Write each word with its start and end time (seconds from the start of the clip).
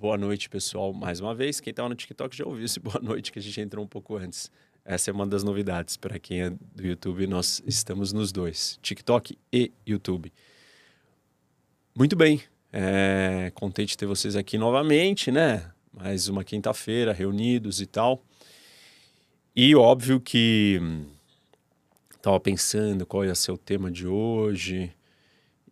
Boa 0.00 0.16
noite, 0.16 0.48
pessoal. 0.48 0.92
Mais 0.92 1.18
uma 1.18 1.34
vez, 1.34 1.58
quem 1.58 1.72
estava 1.72 1.88
no 1.88 1.94
TikTok 1.96 2.36
já 2.36 2.46
ouviu 2.46 2.64
esse 2.64 2.78
boa 2.78 3.00
noite 3.02 3.32
que 3.32 3.38
a 3.40 3.42
gente 3.42 3.60
entrou 3.60 3.84
um 3.84 3.88
pouco 3.88 4.16
antes. 4.16 4.48
Essa 4.84 5.10
é 5.10 5.12
uma 5.12 5.26
das 5.26 5.42
novidades. 5.42 5.96
Para 5.96 6.20
quem 6.20 6.40
é 6.40 6.50
do 6.50 6.86
YouTube, 6.86 7.26
nós 7.26 7.60
estamos 7.66 8.12
nos 8.12 8.30
dois, 8.30 8.78
TikTok 8.80 9.36
e 9.52 9.72
YouTube. 9.84 10.32
Muito 11.96 12.14
bem. 12.14 12.40
É, 12.72 13.50
contente 13.56 13.88
de 13.88 13.96
ter 13.96 14.06
vocês 14.06 14.36
aqui 14.36 14.56
novamente, 14.56 15.32
né? 15.32 15.68
Mais 15.92 16.28
uma 16.28 16.44
quinta-feira, 16.44 17.12
reunidos 17.12 17.80
e 17.80 17.86
tal. 17.86 18.22
E 19.54 19.74
óbvio 19.74 20.20
que 20.20 20.80
estava 22.14 22.38
pensando 22.38 23.04
qual 23.04 23.24
ia 23.24 23.34
ser 23.34 23.50
o 23.50 23.58
tema 23.58 23.90
de 23.90 24.06
hoje. 24.06 24.92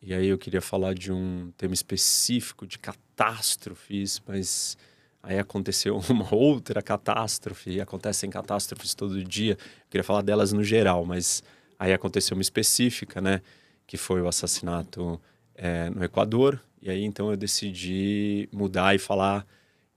E 0.06 0.14
aí 0.14 0.28
eu 0.28 0.38
queria 0.38 0.60
falar 0.60 0.94
de 0.94 1.10
um 1.10 1.50
tema 1.58 1.74
específico 1.74 2.64
de 2.64 2.78
catástrofes, 2.78 4.22
mas 4.24 4.78
aí 5.20 5.36
aconteceu 5.36 5.98
uma 6.08 6.32
outra 6.32 6.80
catástrofe, 6.80 7.70
e 7.70 7.80
acontecem 7.80 8.30
catástrofes 8.30 8.94
todo 8.94 9.24
dia. 9.24 9.54
Eu 9.54 9.90
queria 9.90 10.04
falar 10.04 10.22
delas 10.22 10.52
no 10.52 10.62
geral, 10.62 11.04
mas 11.04 11.42
aí 11.76 11.92
aconteceu 11.92 12.36
uma 12.36 12.42
específica, 12.42 13.20
né? 13.20 13.42
Que 13.84 13.96
foi 13.96 14.22
o 14.22 14.28
assassinato 14.28 15.20
é, 15.56 15.90
no 15.90 16.04
Equador. 16.04 16.62
E 16.80 16.88
aí 16.88 17.02
então 17.02 17.28
eu 17.32 17.36
decidi 17.36 18.48
mudar 18.52 18.94
e 18.94 19.00
falar 19.00 19.44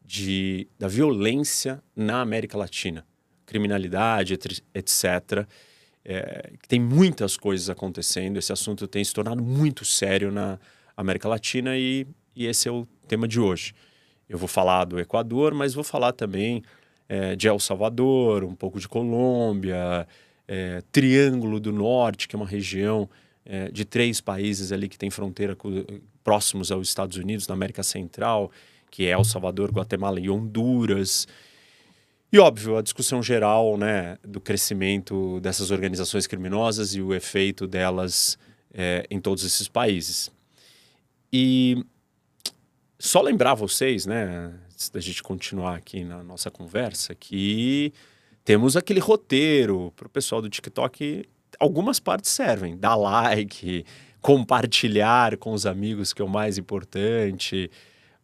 de, 0.04 0.68
da 0.80 0.88
violência 0.88 1.84
na 1.96 2.22
América 2.22 2.58
Latina, 2.58 3.06
criminalidade, 3.46 4.34
etc. 4.74 5.48
É, 6.04 6.52
tem 6.68 6.80
muitas 6.80 7.38
coisas 7.38 7.70
acontecendo. 7.70 8.38
Esse 8.38 8.52
assunto 8.52 8.88
tem 8.88 9.04
se 9.04 9.14
tornado 9.14 9.44
muito 9.44 9.86
sério 9.86 10.32
na 10.32 10.60
América 10.96 11.28
Latina 11.28 11.78
e, 11.78 12.08
e 12.36 12.46
esse 12.46 12.68
é 12.68 12.72
o 12.72 12.88
tema 13.08 13.28
de 13.28 13.40
hoje. 13.40 13.74
Eu 14.28 14.38
vou 14.38 14.48
falar 14.48 14.86
do 14.86 15.00
Equador, 15.00 15.54
mas 15.54 15.74
vou 15.74 15.84
falar 15.84 16.14
também 16.14 16.64
é, 17.08 17.36
de 17.36 17.48
El 17.48 17.60
Salvador, 17.60 18.44
um 18.44 18.56
pouco 18.56 18.80
de 18.80 18.88
Colômbia, 18.88 20.08
é, 20.48 20.82
Triângulo 20.92 21.60
do 21.60 21.72
Norte, 21.72 22.28
que 22.28 22.36
é 22.36 22.38
uma 22.38 22.48
região 22.48 23.10
é, 23.46 23.72
de 23.72 23.84
três 23.84 24.22
países 24.22 24.72
ali 24.72 24.88
que 24.88 24.98
tem 24.98 25.10
fronteira 25.10 25.56
com, 25.56 25.84
próximos 26.24 26.72
aos 26.72 26.88
Estados 26.88 27.18
Unidos, 27.18 27.48
na 27.48 27.56
América 27.56 27.82
Central, 27.82 28.52
que 28.92 29.06
é 29.06 29.10
El 29.10 29.24
Salvador, 29.24 29.72
Guatemala 29.72 30.20
e 30.20 30.30
Honduras. 30.30 31.28
E 32.32 32.38
óbvio, 32.38 32.78
a 32.78 32.82
discussão 32.82 33.24
geral 33.24 33.76
né, 33.76 34.18
do 34.24 34.40
crescimento 34.40 35.40
dessas 35.40 35.72
organizações 35.72 36.28
criminosas 36.28 36.94
e 36.94 37.02
o 37.02 37.14
efeito 37.14 37.66
delas 37.66 38.38
é, 38.72 39.06
em 39.10 39.20
todos 39.20 39.44
esses 39.44 39.68
países. 39.68 40.32
E 41.34 41.84
só 43.00 43.22
lembrar 43.22 43.56
vocês, 43.56 44.06
né, 44.06 44.54
antes 44.66 44.90
da 44.90 45.00
gente 45.00 45.24
continuar 45.24 45.76
aqui 45.76 46.04
na 46.04 46.24
nossa 46.24 46.52
conversa, 46.52 47.16
que 47.16 47.92
temos 48.46 48.78
aquele 48.78 49.00
roteiro 49.00 49.92
para 49.96 50.08
o 50.08 50.10
pessoal 50.10 50.42
do 50.42 50.50
TikTok. 50.50 51.24
Algumas 51.60 52.00
partes 52.00 52.30
servem, 52.30 52.78
dar 52.78 52.96
like, 52.96 53.86
compartilhar 54.22 55.36
com 55.38 55.52
os 55.52 55.66
amigos, 55.66 56.14
que 56.14 56.22
é 56.22 56.26
o 56.26 56.30
mais 56.30 56.58
importante. 56.58 57.72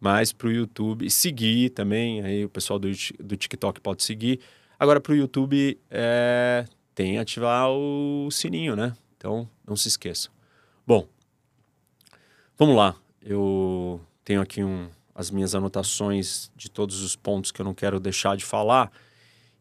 Mas 0.05 0.31
para 0.31 0.49
o 0.49 0.51
YouTube, 0.51 1.09
seguir 1.09 1.71
também, 1.71 2.21
aí 2.21 2.45
o 2.45 2.49
pessoal 2.49 2.77
do, 2.77 2.87
do 3.19 3.35
TikTok 3.35 3.81
pode 3.81 4.03
seguir. 4.03 4.39
Agora 4.77 5.01
para 5.01 5.13
o 5.13 5.15
YouTube, 5.15 5.79
é, 5.89 6.63
tem 6.93 7.17
ativar 7.17 7.71
o 7.71 8.29
sininho, 8.29 8.75
né? 8.75 8.93
Então 9.17 9.49
não 9.67 9.75
se 9.75 9.87
esqueçam. 9.87 10.31
Bom, 10.85 11.07
vamos 12.55 12.75
lá. 12.75 12.95
Eu 13.19 13.99
tenho 14.23 14.41
aqui 14.41 14.63
um, 14.63 14.89
as 15.15 15.31
minhas 15.31 15.55
anotações 15.55 16.51
de 16.55 16.69
todos 16.69 17.01
os 17.01 17.15
pontos 17.15 17.51
que 17.51 17.59
eu 17.59 17.65
não 17.65 17.73
quero 17.73 17.99
deixar 17.99 18.37
de 18.37 18.45
falar. 18.45 18.91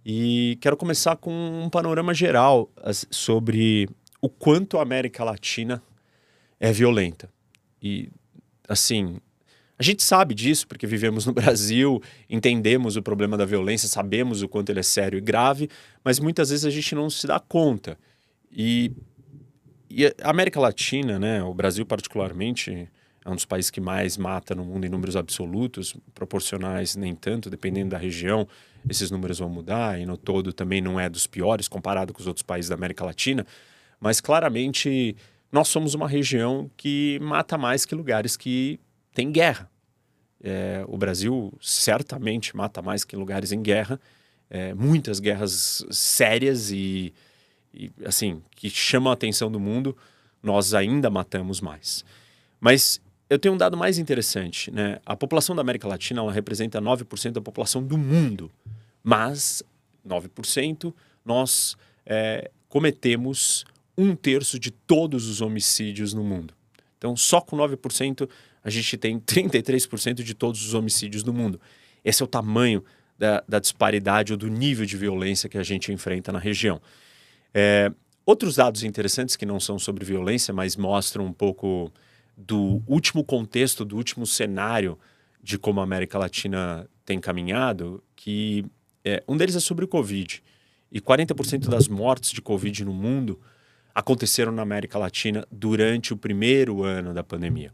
E 0.04 0.58
quero 0.60 0.76
começar 0.76 1.16
com 1.16 1.32
um 1.32 1.70
panorama 1.70 2.12
geral 2.12 2.70
sobre 3.10 3.88
o 4.20 4.28
quanto 4.28 4.76
a 4.76 4.82
América 4.82 5.24
Latina 5.24 5.82
é 6.60 6.70
violenta. 6.70 7.32
E, 7.80 8.10
assim, 8.68 9.18
a 9.78 9.82
gente 9.82 10.02
sabe 10.02 10.34
disso 10.34 10.66
porque 10.66 10.86
vivemos 10.86 11.26
no 11.26 11.32
Brasil, 11.34 12.02
entendemos 12.28 12.96
o 12.96 13.02
problema 13.02 13.36
da 13.36 13.44
violência, 13.44 13.88
sabemos 13.88 14.42
o 14.42 14.48
quanto 14.48 14.70
ele 14.70 14.80
é 14.80 14.84
sério 14.84 15.18
e 15.18 15.20
grave, 15.20 15.68
mas 16.04 16.18
muitas 16.18 16.50
vezes 16.50 16.64
a 16.64 16.70
gente 16.70 16.94
não 16.94 17.10
se 17.10 17.26
dá 17.26 17.40
conta. 17.40 17.98
E, 18.50 18.92
e 19.90 20.06
a 20.06 20.30
América 20.30 20.60
Latina, 20.60 21.18
né, 21.18 21.42
o 21.42 21.52
Brasil 21.52 21.84
particularmente, 21.84 22.88
é 23.24 23.30
um 23.30 23.34
dos 23.34 23.44
países 23.44 23.70
que 23.70 23.80
mais 23.80 24.16
mata 24.16 24.54
no 24.54 24.64
mundo 24.64 24.84
em 24.84 24.88
números 24.88 25.16
absolutos, 25.16 25.96
proporcionais 26.14 26.94
nem 26.94 27.14
tanto, 27.14 27.50
dependendo 27.50 27.90
da 27.90 27.98
região, 27.98 28.46
esses 28.88 29.10
números 29.10 29.38
vão 29.38 29.48
mudar, 29.48 29.98
e 29.98 30.04
no 30.04 30.16
todo 30.16 30.52
também 30.52 30.80
não 30.82 31.00
é 31.00 31.08
dos 31.08 31.26
piores 31.26 31.66
comparado 31.66 32.12
com 32.12 32.20
os 32.20 32.26
outros 32.26 32.42
países 32.42 32.68
da 32.68 32.74
América 32.74 33.04
Latina, 33.04 33.46
mas 33.98 34.20
claramente 34.20 35.16
nós 35.50 35.68
somos 35.68 35.94
uma 35.94 36.06
região 36.06 36.70
que 36.76 37.18
mata 37.22 37.56
mais 37.56 37.86
que 37.86 37.94
lugares 37.94 38.36
que 38.36 38.78
têm 39.14 39.32
guerra. 39.32 39.70
É, 40.42 40.84
o 40.88 40.98
Brasil 40.98 41.52
certamente 41.60 42.54
mata 42.54 42.82
mais 42.82 43.04
que 43.04 43.16
lugares 43.16 43.52
em 43.52 43.62
guerra, 43.62 43.98
é, 44.50 44.74
muitas 44.74 45.20
guerras 45.20 45.86
sérias 45.90 46.70
e, 46.70 47.14
e, 47.72 47.90
assim, 48.04 48.42
que 48.54 48.68
chamam 48.68 49.10
a 49.10 49.14
atenção 49.14 49.50
do 49.50 49.58
mundo, 49.58 49.96
nós 50.42 50.74
ainda 50.74 51.08
matamos 51.08 51.60
mais. 51.62 52.04
Mas 52.60 53.00
eu 53.30 53.38
tenho 53.38 53.54
um 53.54 53.56
dado 53.56 53.76
mais 53.76 53.98
interessante, 53.98 54.70
né? 54.70 55.00
A 55.06 55.16
população 55.16 55.56
da 55.56 55.62
América 55.62 55.88
Latina 55.88 56.20
ela 56.20 56.32
representa 56.32 56.80
9% 56.80 57.32
da 57.32 57.40
população 57.40 57.82
do 57.82 57.96
mundo, 57.96 58.50
mas 59.02 59.62
9% 60.06 60.92
nós 61.24 61.76
é, 62.04 62.50
cometemos 62.68 63.64
um 63.96 64.14
terço 64.14 64.58
de 64.58 64.70
todos 64.70 65.28
os 65.28 65.40
homicídios 65.40 66.12
no 66.12 66.22
mundo. 66.22 66.52
Então, 66.98 67.16
só 67.16 67.40
com 67.40 67.56
9% 67.56 68.28
a 68.64 68.70
gente 68.70 68.96
tem 68.96 69.20
33% 69.20 70.22
de 70.22 70.34
todos 70.34 70.66
os 70.66 70.72
homicídios 70.72 71.22
do 71.22 71.34
mundo. 71.34 71.60
Esse 72.02 72.22
é 72.22 72.24
o 72.24 72.28
tamanho 72.28 72.82
da, 73.18 73.44
da, 73.46 73.58
disparidade 73.58 74.32
ou 74.32 74.38
do 74.38 74.48
nível 74.48 74.86
de 74.86 74.96
violência 74.96 75.48
que 75.48 75.58
a 75.58 75.62
gente 75.62 75.92
enfrenta 75.92 76.32
na 76.32 76.38
região. 76.38 76.80
É, 77.52 77.92
outros 78.24 78.56
dados 78.56 78.82
interessantes 78.82 79.36
que 79.36 79.44
não 79.44 79.60
são 79.60 79.78
sobre 79.78 80.04
violência, 80.04 80.52
mas 80.52 80.76
mostram 80.76 81.26
um 81.26 81.32
pouco 81.32 81.92
do 82.36 82.82
último 82.86 83.22
contexto, 83.22 83.84
do 83.84 83.96
último 83.96 84.26
cenário 84.26 84.98
de 85.42 85.58
como 85.58 85.80
a 85.80 85.84
América 85.84 86.18
Latina 86.18 86.88
tem 87.04 87.20
caminhado, 87.20 88.02
que 88.16 88.64
é, 89.04 89.22
um 89.28 89.36
deles 89.36 89.54
é 89.54 89.60
sobre 89.60 89.84
o 89.84 89.88
Covid. 89.88 90.42
E 90.90 91.00
40% 91.00 91.68
das 91.68 91.86
mortes 91.86 92.30
de 92.30 92.40
Covid 92.40 92.84
no 92.84 92.94
mundo 92.94 93.38
aconteceram 93.94 94.50
na 94.50 94.62
América 94.62 94.98
Latina 94.98 95.46
durante 95.52 96.12
o 96.12 96.16
primeiro 96.16 96.82
ano 96.82 97.12
da 97.12 97.22
pandemia. 97.22 97.72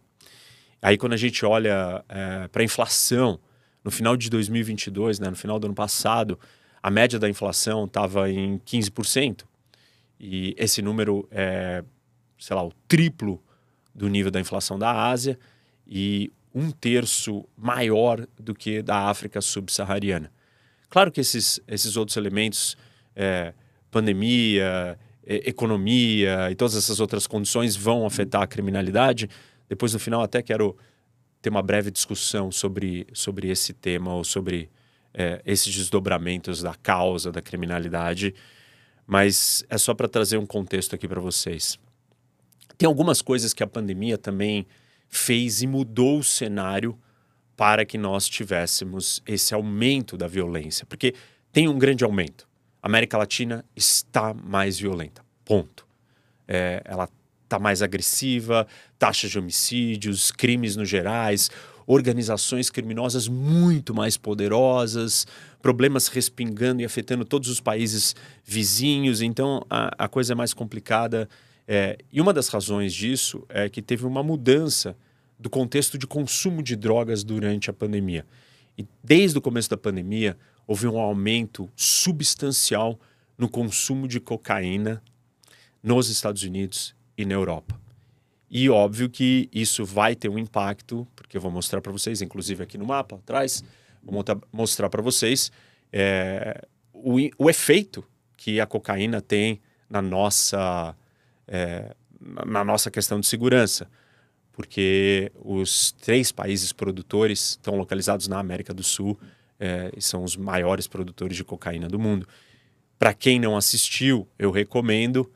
Aí, 0.83 0.97
quando 0.97 1.13
a 1.13 1.17
gente 1.17 1.45
olha 1.45 2.05
é, 2.09 2.49
para 2.49 2.63
a 2.63 2.65
inflação, 2.65 3.39
no 3.85 3.91
final 3.91 4.17
de 4.17 4.31
2022, 4.31 5.19
né, 5.19 5.29
no 5.31 5.37
final 5.37 5.59
do 5.59 5.67
ano 5.67 5.75
passado, 5.75 6.39
a 6.83 6.91
média 6.91 7.19
da 7.19 7.29
inflação 7.29 7.85
estava 7.85 8.31
em 8.31 8.59
15%. 8.59 9.45
E 10.19 10.55
esse 10.59 10.83
número 10.83 11.27
é, 11.31 11.83
sei 12.41 12.57
lá, 12.57 12.65
o 12.65 12.73
triplo 12.89 13.43
do 13.95 14.09
nível 14.09 14.31
da 14.31 14.41
inflação 14.41 14.79
da 14.79 15.09
Ásia 15.09 15.39
e 15.87 16.33
um 16.55 16.71
terço 16.71 17.47
maior 17.57 18.27
do 18.39 18.55
que 18.55 18.83
da 18.83 19.09
África 19.09 19.41
subsaariana. 19.41 20.33
Claro 20.89 21.13
que 21.13 21.21
esses, 21.21 21.61
esses 21.69 21.97
outros 21.97 22.17
elementos, 22.17 22.77
é, 23.15 23.55
pandemia, 23.91 24.99
economia 25.25 26.51
e 26.51 26.55
todas 26.55 26.75
essas 26.75 26.99
outras 26.99 27.27
condições 27.27 27.77
vão 27.77 28.05
afetar 28.05 28.43
a 28.43 28.47
criminalidade. 28.47 29.29
Depois, 29.71 29.93
no 29.93 30.01
final, 30.01 30.21
até 30.21 30.43
quero 30.43 30.77
ter 31.41 31.49
uma 31.49 31.63
breve 31.63 31.93
discussão 31.93 32.51
sobre, 32.51 33.07
sobre 33.15 33.49
esse 33.49 33.73
tema 33.73 34.13
ou 34.13 34.25
sobre 34.25 34.69
é, 35.15 35.41
esses 35.47 35.73
desdobramentos 35.73 36.61
da 36.61 36.75
causa 36.75 37.31
da 37.31 37.41
criminalidade, 37.41 38.35
mas 39.07 39.65
é 39.71 39.79
só 39.79 39.95
para 39.95 40.09
trazer 40.09 40.39
um 40.39 40.45
contexto 40.45 40.95
aqui 40.95 41.07
para 41.07 41.21
vocês. 41.21 41.79
Tem 42.77 42.87
algumas 42.87 43.23
coisas 43.23 43.55
que 43.55 43.63
a 43.63 43.67
pandemia 43.67 44.19
também 44.19 44.67
fez 45.09 45.63
e 45.63 45.69
mudou 45.69 46.19
o 46.19 46.25
cenário 46.25 46.99
para 47.57 47.85
que 47.85 47.97
nós 47.97 48.29
tivéssemos 48.29 49.23
esse 49.25 49.55
aumento 49.55 50.17
da 50.17 50.27
violência, 50.27 50.85
porque 50.85 51.15
tem 51.53 51.69
um 51.69 51.79
grande 51.79 52.03
aumento. 52.03 52.49
A 52.83 52.89
América 52.89 53.17
Latina 53.17 53.65
está 53.77 54.35
mais 54.35 54.79
violenta, 54.81 55.25
ponto. 55.45 55.87
É, 56.49 56.83
ela 56.85 57.09
está 57.51 57.59
mais 57.59 57.83
agressiva, 57.83 58.67
taxas 58.97 59.33
de 59.33 59.39
homicídios, 59.39 60.31
crimes 60.31 60.77
no 60.77 60.85
gerais, 60.85 61.51
organizações 61.85 62.71
criminosas 62.71 63.27
muito 63.27 63.93
mais 63.93 64.17
poderosas, 64.17 65.27
problemas 65.61 66.07
respingando 66.07 66.81
e 66.81 66.85
afetando 66.85 67.25
todos 67.25 67.49
os 67.49 67.59
países 67.59 68.15
vizinhos. 68.45 69.21
Então 69.21 69.67
a, 69.69 70.05
a 70.05 70.09
coisa 70.09 70.33
é 70.33 70.37
mais 70.37 70.55
complicada 70.55 71.29
é, 71.67 71.99
e 72.13 72.21
uma 72.21 72.33
das 72.33 72.49
razões 72.49 72.95
disso 72.95 73.45
é 73.49 73.69
que 73.69 73.83
teve 73.83 74.07
uma 74.07 74.23
mudança 74.23 74.97
do 75.37 75.51
contexto 75.51 75.99
de 75.99 76.07
consumo 76.07 76.63
de 76.63 76.77
drogas 76.77 77.25
durante 77.25 77.69
a 77.69 77.73
pandemia. 77.73 78.25
E 78.79 78.87
desde 79.03 79.39
o 79.39 79.41
começo 79.41 79.69
da 79.69 79.77
pandemia, 79.77 80.37
houve 80.67 80.87
um 80.87 80.99
aumento 80.99 81.69
substancial 81.75 82.99
no 83.37 83.49
consumo 83.49 84.07
de 84.07 84.21
cocaína 84.21 85.03
nos 85.83 86.09
Estados 86.09 86.43
Unidos 86.43 86.95
e 87.21 87.27
na 87.27 87.35
Europa. 87.35 87.79
E 88.51 88.69
óbvio 88.71 89.09
que 89.11 89.49
isso 89.53 89.85
vai 89.85 90.17
ter 90.17 90.29
um 90.29 90.39
impacto, 90.39 91.07
porque 91.15 91.37
eu 91.37 91.41
vou 91.41 91.51
mostrar 91.51 91.81
para 91.81 91.93
vocês, 91.93 92.23
inclusive 92.23 92.63
aqui 92.63 92.79
no 92.79 92.87
mapa 92.87 93.17
atrás, 93.17 93.63
vou 94.03 94.25
mostrar 94.51 94.89
para 94.89 95.03
vocês 95.03 95.53
é, 95.93 96.67
o, 96.93 97.17
o 97.39 97.51
efeito 97.51 98.03
que 98.37 98.59
a 98.59 98.67
cocaína 98.67 99.21
tem 99.21 99.61
na 99.89 100.01
nossa, 100.01 100.97
é, 101.47 101.95
na 102.47 102.65
nossa 102.65 102.91
questão 102.91 103.21
de 103.21 103.27
segurança. 103.27 103.87
Porque 104.53 105.31
os 105.37 105.93
três 105.93 106.33
países 106.33 106.73
produtores 106.73 107.51
estão 107.51 107.77
localizados 107.77 108.29
na 108.29 108.39
América 108.39 108.75
do 108.75 108.83
Sul 108.83 109.19
é, 109.59 109.91
e 109.97 110.03
são 110.03 110.25
os 110.25 110.37
maiores 110.37 110.89
produtores 110.89 111.37
de 111.37 111.45
cocaína 111.45 111.89
do 111.89 111.99
mundo. 111.99 112.27
Para 112.99 113.15
quem 113.15 113.39
não 113.39 113.57
assistiu, 113.57 114.27
eu 114.39 114.51
recomendo 114.51 115.31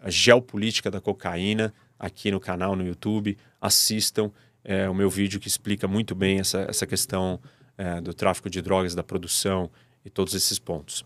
a 0.00 0.10
Geopolítica 0.10 0.90
da 0.90 1.00
Cocaína 1.00 1.72
aqui 1.98 2.30
no 2.30 2.40
canal, 2.40 2.76
no 2.76 2.86
YouTube. 2.86 3.36
Assistam 3.60 4.30
é, 4.64 4.88
o 4.88 4.94
meu 4.94 5.08
vídeo 5.08 5.40
que 5.40 5.48
explica 5.48 5.86
muito 5.86 6.14
bem 6.14 6.40
essa, 6.40 6.66
essa 6.68 6.86
questão 6.86 7.40
é, 7.78 8.00
do 8.00 8.12
tráfico 8.12 8.50
de 8.50 8.60
drogas, 8.60 8.94
da 8.94 9.02
produção 9.02 9.70
e 10.04 10.10
todos 10.10 10.34
esses 10.34 10.58
pontos. 10.58 11.04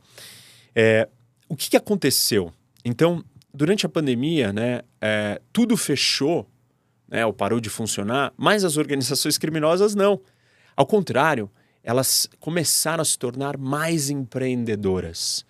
É, 0.74 1.08
o 1.48 1.56
que, 1.56 1.70
que, 1.70 1.76
aconteceu? 1.76 2.52
Então, 2.84 3.24
durante 3.52 3.84
a 3.84 3.88
pandemia, 3.88 4.52
né, 4.52 4.82
é, 5.00 5.40
tudo 5.52 5.76
fechou, 5.76 6.48
né, 7.08 7.26
ou 7.26 7.32
parou 7.32 7.60
de 7.60 7.68
funcionar, 7.68 8.32
mas 8.36 8.64
as 8.64 8.76
organizações 8.76 9.36
criminosas 9.36 9.94
não. 9.94 10.20
Ao 10.76 10.86
contrário, 10.86 11.50
elas 11.82 12.28
começaram 12.38 13.02
a 13.02 13.04
se 13.04 13.18
tornar 13.18 13.58
mais 13.58 14.10
empreendedoras. 14.10 15.44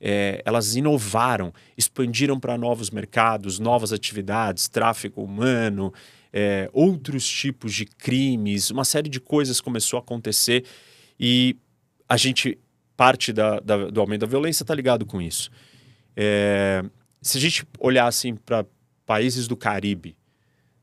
É, 0.00 0.42
elas 0.44 0.76
inovaram, 0.76 1.52
expandiram 1.76 2.38
para 2.38 2.58
novos 2.58 2.90
mercados, 2.90 3.58
novas 3.58 3.92
atividades, 3.92 4.68
tráfico 4.68 5.22
humano, 5.22 5.92
é, 6.32 6.68
outros 6.72 7.26
tipos 7.26 7.72
de 7.74 7.86
crimes, 7.86 8.70
uma 8.70 8.84
série 8.84 9.08
de 9.08 9.18
coisas 9.18 9.60
começou 9.60 9.98
a 9.98 10.00
acontecer 10.00 10.64
e 11.18 11.56
a 12.06 12.16
gente, 12.16 12.58
parte 12.96 13.32
da, 13.32 13.58
da, 13.60 13.90
do 13.90 14.00
aumento 14.00 14.20
da 14.20 14.26
violência 14.26 14.62
está 14.62 14.74
ligado 14.74 15.06
com 15.06 15.20
isso. 15.20 15.50
É, 16.14 16.84
se 17.22 17.38
a 17.38 17.40
gente 17.40 17.66
olhar 17.78 18.06
assim 18.06 18.34
para 18.36 18.66
países 19.06 19.48
do 19.48 19.56
Caribe, 19.56 20.16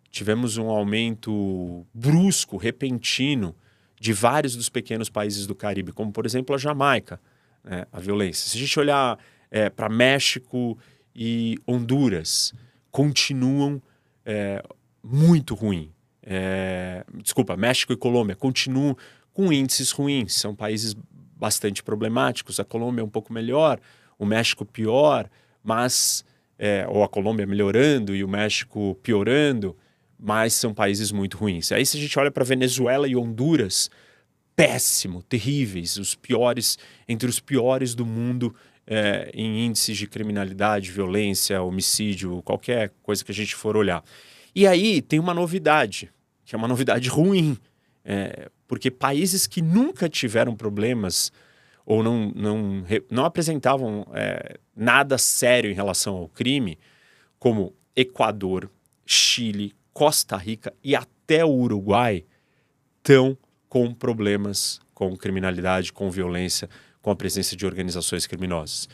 tivemos 0.10 0.58
um 0.58 0.70
aumento 0.70 1.86
brusco, 1.94 2.58
repentino, 2.58 3.56
de 4.00 4.12
vários 4.12 4.56
dos 4.56 4.70
pequenos 4.70 5.10
países 5.10 5.48
do 5.48 5.56
Caribe, 5.56 5.92
como 5.92 6.12
por 6.12 6.26
exemplo 6.26 6.54
a 6.54 6.58
Jamaica, 6.58 7.22
né, 7.64 7.86
a 7.92 8.00
violência. 8.00 8.50
Se 8.50 8.58
a 8.58 8.60
gente 8.60 8.80
olhar 8.80 9.18
é, 9.50 9.70
para 9.70 9.90
México 9.90 10.78
e 11.16 11.58
Honduras, 11.68 12.54
continuam 12.92 13.82
é, 14.26 14.64
muito 15.04 15.56
ruim. 15.56 15.92
É, 16.22 17.06
desculpa, 17.16 17.56
México 17.58 17.94
e 17.94 17.98
Colômbia 17.98 18.36
continuam 18.36 18.96
com 19.34 19.52
índices 19.52 19.92
ruins, 19.92 20.34
são 20.36 20.56
países 20.56 20.96
bastante 21.36 21.84
problemáticos. 21.84 22.60
A 22.60 22.64
Colômbia 22.64 23.02
é 23.02 23.04
um 23.04 23.10
pouco 23.10 23.34
melhor, 23.34 23.80
o 24.18 24.26
México 24.26 24.66
pior, 24.66 25.30
mas 25.64 26.24
é, 26.58 26.86
ou 26.88 27.04
a 27.04 27.10
Colômbia 27.10 27.46
melhorando 27.46 28.16
e 28.16 28.24
o 28.24 28.28
México 28.28 28.98
piorando, 29.04 29.76
mas 30.18 30.54
são 30.54 30.74
países 30.74 31.12
muito 31.12 31.38
ruins. 31.38 31.72
Aí 31.72 31.86
se 31.86 31.98
a 31.98 32.00
gente 32.00 32.18
olha 32.18 32.32
para 32.32 32.46
Venezuela 32.46 33.08
e 33.08 33.16
Honduras, 33.16 33.90
péssimo, 34.56 35.24
terríveis, 35.24 35.98
os 35.98 36.16
piores 36.16 36.78
entre 37.08 37.30
os 37.30 37.40
piores 37.40 37.96
do 37.96 38.06
mundo 38.06 38.56
é, 38.86 39.32
em 39.34 39.66
índices 39.66 39.98
de 39.98 40.08
criminalidade, 40.08 40.92
violência, 40.92 41.62
homicídio, 41.62 42.42
qualquer 42.44 42.92
coisa 43.02 43.24
que 43.24 43.32
a 43.32 43.36
gente 43.36 43.56
for 43.56 43.76
olhar. 43.76 44.04
E 44.56 44.68
aí 44.68 45.02
tem 45.02 45.20
uma 45.20 45.34
novidade, 45.34 46.12
que 46.46 46.54
é 46.54 46.58
uma 46.58 46.68
novidade 46.68 47.10
ruim, 47.10 47.58
é, 48.06 48.50
porque 48.68 48.92
países 48.92 49.48
que 49.48 49.62
nunca 49.62 50.10
tiveram 50.10 50.56
problemas 50.56 51.32
ou 51.86 52.02
não, 52.02 52.32
não, 52.34 52.84
não 53.10 53.26
apresentavam 53.26 54.08
é, 54.14 54.58
nada 54.76 55.18
sério 55.18 55.70
em 55.70 55.74
relação 55.74 56.16
ao 56.16 56.30
crime, 56.30 56.78
como 57.38 57.74
Equador, 57.96 58.70
Chile, 59.06 59.74
Costa 59.94 60.38
Rica 60.38 60.74
e 60.84 60.96
até 60.96 61.44
o 61.44 61.52
Uruguai, 61.52 62.26
estão 62.98 63.38
com 63.74 63.92
problemas 63.92 64.80
com 64.94 65.18
criminalidade, 65.18 65.92
com 65.92 66.12
violência, 66.12 66.70
com 67.02 67.10
a 67.10 67.16
presença 67.16 67.56
de 67.56 67.66
organizações 67.66 68.28
criminosas. 68.28 68.88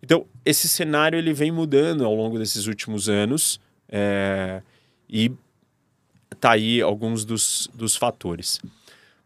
Então, 0.00 0.26
esse 0.44 0.68
cenário 0.68 1.18
ele 1.18 1.32
vem 1.32 1.50
mudando 1.50 2.04
ao 2.04 2.14
longo 2.14 2.38
desses 2.38 2.68
últimos 2.68 3.08
anos. 3.08 3.58
É, 3.88 4.62
e 5.10 5.32
tá 6.38 6.52
aí 6.52 6.80
alguns 6.80 7.24
dos, 7.24 7.68
dos 7.74 7.96
fatores. 7.96 8.60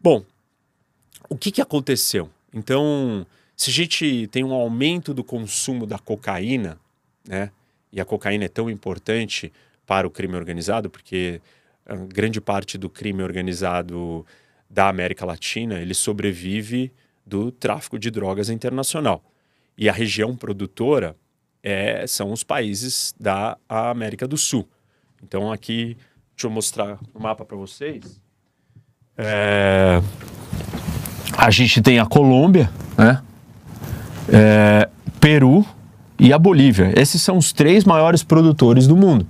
Bom, 0.00 0.25
o 1.28 1.37
que, 1.37 1.52
que 1.52 1.60
aconteceu? 1.60 2.31
Então, 2.50 3.26
se 3.54 3.69
a 3.69 3.72
gente 3.75 4.26
tem 4.28 4.42
um 4.42 4.54
aumento 4.54 5.12
do 5.12 5.22
consumo 5.22 5.84
da 5.84 5.99
cocaína, 5.99 6.81
né? 7.28 7.50
E 7.92 8.00
a 8.00 8.04
cocaína 8.06 8.46
é 8.46 8.49
tão 8.49 8.70
importante 8.70 9.52
para 9.87 10.06
o 10.06 10.10
crime 10.10 10.37
organizado, 10.37 10.88
porque 10.88 11.42
grande 12.08 12.40
parte 12.40 12.78
do 12.78 12.88
crime 12.88 13.22
organizado 13.22 14.26
da 14.68 14.88
América 14.88 15.24
Latina 15.24 15.80
ele 15.80 15.94
sobrevive 15.94 16.92
do 17.24 17.50
tráfico 17.50 17.98
de 17.98 18.10
drogas 18.10 18.50
internacional. 18.50 19.22
E 19.76 19.88
a 19.88 19.92
região 19.92 20.36
produtora 20.36 21.16
é, 21.62 22.06
são 22.06 22.32
os 22.32 22.44
países 22.44 23.14
da 23.18 23.56
América 23.68 24.26
do 24.26 24.36
Sul. 24.36 24.68
Então 25.22 25.52
aqui, 25.52 25.96
deixa 26.34 26.46
eu 26.46 26.50
mostrar 26.50 26.98
o 27.12 27.20
mapa 27.20 27.44
para 27.44 27.56
vocês. 27.56 28.20
É... 29.16 30.00
A 31.36 31.50
gente 31.50 31.82
tem 31.82 31.98
a 31.98 32.06
Colômbia, 32.06 32.70
né? 32.96 33.22
É... 34.32 34.88
Peru 35.20 35.66
e 36.18 36.32
a 36.32 36.38
Bolívia. 36.38 36.92
Esses 36.96 37.20
são 37.20 37.36
os 37.36 37.52
três 37.52 37.84
maiores 37.84 38.22
produtores 38.22 38.86
do 38.86 38.96
mundo. 38.96 39.26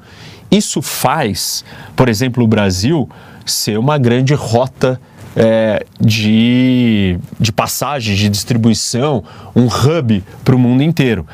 Isso 0.50 0.82
faz, 0.82 1.64
por 1.96 2.08
exemplo, 2.08 2.44
o 2.44 2.46
Brasil 2.46 3.08
ser 3.44 3.78
uma 3.78 3.96
grande 3.98 4.34
rota 4.34 5.00
é, 5.36 5.84
de, 6.00 7.18
de 7.38 7.52
passagem, 7.52 8.16
de 8.16 8.28
distribuição, 8.28 9.22
um 9.54 9.66
hub 9.66 10.24
para 10.42 10.56
o 10.56 10.58
mundo 10.58 10.82
inteiro. 10.82 11.26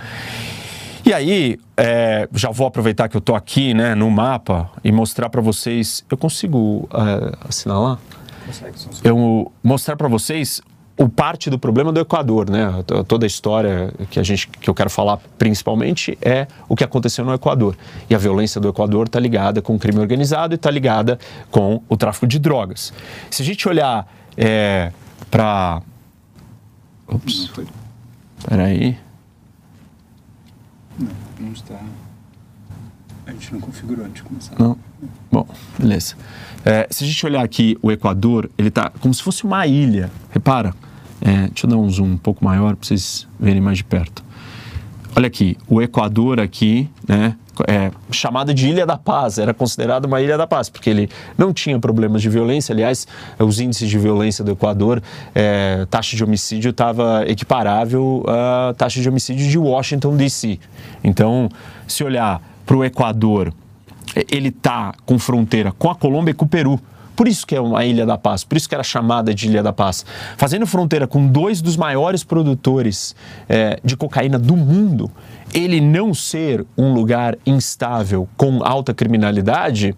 E 1.05 1.13
aí, 1.13 1.59
é, 1.77 2.29
já 2.35 2.51
vou 2.51 2.67
aproveitar 2.67 3.09
que 3.09 3.17
eu 3.17 3.21
estou 3.21 3.35
aqui 3.35 3.75
né, 3.75 3.95
no 3.95 4.11
mapa 4.11 4.71
e 4.85 4.93
mostrar 4.93 5.29
para 5.31 5.41
vocês. 5.41 6.05
Eu 6.11 6.17
consigo 6.17 6.89
é, 6.93 7.49
assinalar? 7.49 7.99
Consegue, 8.47 8.77
Eu 9.05 9.53
mostrar 9.63 9.97
para 9.97 10.09
vocês 10.09 10.61
o 10.97 11.09
parte 11.09 11.49
do 11.49 11.59
problema 11.59 11.93
do 11.93 12.01
Equador, 12.01 12.51
né? 12.51 12.85
Toda 13.09 13.25
a 13.25 13.29
história 13.29 13.93
que 14.11 14.21
a 14.21 14.23
gente 14.23 14.49
que 14.49 14.69
eu 14.69 14.75
quero 14.75 14.91
falar 14.91 15.19
principalmente 15.39 16.17
é 16.21 16.47
o 16.69 16.77
que 16.77 16.85
aconteceu 16.85 17.25
no 17.25 17.33
Equador. 17.33 17.77
E 18.09 18.15
a 18.15 18.19
violência 18.19 18.61
do 18.61 18.69
Equador 18.69 19.07
está 19.07 19.19
ligada 19.19 19.63
com 19.63 19.75
o 19.75 19.79
crime 19.79 19.99
organizado 20.01 20.55
e 20.55 20.57
está 20.57 20.71
ligada 20.71 21.19
com 21.51 21.83
o 21.89 21.97
tráfico 21.97 22.27
de 22.27 22.39
drogas. 22.39 22.93
Se 23.31 23.43
a 23.43 23.45
gente 23.45 23.67
olhar 23.69 24.07
é, 24.37 24.93
para, 25.31 25.83
ops, 27.09 27.51
peraí. 28.49 28.71
aí. 28.71 28.99
Não, 30.99 31.09
não 31.41 31.53
está. 31.53 31.81
A 33.33 33.35
gente 33.35 33.53
não 33.55 33.61
configurou 33.61 34.05
antes 34.05 34.17
de 34.17 34.23
começar. 34.25 34.55
Não. 34.59 34.77
Bom, 35.31 35.47
beleza. 35.79 36.15
É, 36.65 36.87
se 36.91 37.03
a 37.03 37.07
gente 37.07 37.25
olhar 37.25 37.43
aqui 37.43 37.79
o 37.81 37.91
Equador, 37.91 38.51
ele 38.59 38.69
está 38.69 38.91
como 39.01 39.13
se 39.15 39.23
fosse 39.23 39.45
uma 39.45 39.67
ilha. 39.67 40.11
Repara. 40.31 40.75
É, 41.21 41.47
deixa 41.49 41.67
eu 41.67 41.71
dar 41.71 41.77
um 41.77 41.89
zoom 41.89 42.13
um 42.13 42.17
pouco 42.17 42.45
maior 42.45 42.77
para 42.77 42.87
vocês 42.87 43.27
verem 43.41 43.61
mais 43.61 43.79
de 43.79 43.85
perto. 43.85 44.23
Olha 45.17 45.27
aqui, 45.27 45.57
o 45.69 45.81
Equador 45.81 46.41
aqui, 46.41 46.91
né? 47.09 47.37
É, 47.69 47.91
chamada 48.11 48.53
de 48.53 48.67
Ilha 48.67 48.87
da 48.87 48.97
Paz, 48.97 49.39
era 49.39 49.53
considerado 49.53 50.07
uma 50.07 50.23
Ilha 50.23 50.39
da 50.39 50.47
Paz, 50.47 50.71
porque 50.71 50.89
ele 50.89 51.09
não 51.37 51.53
tinha 51.53 51.79
problemas 51.79 52.23
de 52.23 52.29
violência. 52.29 52.73
Aliás, 52.73 53.07
os 53.39 53.61
índices 53.61 53.91
de 53.91 53.99
violência 53.99 54.43
do 54.43 54.53
Equador, 54.53 55.03
é, 55.35 55.87
taxa 55.91 56.17
de 56.17 56.25
homicídio 56.25 56.71
estava 56.71 57.25
equiparável 57.27 58.25
à 58.27 58.75
taxa 58.75 59.01
de 59.01 59.09
homicídio 59.09 59.49
de 59.49 59.59
Washington, 59.59 60.17
D.C. 60.17 60.59
Então, 61.05 61.49
se 61.87 62.03
olhar 62.03 62.41
para 62.73 62.79
o 62.79 62.85
Equador, 62.87 63.53
ele 64.31 64.49
está 64.49 64.95
com 65.05 65.19
fronteira 65.19 65.73
com 65.73 65.91
a 65.91 65.95
Colômbia 65.95 66.31
e 66.31 66.35
com 66.35 66.47
o 66.47 66.49
Peru. 66.49 66.81
Por 67.15 67.29
isso 67.29 67.47
que 67.47 67.55
é 67.55 67.61
uma 67.61 67.85
Ilha 67.85 68.07
da 68.07 68.17
Paz, 68.17 68.45
por 68.45 68.57
isso 68.57 68.67
que 68.67 68.75
era 68.75 68.83
chamada 68.83 69.35
de 69.35 69.47
Ilha 69.47 69.63
da 69.63 69.75
Paz. 69.75 70.07
Fazendo 70.39 70.67
fronteira 70.67 71.07
com 71.07 71.27
dois 71.27 71.61
dos 71.61 71.77
maiores 71.77 72.25
produtores 72.25 73.15
é, 73.47 73.79
de 73.85 73.95
cocaína 73.95 74.39
do 74.39 74.57
mundo, 74.57 75.11
ele 75.53 75.83
não 75.83 76.15
ser 76.15 76.65
um 76.79 76.95
lugar 76.95 77.37
instável 77.45 78.27
com 78.39 78.65
alta 78.65 78.95
criminalidade 78.95 79.95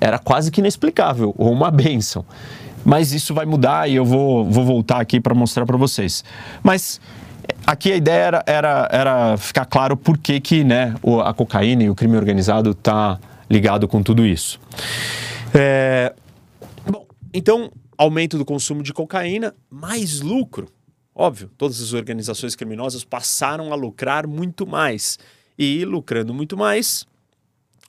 era 0.00 0.18
quase 0.18 0.50
que 0.50 0.62
inexplicável, 0.62 1.34
ou 1.36 1.52
uma 1.52 1.70
benção. 1.70 2.24
mas 2.86 3.12
isso 3.12 3.34
vai 3.34 3.44
mudar 3.44 3.86
e 3.86 3.96
eu 3.96 4.04
vou, 4.06 4.50
vou 4.50 4.64
voltar 4.64 4.98
aqui 4.98 5.20
para 5.20 5.34
mostrar 5.34 5.66
para 5.66 5.76
vocês. 5.76 6.24
Mas 6.62 6.98
aqui 7.66 7.92
a 7.92 7.96
ideia 7.96 8.24
era, 8.24 8.44
era, 8.46 8.88
era 8.90 9.36
ficar 9.36 9.64
claro 9.64 9.96
por 9.96 10.18
que, 10.18 10.40
que 10.40 10.64
né, 10.64 10.94
a 11.24 11.34
cocaína 11.34 11.82
e 11.82 11.90
o 11.90 11.94
crime 11.94 12.16
organizado 12.16 12.70
está 12.70 13.18
ligado 13.48 13.86
com 13.86 14.02
tudo 14.02 14.26
isso. 14.26 14.60
É, 15.54 16.14
bom, 16.86 17.06
então, 17.32 17.70
aumento 17.96 18.38
do 18.38 18.44
consumo 18.44 18.82
de 18.82 18.92
cocaína, 18.92 19.54
mais 19.70 20.20
lucro. 20.20 20.68
Óbvio, 21.14 21.50
todas 21.58 21.80
as 21.82 21.92
organizações 21.92 22.54
criminosas 22.54 23.04
passaram 23.04 23.72
a 23.72 23.76
lucrar 23.76 24.26
muito 24.26 24.66
mais. 24.66 25.18
E 25.58 25.84
lucrando 25.84 26.32
muito 26.32 26.56
mais, 26.56 27.04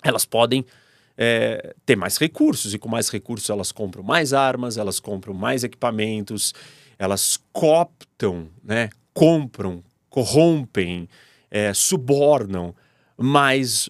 elas 0.03 0.25
podem 0.25 0.65
é, 1.15 1.75
ter 1.85 1.95
mais 1.95 2.17
recursos. 2.17 2.73
E 2.73 2.79
com 2.79 2.89
mais 2.89 3.09
recursos, 3.09 3.49
elas 3.49 3.71
compram 3.71 4.03
mais 4.03 4.33
armas, 4.33 4.77
elas 4.77 4.99
compram 4.99 5.33
mais 5.33 5.63
equipamentos, 5.63 6.53
elas 6.97 7.39
cooptam, 7.53 8.47
né, 8.63 8.89
compram, 9.19 9.83
corrompem, 10.09 11.09
é, 11.51 11.73
subornam 11.73 12.73
mais 13.17 13.89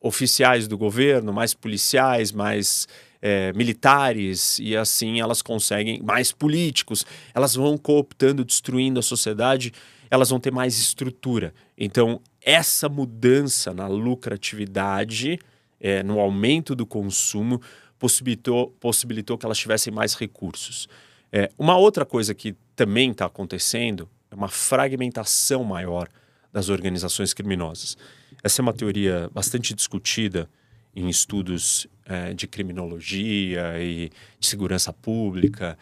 oficiais 0.00 0.68
do 0.68 0.78
governo, 0.78 1.32
mais 1.32 1.54
policiais, 1.54 2.30
mais 2.30 2.86
é, 3.20 3.52
militares 3.54 4.60
e 4.60 4.76
assim 4.76 5.20
elas 5.20 5.42
conseguem 5.42 6.00
mais 6.04 6.30
políticos, 6.30 7.04
elas 7.34 7.56
vão 7.56 7.76
cooptando, 7.76 8.44
destruindo 8.44 9.00
a 9.00 9.02
sociedade, 9.02 9.72
elas 10.08 10.30
vão 10.30 10.38
ter 10.38 10.52
mais 10.52 10.78
estrutura. 10.78 11.52
Então, 11.76 12.20
essa 12.40 12.88
mudança 12.88 13.74
na 13.74 13.88
lucratividade, 13.88 15.36
é, 15.80 16.04
no 16.04 16.20
aumento 16.20 16.76
do 16.76 16.86
consumo, 16.86 17.60
possibilitou, 17.98 18.68
possibilitou 18.78 19.36
que 19.36 19.44
elas 19.44 19.58
tivessem 19.58 19.92
mais 19.92 20.14
recursos. 20.14 20.88
É, 21.32 21.50
uma 21.58 21.76
outra 21.76 22.06
coisa 22.06 22.32
que 22.36 22.54
também 22.76 23.10
está 23.10 23.26
acontecendo 23.26 24.08
uma 24.34 24.48
fragmentação 24.48 25.64
maior 25.64 26.08
das 26.52 26.68
organizações 26.68 27.34
criminosas. 27.34 27.96
Essa 28.42 28.60
é 28.60 28.62
uma 28.62 28.72
teoria 28.72 29.30
bastante 29.32 29.74
discutida 29.74 30.48
em 30.94 31.08
estudos 31.08 31.86
é, 32.04 32.32
de 32.34 32.46
criminologia 32.46 33.80
e 33.80 34.10
de 34.38 34.46
segurança 34.46 34.92
pública, 34.92 35.78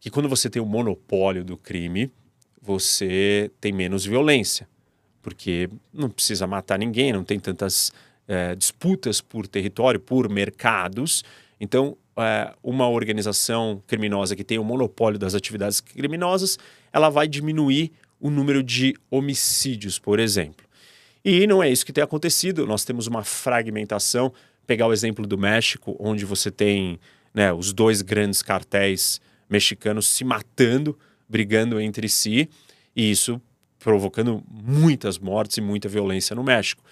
que 0.00 0.10
quando 0.10 0.28
você 0.28 0.48
tem 0.48 0.60
o 0.60 0.64
um 0.64 0.68
monopólio 0.68 1.44
do 1.44 1.56
crime, 1.56 2.10
você 2.60 3.50
tem 3.60 3.72
menos 3.72 4.04
violência, 4.04 4.68
porque 5.22 5.68
não 5.92 6.10
precisa 6.10 6.46
matar 6.46 6.78
ninguém, 6.78 7.12
não 7.12 7.24
tem 7.24 7.38
tantas 7.38 7.92
é, 8.26 8.54
disputas 8.54 9.20
por 9.20 9.46
território, 9.46 10.00
por 10.00 10.28
mercados. 10.28 11.24
Então, 11.60 11.96
é, 12.18 12.54
uma 12.62 12.88
organização 12.88 13.82
criminosa 13.86 14.34
que 14.34 14.44
tem 14.44 14.58
o 14.58 14.64
monopólio 14.64 15.18
das 15.18 15.34
atividades 15.34 15.80
criminosas, 15.80 16.58
ela 16.92 17.10
vai 17.10 17.28
diminuir 17.28 17.92
o 18.20 18.30
número 18.30 18.62
de 18.62 18.94
homicídios, 19.10 19.98
por 19.98 20.18
exemplo. 20.18 20.66
E 21.24 21.46
não 21.46 21.62
é 21.62 21.70
isso 21.70 21.84
que 21.84 21.92
tem 21.92 22.04
acontecido. 22.04 22.66
Nós 22.66 22.84
temos 22.84 23.06
uma 23.06 23.24
fragmentação 23.24 24.32
pegar 24.66 24.86
o 24.86 24.92
exemplo 24.92 25.26
do 25.26 25.36
México, 25.36 25.96
onde 25.98 26.24
você 26.24 26.50
tem 26.50 26.98
né, 27.34 27.52
os 27.52 27.72
dois 27.72 28.02
grandes 28.02 28.42
cartéis 28.42 29.20
mexicanos 29.48 30.06
se 30.06 30.24
matando, 30.24 30.98
brigando 31.28 31.80
entre 31.80 32.08
si, 32.08 32.48
e 32.94 33.10
isso 33.10 33.40
provocando 33.78 34.42
muitas 34.50 35.18
mortes 35.18 35.58
e 35.58 35.60
muita 35.60 35.88
violência 35.88 36.34
no 36.34 36.42
México. 36.42 36.82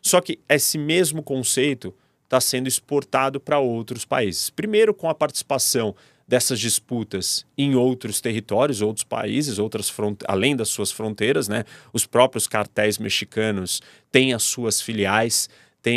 Só 0.00 0.20
que 0.20 0.38
esse 0.48 0.76
mesmo 0.76 1.22
conceito 1.22 1.94
está 2.34 2.40
sendo 2.40 2.66
exportado 2.66 3.38
para 3.38 3.60
outros 3.60 4.04
países. 4.04 4.50
Primeiro, 4.50 4.92
com 4.92 5.08
a 5.08 5.14
participação 5.14 5.94
dessas 6.26 6.58
disputas 6.58 7.46
em 7.56 7.74
outros 7.74 8.20
territórios, 8.20 8.80
outros 8.80 9.04
países, 9.04 9.58
outras 9.58 9.92
além 10.26 10.56
das 10.56 10.68
suas 10.68 10.90
fronteiras, 10.90 11.48
né? 11.48 11.64
Os 11.92 12.06
próprios 12.06 12.48
cartéis 12.48 12.98
mexicanos 12.98 13.80
têm 14.10 14.32
as 14.32 14.42
suas 14.42 14.80
filiais 14.80 15.48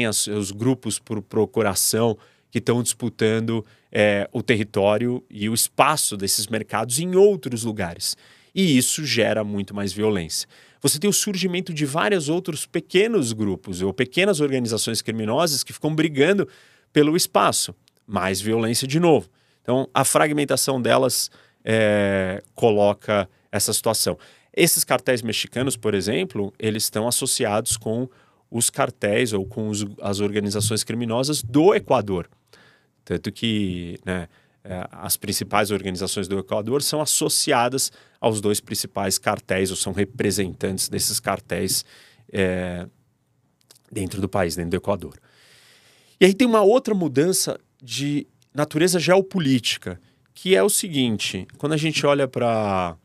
as, 0.06 0.28
os 0.28 0.52
grupos 0.52 1.00
por 1.00 1.22
procuração 1.22 2.18
que 2.52 2.60
estão 2.60 2.84
disputando 2.84 3.66
é, 3.90 4.30
o 4.34 4.44
território 4.44 5.24
e 5.30 5.48
o 5.48 5.54
espaço 5.54 6.18
desses 6.18 6.48
mercados 6.48 7.00
em 7.00 7.16
outros 7.16 7.64
lugares. 7.64 8.18
E 8.54 8.78
isso 8.78 9.06
gera 9.06 9.44
muito 9.44 9.74
mais 9.74 9.94
violência. 9.94 10.48
Você 10.82 11.00
tem 11.00 11.10
o 11.10 11.14
surgimento 11.14 11.74
de 11.74 11.86
vários 11.86 12.30
outros 12.30 12.66
pequenos 12.66 13.34
grupos 13.34 13.82
ou 13.82 13.94
pequenas 13.94 14.40
organizações 14.40 15.02
criminosas 15.02 15.64
que 15.64 15.74
ficam 15.74 15.94
brigando 15.94 16.48
pelo 16.94 17.16
espaço. 17.16 17.76
Mais 18.06 18.40
violência 18.40 18.88
de 18.88 19.00
novo. 19.00 19.30
Então, 19.62 19.90
a 19.94 20.06
fragmentação 20.06 20.82
delas 20.82 21.30
é, 21.64 22.42
coloca 22.56 23.30
essa 23.52 23.74
situação. 23.74 24.18
Esses 24.56 24.84
cartéis 24.84 25.22
mexicanos, 25.22 25.76
por 25.76 25.94
exemplo, 25.94 26.54
eles 26.58 26.84
estão 26.84 27.08
associados 27.08 27.76
com 27.76 28.10
os 28.50 28.70
cartéis 28.70 29.34
ou 29.34 29.46
com 29.46 29.68
os, 29.70 29.86
as 30.02 30.20
organizações 30.20 30.84
criminosas 30.84 31.44
do 31.44 31.76
Equador. 31.76 32.30
Tanto 33.04 33.32
que 33.32 34.00
né, 34.06 34.28
as 34.92 35.16
principais 35.16 35.72
organizações 35.72 36.28
do 36.28 36.38
Equador 36.38 36.82
são 36.82 37.02
associadas 37.02 37.92
aos 38.20 38.42
dois 38.42 38.60
principais 38.60 39.18
cartéis, 39.18 39.70
ou 39.70 39.78
são 39.78 39.94
representantes 39.94 40.90
desses 40.90 41.20
cartéis 41.20 41.86
é, 42.32 42.88
dentro 43.92 44.20
do 44.20 44.28
país, 44.28 44.56
dentro 44.56 44.72
do 44.72 44.78
Equador. 44.78 45.18
E 46.20 46.26
aí 46.26 46.34
tem 46.34 46.48
uma 46.48 46.62
outra 46.62 46.94
mudança 46.94 47.60
de 47.82 48.28
natureza 48.54 49.00
geopolítica, 49.00 50.00
que 50.34 50.56
é 50.56 50.64
o 50.64 50.70
seguinte: 50.70 51.48
quando 51.58 51.74
a 51.74 51.78
gente 51.78 52.06
olha 52.06 52.28
para 52.28 52.98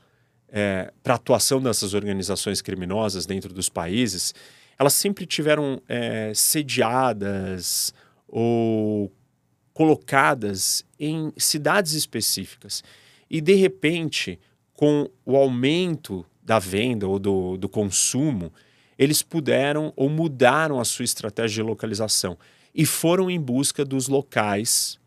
é, 0.49 0.93
a 1.05 1.15
atuação 1.15 1.63
dessas 1.63 1.95
organizações 1.95 2.61
criminosas 2.61 3.27
dentro 3.27 3.53
dos 3.53 3.69
países, 3.69 4.35
elas 4.79 4.95
sempre 4.95 5.27
tiveram 5.27 5.81
é, 5.89 6.33
sediadas 6.35 7.95
ou 8.27 9.13
colocadas 9.73 10.85
em 10.99 11.33
cidades 11.37 11.93
específicas. 11.93 12.83
E, 13.31 13.41
de 13.41 13.55
repente, 13.55 14.39
com 14.75 15.09
o 15.25 15.37
aumento 15.37 16.25
da 16.43 16.59
venda 16.59 17.07
ou 17.07 17.19
do, 17.19 17.57
do 17.57 17.69
consumo, 17.69 18.53
eles 18.99 19.23
puderam 19.23 19.93
ou 19.97 20.09
mudaram 20.09 20.79
a 20.79 20.85
sua 20.85 21.05
estratégia 21.05 21.63
de 21.63 21.69
localização 21.69 22.37
e 22.75 22.85
foram 22.85 23.31
em 23.31 23.41
busca 23.41 23.85
dos 23.85 24.09
locais 24.09 24.99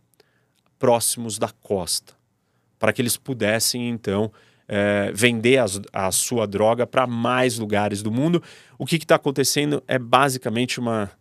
próximos 0.77 1.37
da 1.37 1.49
costa, 1.49 2.13
para 2.77 2.91
que 2.91 3.01
eles 3.01 3.17
pudessem, 3.17 3.89
então, 3.89 4.31
é, 4.67 5.11
vender 5.13 5.57
as, 5.57 5.79
a 5.93 6.11
sua 6.11 6.45
droga 6.45 6.85
para 6.85 7.07
mais 7.07 7.57
lugares 7.57 8.01
do 8.01 8.11
mundo. 8.11 8.41
O 8.77 8.85
que 8.85 8.95
está 8.95 9.15
acontecendo 9.15 9.83
é 9.87 9.97
basicamente 9.97 10.79
uma, 10.79 11.11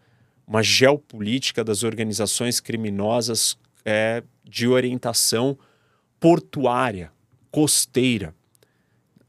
uma 0.46 0.62
geopolítica 0.62 1.64
das 1.64 1.82
organizações 1.82 2.60
criminosas 2.60 3.58
é, 3.84 4.22
de 4.44 4.68
orientação 4.68 5.58
portuária, 6.20 7.10
costeira. 7.50 8.34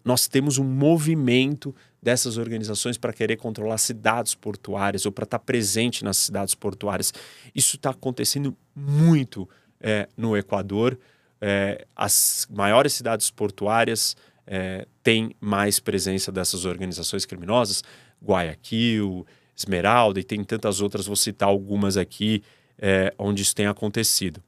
Nós 0.03 0.27
temos 0.27 0.57
um 0.57 0.63
movimento 0.63 1.75
dessas 2.01 2.37
organizações 2.37 2.97
para 2.97 3.11
querer 3.13 3.37
controlar 3.37 3.77
cidades 3.77 4.35
portuárias 4.35 5.05
ou 5.05 5.11
para 5.11 5.23
estar 5.23 5.39
tá 5.39 5.43
presente 5.43 6.03
nas 6.03 6.17
cidades 6.17 6.53
portuárias. 6.53 7.13
Isso 7.53 7.77
está 7.77 7.89
acontecendo 7.89 8.55
muito 8.75 9.49
é, 9.79 10.07
no 10.15 10.37
Equador 10.37 10.97
é, 11.41 11.85
as 11.95 12.47
maiores 12.49 12.93
cidades 12.93 13.29
portuárias 13.29 14.15
é, 14.47 14.87
têm 15.03 15.35
mais 15.39 15.79
presença 15.79 16.31
dessas 16.31 16.65
organizações 16.65 17.25
criminosas, 17.25 17.83
Guayaquil, 18.23 19.25
Esmeralda 19.55 20.19
e 20.19 20.23
tem 20.23 20.43
tantas 20.43 20.81
outras, 20.81 21.05
vou 21.05 21.15
citar 21.15 21.47
algumas 21.47 21.97
aqui 21.97 22.43
é, 22.77 23.13
onde 23.17 23.41
isso 23.41 23.55
tem 23.55 23.67
acontecido. 23.67 24.43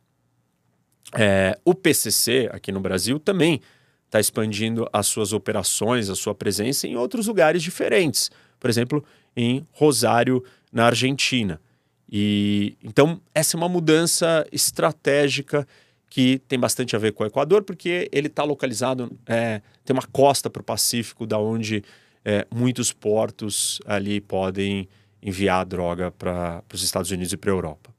É, 1.14 1.58
o 1.64 1.74
PCC 1.74 2.50
aqui 2.52 2.72
no 2.72 2.82
Brasil 2.82 3.20
também 3.20 3.62
está 4.06 4.20
expandindo 4.20 4.88
as 4.92 5.08
suas 5.08 5.34
operações, 5.34 6.10
a 6.10 6.16
sua 6.16 6.36
presença 6.36 6.88
em 6.88 6.96
outros 6.96 7.28
lugares 7.28 7.64
diferentes, 7.64 8.30
por 8.60 8.70
exemplo, 8.70 9.04
em 9.36 9.66
Rosário, 9.72 10.44
na 10.72 10.86
Argentina. 10.86 11.62
E 12.10 12.78
então 12.84 13.22
essa 13.34 13.56
é 13.56 13.58
uma 13.58 13.70
mudança 13.70 14.46
estratégica 14.52 15.68
que 16.10 16.40
tem 16.48 16.58
bastante 16.58 16.96
a 16.96 17.00
ver 17.00 17.12
com 17.12 17.24
o 17.24 17.28
Equador, 17.28 17.64
porque 17.64 18.10
ele 18.12 18.28
está 18.28 18.44
localizado, 18.44 19.12
é, 19.26 19.62
tem 19.84 19.94
uma 19.94 20.08
costa 20.12 20.50
para 20.50 20.62
o 20.62 20.64
Pacífico, 20.64 21.28
da 21.28 21.38
onde 21.38 21.84
é, 22.24 22.48
muitos 22.54 22.94
portos 22.94 23.80
ali 23.86 24.22
podem 24.22 24.88
enviar 25.22 25.66
droga 25.66 26.12
para 26.12 26.64
os 26.74 26.84
Estados 26.84 27.12
Unidos 27.12 27.34
e 27.34 27.38
para 27.38 27.52
a 27.52 27.54
Europa. 27.54 27.94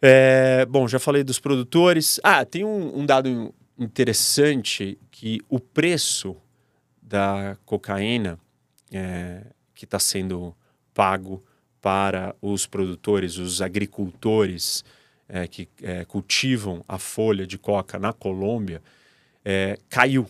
É, 0.00 0.64
bom, 0.66 0.86
já 0.86 0.98
falei 0.98 1.24
dos 1.24 1.40
produtores. 1.40 2.20
Ah, 2.22 2.44
tem 2.44 2.64
um, 2.64 3.00
um 3.00 3.06
dado 3.06 3.52
interessante 3.78 4.98
que 5.10 5.40
o 5.48 5.58
preço 5.58 6.36
da 7.02 7.56
cocaína 7.64 8.38
é, 8.92 9.42
que 9.74 9.84
está 9.84 9.98
sendo 9.98 10.54
pago 10.92 11.42
para 11.80 12.34
os 12.40 12.66
produtores, 12.66 13.38
os 13.38 13.62
agricultores 13.62 14.84
é, 15.28 15.46
que 15.46 15.68
é, 15.82 16.04
cultivam 16.04 16.84
a 16.88 16.98
folha 16.98 17.46
de 17.46 17.58
coca 17.58 17.98
na 17.98 18.12
Colômbia 18.12 18.82
é, 19.44 19.78
caiu. 19.88 20.26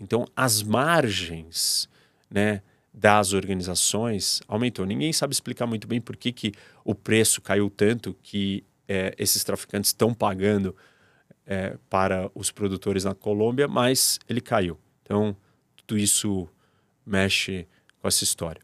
Então, 0.00 0.26
as 0.34 0.62
margens 0.62 1.88
né, 2.30 2.62
das 2.96 3.34
organizações 3.34 4.40
aumentou. 4.48 4.86
Ninguém 4.86 5.12
sabe 5.12 5.34
explicar 5.34 5.66
muito 5.66 5.86
bem 5.86 6.00
por 6.00 6.16
que, 6.16 6.32
que 6.32 6.52
o 6.82 6.94
preço 6.94 7.42
caiu 7.42 7.68
tanto 7.68 8.16
que 8.22 8.64
é, 8.88 9.14
esses 9.18 9.44
traficantes 9.44 9.90
estão 9.90 10.14
pagando 10.14 10.74
é, 11.46 11.76
para 11.90 12.30
os 12.34 12.50
produtores 12.50 13.04
na 13.04 13.14
Colômbia, 13.14 13.68
mas 13.68 14.18
ele 14.26 14.40
caiu. 14.40 14.78
Então, 15.02 15.36
tudo 15.76 15.98
isso 15.98 16.48
mexe 17.04 17.68
com 18.00 18.08
essa 18.08 18.24
história. 18.24 18.62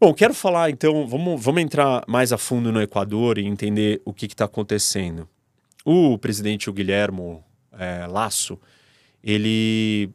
Bom, 0.00 0.12
quero 0.12 0.34
falar 0.34 0.70
então, 0.70 1.06
vamos, 1.06 1.42
vamos 1.42 1.62
entrar 1.62 2.02
mais 2.08 2.32
a 2.32 2.36
fundo 2.36 2.72
no 2.72 2.82
Equador 2.82 3.38
e 3.38 3.46
entender 3.46 4.02
o 4.04 4.12
que 4.12 4.26
está 4.26 4.44
acontecendo. 4.44 5.28
O 5.84 6.18
presidente 6.18 6.68
o 6.68 6.72
Guilhermo 6.72 7.44
é, 7.72 8.06
Lasso, 8.06 8.58
ele, 9.22 10.10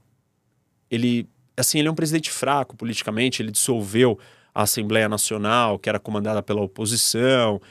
ele, 0.92 1.28
assim, 1.60 1.80
ele 1.80 1.88
é 1.88 1.92
um 1.92 1.96
presidente 1.96 2.32
fraco 2.32 2.76
politicamente, 2.76 3.42
ele 3.42 3.52
dissolveu 3.52 4.18
a 4.54 4.64
Assembleia 4.64 5.08
Nacional, 5.08 5.78
que 5.78 5.90
era 5.90 6.00
comandada 6.00 6.42
pela 6.42 6.62
oposição, 6.62 7.62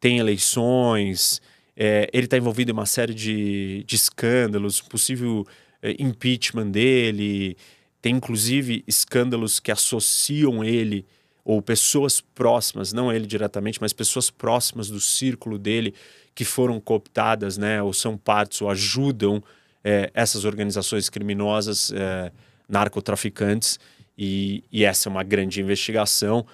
tem 0.00 0.18
eleições, 0.18 1.42
é, 1.76 2.08
ele 2.12 2.24
está 2.26 2.36
envolvido 2.36 2.70
em 2.70 2.74
uma 2.74 2.86
série 2.86 3.14
de, 3.14 3.84
de 3.84 3.96
escândalos, 3.96 4.80
possível 4.80 5.46
é, 5.82 5.94
impeachment 5.98 6.70
dele, 6.70 7.56
tem 8.00 8.16
inclusive 8.16 8.84
escândalos 8.86 9.60
que 9.60 9.70
associam 9.70 10.62
ele 10.62 11.04
ou 11.44 11.62
pessoas 11.62 12.20
próximas, 12.20 12.92
não 12.92 13.12
ele 13.12 13.26
diretamente, 13.26 13.80
mas 13.80 13.92
pessoas 13.92 14.30
próximas 14.30 14.88
do 14.88 15.00
círculo 15.00 15.58
dele 15.58 15.94
que 16.34 16.44
foram 16.44 16.78
cooptadas, 16.78 17.56
né, 17.56 17.82
ou 17.82 17.92
são 17.92 18.16
partes 18.16 18.60
ou 18.60 18.70
ajudam 18.70 19.42
é, 19.82 20.10
essas 20.14 20.44
organizações 20.44 21.08
criminosas, 21.08 21.90
é, 21.92 22.30
narcotraficantes, 22.68 23.78
e, 24.16 24.64
e, 24.72 24.84
essa 24.84 25.08
é 25.08 25.10
uma 25.10 25.22
grande 25.22 25.60
investigação. 25.60 26.44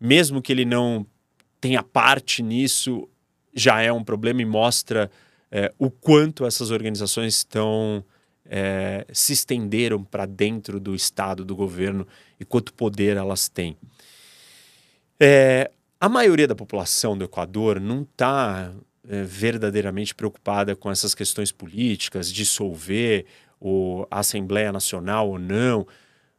Mesmo 0.00 0.40
que 0.40 0.50
ele 0.50 0.64
não 0.64 1.06
tenha 1.60 1.82
parte 1.82 2.42
nisso, 2.42 3.06
já 3.54 3.82
é 3.82 3.92
um 3.92 4.02
problema 4.02 4.40
e 4.40 4.46
mostra 4.46 5.10
é, 5.50 5.70
o 5.78 5.90
quanto 5.90 6.46
essas 6.46 6.70
organizações 6.70 7.36
estão 7.36 8.02
é, 8.46 9.06
se 9.12 9.34
estenderam 9.34 10.02
para 10.02 10.24
dentro 10.24 10.80
do 10.80 10.94
Estado, 10.94 11.44
do 11.44 11.54
governo 11.54 12.06
e 12.38 12.44
quanto 12.44 12.72
poder 12.72 13.16
elas 13.16 13.48
têm. 13.48 13.76
É, 15.20 15.70
a 16.00 16.08
maioria 16.08 16.48
da 16.48 16.54
população 16.54 17.18
do 17.18 17.24
Equador 17.24 17.78
não 17.78 18.02
está 18.02 18.72
verdadeiramente 19.02 20.14
preocupada 20.14 20.76
com 20.76 20.90
essas 20.90 21.14
questões 21.14 21.50
políticas, 21.50 22.32
dissolver 22.32 23.26
o, 23.60 24.06
a 24.10 24.20
Assembleia 24.20 24.72
Nacional 24.72 25.28
ou 25.28 25.38
não. 25.38 25.86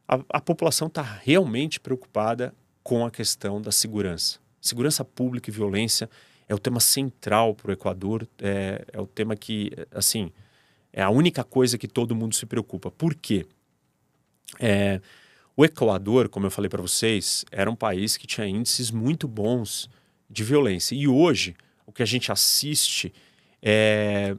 A, 0.06 0.20
a 0.28 0.40
população 0.40 0.88
está 0.88 1.02
realmente 1.02 1.78
preocupada 1.78 2.54
com 2.82 3.06
a 3.06 3.10
questão 3.10 3.62
da 3.62 3.70
segurança. 3.70 4.40
Segurança 4.60 5.04
pública 5.04 5.48
e 5.48 5.52
violência 5.52 6.10
é 6.48 6.54
o 6.54 6.58
tema 6.58 6.80
central 6.80 7.54
para 7.54 7.70
o 7.70 7.72
Equador, 7.72 8.28
é, 8.40 8.84
é 8.92 9.00
o 9.00 9.06
tema 9.06 9.36
que, 9.36 9.70
assim, 9.90 10.32
é 10.92 11.02
a 11.02 11.10
única 11.10 11.42
coisa 11.44 11.78
que 11.78 11.88
todo 11.88 12.14
mundo 12.14 12.34
se 12.34 12.44
preocupa. 12.44 12.90
Por 12.90 13.14
quê? 13.14 13.46
É, 14.60 15.00
o 15.56 15.64
Equador, 15.64 16.28
como 16.28 16.46
eu 16.46 16.50
falei 16.50 16.68
para 16.68 16.82
vocês, 16.82 17.44
era 17.50 17.70
um 17.70 17.76
país 17.76 18.16
que 18.16 18.26
tinha 18.26 18.46
índices 18.46 18.90
muito 18.90 19.26
bons 19.28 19.88
de 20.28 20.44
violência. 20.44 20.94
E 20.94 21.06
hoje, 21.06 21.54
o 21.86 21.92
que 21.92 22.02
a 22.02 22.06
gente 22.06 22.32
assiste 22.32 23.12
é 23.62 24.36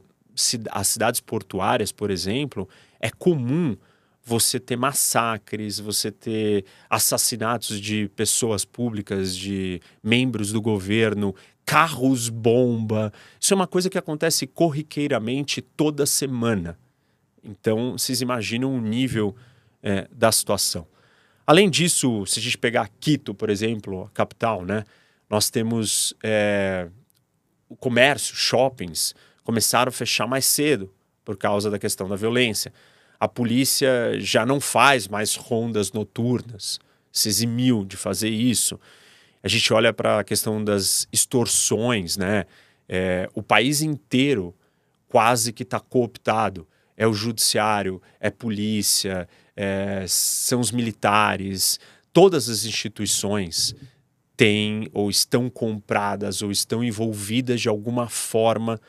as 0.70 0.88
cidades 0.88 1.20
portuárias, 1.20 1.92
por 1.92 2.10
exemplo, 2.10 2.68
é 3.00 3.10
comum 3.10 3.76
você 4.24 4.58
ter 4.58 4.76
massacres, 4.76 5.78
você 5.78 6.10
ter 6.10 6.64
assassinatos 6.88 7.80
de 7.80 8.08
pessoas 8.16 8.64
públicas, 8.64 9.36
de 9.36 9.80
membros 10.02 10.50
do 10.50 10.62
governo, 10.62 11.34
carros 11.64 12.28
bomba. 12.28 13.12
Isso 13.38 13.52
é 13.52 13.56
uma 13.56 13.66
coisa 13.66 13.90
que 13.90 13.98
acontece 13.98 14.46
corriqueiramente 14.46 15.60
toda 15.60 16.06
semana. 16.06 16.78
Então, 17.42 17.92
vocês 17.92 18.22
imaginam 18.22 18.74
o 18.74 18.80
nível 18.80 19.36
é, 19.82 20.08
da 20.10 20.32
situação. 20.32 20.86
Além 21.46 21.68
disso, 21.68 22.24
se 22.24 22.38
a 22.38 22.42
gente 22.42 22.56
pegar 22.56 22.88
Quito, 22.98 23.34
por 23.34 23.50
exemplo, 23.50 24.04
a 24.04 24.08
capital, 24.08 24.64
né? 24.64 24.84
Nós 25.28 25.50
temos 25.50 26.14
é, 26.22 26.88
o 27.68 27.76
comércio, 27.76 28.34
shoppings, 28.34 29.14
começaram 29.44 29.90
a 29.90 29.92
fechar 29.92 30.26
mais 30.26 30.44
cedo 30.46 30.92
por 31.24 31.36
causa 31.36 31.70
da 31.70 31.78
questão 31.78 32.08
da 32.08 32.16
violência. 32.16 32.72
A 33.20 33.28
polícia 33.28 34.18
já 34.18 34.44
não 34.44 34.60
faz 34.60 35.06
mais 35.06 35.36
rondas 35.36 35.92
noturnas, 35.92 36.80
se 37.12 37.28
eximiu 37.28 37.84
de 37.84 37.96
fazer 37.96 38.30
isso. 38.30 38.80
A 39.42 39.48
gente 39.48 39.72
olha 39.72 39.92
para 39.92 40.20
a 40.20 40.24
questão 40.24 40.62
das 40.62 41.06
extorsões, 41.12 42.16
né? 42.16 42.44
É, 42.88 43.28
o 43.34 43.42
país 43.42 43.80
inteiro 43.80 44.54
quase 45.06 45.52
que 45.52 45.62
está 45.62 45.78
cooptado. 45.78 46.66
É 46.96 47.06
o 47.06 47.12
judiciário, 47.12 48.00
é 48.20 48.30
polícia, 48.30 49.28
é, 49.56 50.04
são 50.08 50.60
os 50.60 50.70
militares, 50.70 51.78
todas 52.12 52.48
as 52.48 52.64
instituições 52.64 53.74
têm 54.36 54.88
ou 54.92 55.10
estão 55.10 55.48
compradas 55.50 56.42
ou 56.42 56.50
estão 56.50 56.82
envolvidas 56.82 57.60
de 57.60 57.68
alguma 57.68 58.08
forma 58.08 58.80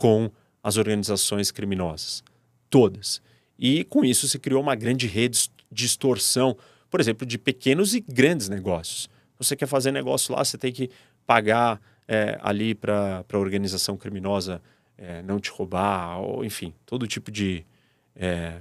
com 0.00 0.30
as 0.62 0.78
organizações 0.78 1.50
criminosas. 1.50 2.24
Todas. 2.70 3.20
E 3.58 3.84
com 3.84 4.02
isso 4.02 4.26
se 4.26 4.38
criou 4.38 4.62
uma 4.62 4.74
grande 4.74 5.06
rede 5.06 5.50
de 5.70 5.84
extorsão, 5.84 6.56
por 6.88 7.00
exemplo, 7.00 7.26
de 7.26 7.36
pequenos 7.36 7.94
e 7.94 8.00
grandes 8.00 8.48
negócios. 8.48 9.10
Você 9.38 9.54
quer 9.54 9.66
fazer 9.66 9.92
negócio 9.92 10.34
lá, 10.34 10.42
você 10.42 10.56
tem 10.56 10.72
que 10.72 10.88
pagar 11.26 11.78
é, 12.08 12.38
ali 12.40 12.74
para 12.74 13.22
a 13.30 13.38
organização 13.38 13.94
criminosa 13.94 14.62
é, 14.96 15.20
não 15.20 15.38
te 15.38 15.50
roubar, 15.50 16.18
ou 16.18 16.42
enfim, 16.46 16.72
todo 16.86 17.06
tipo 17.06 17.30
de, 17.30 17.62
é, 18.16 18.54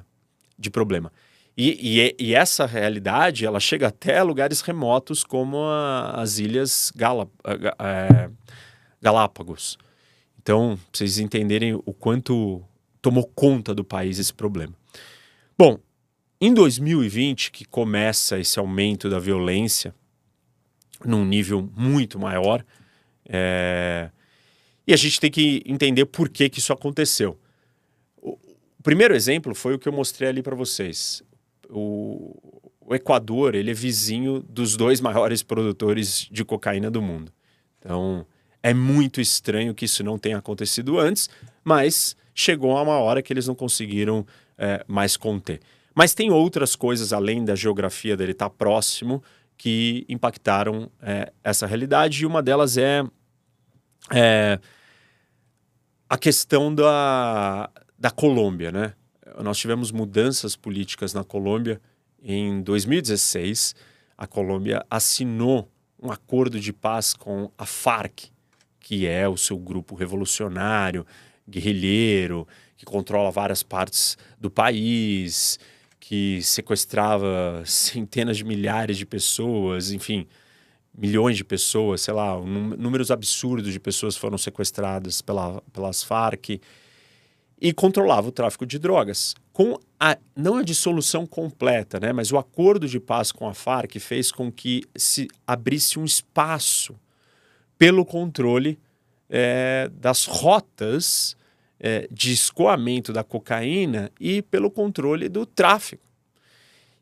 de 0.58 0.69
problema. 0.69 1.10
E, 1.56 1.99
e, 2.02 2.15
e, 2.19 2.36
essa 2.36 2.65
realidade 2.65 3.45
ela 3.45 3.62
chega 3.62 3.88
até 3.88 4.21
lugares 4.21 4.60
remotos 4.60 5.23
como 5.23 5.58
a, 5.63 6.21
as 6.21 6.38
ilhas 6.38 6.91
é, 7.80 8.30
Galápagos. 9.02 9.78
Então, 10.50 10.78
pra 10.78 10.98
vocês 10.98 11.20
entenderem 11.20 11.76
o 11.76 11.94
quanto 11.94 12.60
tomou 13.04 13.24
conta 13.36 13.76
do 13.76 13.84
país 13.84 14.18
esse 14.18 14.34
problema. 14.34 14.74
Bom, 15.56 15.78
em 16.42 16.52
2020, 16.52 17.52
que 17.52 17.64
começa 17.66 18.40
esse 18.40 18.58
aumento 18.58 19.12
da 19.12 19.20
violência 19.20 19.94
num 21.06 21.24
nível 21.24 21.70
muito 21.78 22.18
maior, 22.18 22.66
é... 23.28 24.10
e 24.88 24.92
a 24.92 24.98
gente 24.98 25.20
tem 25.20 25.30
que 25.30 25.62
entender 25.68 26.06
por 26.06 26.28
que, 26.28 26.50
que 26.50 26.58
isso 26.58 26.74
aconteceu. 26.74 27.40
O 28.20 28.40
primeiro 28.82 29.16
exemplo 29.16 29.54
foi 29.54 29.76
o 29.76 29.80
que 29.80 29.88
eu 29.88 29.94
mostrei 29.94 30.30
ali 30.30 30.42
para 30.42 30.56
vocês 30.56 31.24
o, 31.70 32.36
o 32.82 32.96
Equador 32.96 33.54
ele 33.54 33.70
é 33.70 33.74
vizinho 33.74 34.40
dos 34.50 34.76
dois 34.76 35.00
maiores 35.00 35.44
produtores 35.44 36.28
de 36.32 36.44
cocaína 36.44 36.90
do 36.90 37.02
mundo. 37.02 37.32
Então 37.80 38.26
é 38.62 38.74
muito 38.74 39.22
estranho 39.22 39.74
que 39.74 39.86
isso 39.86 40.04
não 40.04 40.17
tenha 40.17 40.38
acontecido 40.38 41.00
antes, 41.00 41.30
mas 41.63 42.15
chegou 42.34 42.78
a 42.78 42.82
uma 42.82 42.98
hora 43.00 43.22
que 43.22 43.32
eles 43.32 43.48
não 43.48 43.56
conseguiram 43.56 44.26
é, 44.58 44.84
mais 44.88 45.15
conter. 45.15 45.60
Mas 45.95 46.13
tem 46.13 46.32
outras 46.32 46.76
coisas 46.76 47.12
além 47.13 47.43
da 47.43 47.56
geografia 47.56 48.15
dele 48.15 48.32
estar 48.32 48.50
próximo 48.50 49.24
que 49.58 50.06
impactaram 50.08 50.89
é, 51.02 51.32
essa 51.43 51.67
realidade 51.67 52.24
e 52.24 52.26
uma 52.26 52.41
delas 52.41 52.78
é, 52.78 53.04
é 54.12 54.60
a 56.10 56.17
questão 56.17 56.74
da, 56.74 57.69
da 57.98 58.10
Colômbia, 58.10 58.72
né? 58.72 58.93
nós 59.43 59.58
tivemos 59.58 59.91
mudanças 59.91 60.56
políticas 60.56 61.13
na 61.13 61.24
Colômbia. 61.24 61.82
Em 62.22 62.62
2016, 62.62 63.76
a 64.17 64.28
Colômbia 64.28 64.86
assinou 64.89 65.69
um 66.02 66.12
acordo 66.12 66.60
de 66.60 66.74
paz 66.74 67.13
com 67.13 67.52
a 67.58 67.65
FARC, 67.65 68.32
que 68.89 69.06
é 69.06 69.30
o 69.30 69.38
seu 69.38 69.56
grupo 69.56 69.93
revolucionário, 69.93 71.06
guerrilheiro, 71.47 72.47
que 72.75 72.84
controla 72.84 73.30
várias 73.30 73.62
partes 73.62 74.17
do 74.39 74.49
país, 74.49 75.60
que 75.99 76.41
sequestrava 76.41 77.62
centenas 77.69 78.38
de 78.38 78.43
milhares 78.43 78.97
de 78.97 79.06
pessoas, 79.06 79.91
enfim, 79.91 80.25
milhões 80.97 81.38
de 81.38 81.43
pessoas, 81.43 82.02
sei 82.02 82.15
lá, 82.15 82.36
números 82.41 83.12
absurdos 83.12 83.71
de 83.71 83.80
pessoas 83.80 84.17
foram 84.17 84.39
sequestradas 84.39 85.21
pela, 85.21 85.62
pelas 85.71 86.02
Farc 86.02 86.60
e 87.62 87.71
controlava 87.71 88.30
o 88.30 88.32
tráfico 88.32 88.65
de 88.65 88.80
drogas. 88.80 89.36
Com 89.54 89.78
a, 89.99 90.17
não 90.36 90.56
a 90.56 90.63
dissolução 90.63 91.28
completa, 91.28 91.99
né, 91.99 92.12
mas 92.12 92.32
o 92.32 92.39
acordo 92.39 92.88
de 92.88 92.99
paz 92.99 93.32
com 93.32 93.47
a 93.47 93.54
Farc 93.54 93.99
fez 93.99 94.32
com 94.32 94.52
que 94.52 94.82
se 94.95 95.28
abrisse 95.45 95.99
um 95.99 96.06
espaço 96.06 96.99
pelo 97.80 98.06
controle 98.06 98.78
é, 99.30 99.89
das 99.94 100.26
rotas 100.26 101.36
é, 101.80 102.08
de 102.12 102.34
escoamento 102.34 103.13
da 103.13 103.24
cocaína 103.24 104.12
e 104.20 104.42
pelo 104.42 104.70
controle 104.70 105.30
do 105.30 105.46
tráfico. 105.46 106.04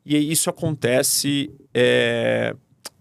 E 0.05 0.15
isso 0.31 0.49
acontece 0.49 1.51
é, 1.73 2.55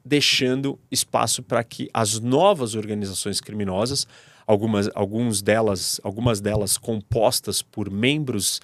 deixando 0.04 0.78
espaço 0.90 1.42
para 1.42 1.62
que 1.62 1.88
as 1.92 2.18
novas 2.18 2.74
organizações 2.74 3.40
criminosas, 3.40 4.06
algumas, 4.46 4.88
alguns 4.94 5.42
delas, 5.42 6.00
algumas 6.02 6.40
delas 6.40 6.78
compostas 6.78 7.60
por 7.60 7.90
membros 7.90 8.60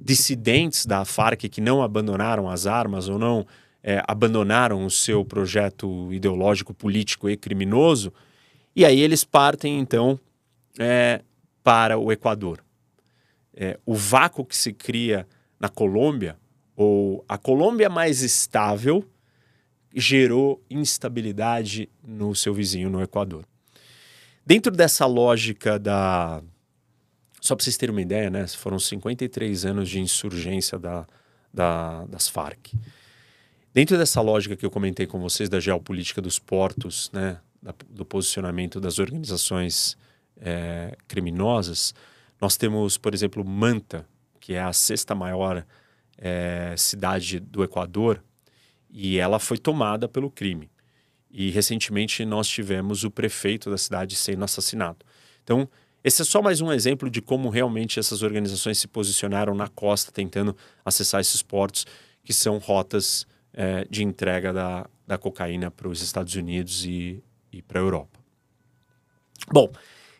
dissidentes 0.00 0.86
da 0.86 1.04
Farc 1.04 1.48
que 1.48 1.60
não 1.60 1.82
abandonaram 1.82 2.48
as 2.48 2.66
armas 2.66 3.08
ou 3.08 3.18
não 3.18 3.46
é, 3.82 4.02
abandonaram 4.08 4.84
o 4.84 4.90
seu 4.90 5.24
projeto 5.24 6.12
ideológico, 6.12 6.72
político 6.72 7.28
e 7.28 7.36
criminoso, 7.36 8.12
e 8.78 8.84
aí 8.84 9.00
eles 9.00 9.24
partem 9.24 9.80
então 9.80 10.20
é, 10.78 11.20
para 11.64 11.98
o 11.98 12.12
Equador. 12.12 12.64
É, 13.52 13.76
o 13.84 13.92
vácuo 13.92 14.44
que 14.44 14.56
se 14.56 14.72
cria 14.72 15.26
na 15.58 15.68
Colômbia, 15.68 16.38
ou 16.76 17.24
a 17.28 17.36
Colômbia 17.36 17.88
mais 17.88 18.22
estável, 18.22 19.04
gerou 19.92 20.62
instabilidade 20.70 21.88
no 22.06 22.36
seu 22.36 22.54
vizinho, 22.54 22.88
no 22.88 23.02
Equador. 23.02 23.44
Dentro 24.46 24.70
dessa 24.70 25.06
lógica 25.06 25.76
da. 25.76 26.40
Só 27.40 27.56
para 27.56 27.64
vocês 27.64 27.76
terem 27.76 27.92
uma 27.92 28.00
ideia, 28.00 28.30
né? 28.30 28.46
Foram 28.46 28.78
53 28.78 29.64
anos 29.64 29.88
de 29.88 29.98
insurgência 29.98 30.78
da, 30.78 31.04
da, 31.52 32.04
das 32.04 32.28
Farc. 32.28 32.74
Dentro 33.74 33.98
dessa 33.98 34.20
lógica 34.20 34.54
que 34.54 34.64
eu 34.64 34.70
comentei 34.70 35.04
com 35.04 35.18
vocês 35.18 35.48
da 35.48 35.58
geopolítica 35.58 36.22
dos 36.22 36.38
portos, 36.38 37.10
né? 37.12 37.40
Da, 37.60 37.74
do 37.90 38.04
posicionamento 38.04 38.80
das 38.80 39.00
organizações 39.00 39.98
é, 40.40 40.96
criminosas, 41.08 41.92
nós 42.40 42.56
temos, 42.56 42.96
por 42.96 43.12
exemplo, 43.12 43.44
Manta, 43.44 44.06
que 44.38 44.54
é 44.54 44.62
a 44.62 44.72
sexta 44.72 45.14
maior 45.14 45.66
é, 46.16 46.74
cidade 46.76 47.40
do 47.40 47.64
Equador, 47.64 48.22
e 48.90 49.18
ela 49.18 49.38
foi 49.38 49.58
tomada 49.58 50.08
pelo 50.08 50.30
crime. 50.30 50.70
E 51.30 51.50
recentemente 51.50 52.24
nós 52.24 52.48
tivemos 52.48 53.04
o 53.04 53.10
prefeito 53.10 53.70
da 53.70 53.76
cidade 53.76 54.16
sendo 54.16 54.44
assassinado. 54.44 55.04
Então, 55.42 55.68
esse 56.02 56.22
é 56.22 56.24
só 56.24 56.40
mais 56.40 56.60
um 56.60 56.72
exemplo 56.72 57.10
de 57.10 57.20
como 57.20 57.50
realmente 57.50 57.98
essas 57.98 58.22
organizações 58.22 58.78
se 58.78 58.88
posicionaram 58.88 59.54
na 59.54 59.68
costa, 59.68 60.10
tentando 60.10 60.56
acessar 60.84 61.20
esses 61.20 61.42
portos, 61.42 61.84
que 62.22 62.32
são 62.32 62.58
rotas 62.58 63.26
é, 63.52 63.84
de 63.90 64.04
entrega 64.04 64.52
da, 64.52 64.88
da 65.06 65.18
cocaína 65.18 65.70
para 65.70 65.88
os 65.88 66.00
Estados 66.00 66.34
Unidos 66.34 66.84
e, 66.84 67.22
e 67.52 67.62
para 67.62 67.80
a 67.80 67.82
Europa. 67.82 68.18
Bom, 69.50 69.70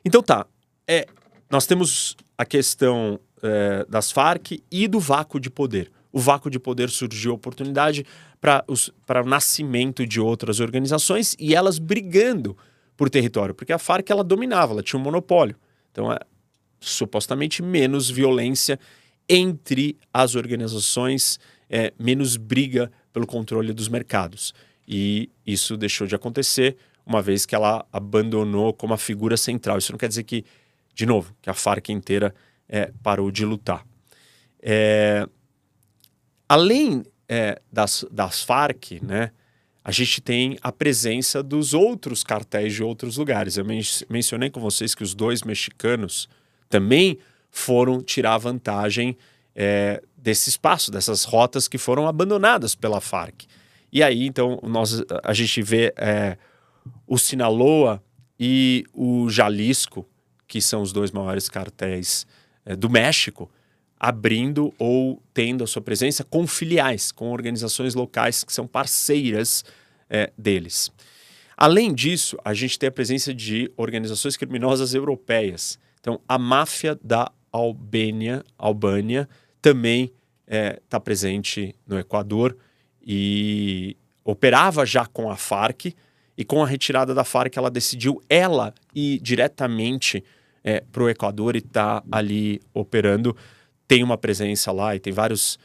então 0.05 0.23
tá. 0.23 0.47
É, 0.87 1.07
nós 1.51 1.67
temos 1.67 2.17
a 2.37 2.45
questão 2.45 3.21
é, 3.43 3.85
das 3.89 4.11
Farc 4.11 4.63
e 4.71 4.89
do 4.89 5.01
vácuo 5.01 5.39
de 5.39 5.51
poder. 5.51 5.91
O 6.13 6.19
vácuo 6.19 6.51
de 6.51 6.59
poder 6.59 6.89
surgiu 6.89 7.35
oportunidade 7.35 8.07
para 8.41 8.65
o 8.69 9.29
nascimento 9.29 10.07
de 10.07 10.21
outras 10.21 10.61
organizações 10.61 11.37
e 11.39 11.55
elas 11.55 11.79
brigando 11.79 12.57
por 12.97 13.11
território, 13.11 13.55
porque 13.55 13.73
a 13.73 13.79
Farc 13.79 14.11
ela 14.11 14.25
dominava, 14.25 14.73
ela 14.73 14.83
tinha 14.83 14.99
um 14.99 15.03
monopólio. 15.03 15.57
Então, 15.93 16.13
é 16.13 16.19
supostamente 16.81 17.63
menos 17.63 18.09
violência 18.09 18.79
entre 19.29 19.97
as 20.13 20.35
organizações, 20.35 21.39
é, 21.69 21.93
menos 21.99 22.37
briga 22.37 22.91
pelo 23.13 23.27
controle 23.27 23.73
dos 23.73 23.89
mercados. 23.89 24.55
E 24.87 25.31
isso 25.47 25.77
deixou 25.77 26.07
de 26.07 26.15
acontecer 26.15 26.77
uma 27.09 27.23
vez 27.23 27.47
que 27.47 27.55
ela 27.55 27.87
abandonou 27.91 28.75
como 28.75 28.93
a 28.93 28.99
figura 28.99 29.35
central. 29.35 29.79
Isso 29.79 29.91
não 29.91 29.99
quer 29.99 30.09
dizer 30.09 30.25
que, 30.25 30.45
de 30.95 31.07
novo, 31.07 31.35
que 31.41 31.49
a 31.49 31.55
Farc 31.55 31.89
inteira 31.89 32.35
é, 32.69 32.93
parou 33.03 33.31
de 33.31 33.47
lutar. 33.47 33.83
É, 34.61 35.27
além 36.47 37.03
é, 37.27 37.59
das, 37.73 38.05
das 38.11 38.43
Farc, 38.43 39.01
né, 39.03 39.31
a 39.83 39.91
gente 39.91 40.21
tem 40.21 40.59
a 40.61 40.71
presença 40.71 41.43
dos 41.43 41.73
outros 41.73 42.23
cartéis 42.23 42.75
de 42.75 42.83
outros 42.83 43.17
lugares. 43.17 43.57
Eu 43.57 43.65
men 43.65 43.81
mencionei 44.11 44.51
com 44.51 44.61
vocês 44.61 44.95
que 44.95 45.03
os 45.03 45.15
dois 45.15 45.43
mexicanos 45.43 46.29
também 46.69 47.19
foram 47.51 48.03
tirar 48.03 48.37
vantagem 48.37 49.17
é, 49.57 50.03
desse 50.15 50.51
espaço, 50.51 50.91
dessas 50.91 51.25
rotas 51.25 51.67
que 51.67 51.79
foram 51.79 52.07
abandonadas 52.07 52.75
pela 52.75 53.01
Farc. 53.01 53.47
E 53.91 54.03
aí, 54.03 54.27
então, 54.27 54.61
nós, 54.63 55.03
a 55.25 55.33
gente 55.33 55.63
vê 55.63 55.95
é, 55.97 56.37
o 57.07 57.19
Sinaloa 57.19 58.03
e 58.39 58.85
o 58.93 59.29
Jalisco, 59.29 60.09
que 60.47 60.61
são 60.61 60.83
os 60.83 60.93
dois 60.93 61.11
maiores 61.11 61.49
cartéis 61.49 62.27
é, 62.65 62.77
do 62.77 62.89
México, 62.89 63.51
abrindo 63.99 64.73
ou 64.79 65.21
tendo 65.35 65.65
a 65.65 65.67
sua 65.67 65.83
presença 65.83 66.23
com 66.23 66.47
filiais, 66.47 67.11
com 67.11 67.31
organizações 67.31 67.95
locais 67.95 68.45
que 68.45 68.53
são 68.53 68.67
parceiras 68.67 69.65
é, 70.09 70.33
deles. 70.39 70.91
Além 71.57 71.93
disso, 71.93 72.39
a 72.45 72.55
gente 72.55 72.79
tem 72.79 72.89
a 72.89 72.93
presença 72.93 73.35
de 73.35 73.71
organizações 73.77 74.37
criminosas 74.37 74.95
europeias. 74.95 75.79
Então, 76.01 76.21
a 76.29 76.39
máfia 76.39 76.97
da 77.03 77.33
Albânia, 77.51 78.45
Albânia 78.57 79.29
também 79.61 80.05
está 80.05 80.15
é, 80.47 80.81
tá 80.89 81.01
presente 81.01 81.75
no 81.87 81.99
Equador 81.99 82.57
e 83.05 83.97
operava 84.25 84.87
já 84.87 85.05
com 85.05 85.31
a 85.31 85.37
Farc, 85.37 85.95
e 86.39 86.45
com 86.45 86.63
a 86.63 86.67
retirada 86.67 87.13
da 87.13 87.25
Farc, 87.25 87.57
ela 87.57 87.69
decidiu 87.69 88.23
ela 88.31 88.73
ir 88.95 89.19
diretamente 89.19 90.23
é, 90.63 90.81
para 90.81 91.03
o 91.03 91.09
Equador 91.09 91.57
e 91.57 91.61
tá 91.61 92.01
ali 92.13 92.63
operando. 92.73 93.37
Tem 93.89 94.05
uma 94.05 94.17
presença 94.17 94.71
lá 94.71 94.95
e 94.95 95.01
tem 95.01 95.13
vários 95.13 95.59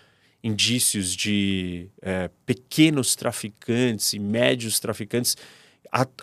indícios 0.43 1.15
de 1.15 1.89
é, 2.01 2.27
pequenos 2.43 3.15
traficantes 3.15 4.13
e 4.13 4.19
médios 4.19 4.79
traficantes 4.79 5.37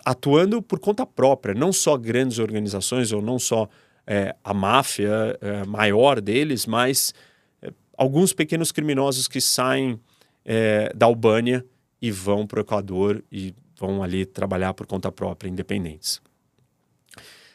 atuando 0.05 0.61
por 0.61 0.79
conta 0.79 1.05
própria, 1.05 1.55
não 1.55 1.71
só 1.71 1.95
grandes 1.95 2.37
organizações 2.37 3.13
ou 3.13 3.21
não 3.21 3.39
só 3.39 3.69
é, 4.05 4.35
a 4.43 4.53
máfia 4.53 5.37
é, 5.39 5.65
maior 5.65 6.19
deles, 6.19 6.65
mas 6.65 7.13
é, 7.61 7.71
alguns 7.97 8.33
pequenos 8.33 8.69
criminosos 8.73 9.29
que 9.29 9.39
saem 9.39 9.97
é, 10.43 10.91
da 10.93 11.05
Albânia 11.05 11.65
e 12.01 12.11
vão 12.11 12.45
para 12.45 12.59
o 12.59 12.61
Equador 12.61 13.23
e 13.31 13.55
vão 13.87 14.03
ali 14.03 14.25
trabalhar 14.25 14.73
por 14.73 14.85
conta 14.85 15.11
própria, 15.11 15.49
independentes. 15.49 16.21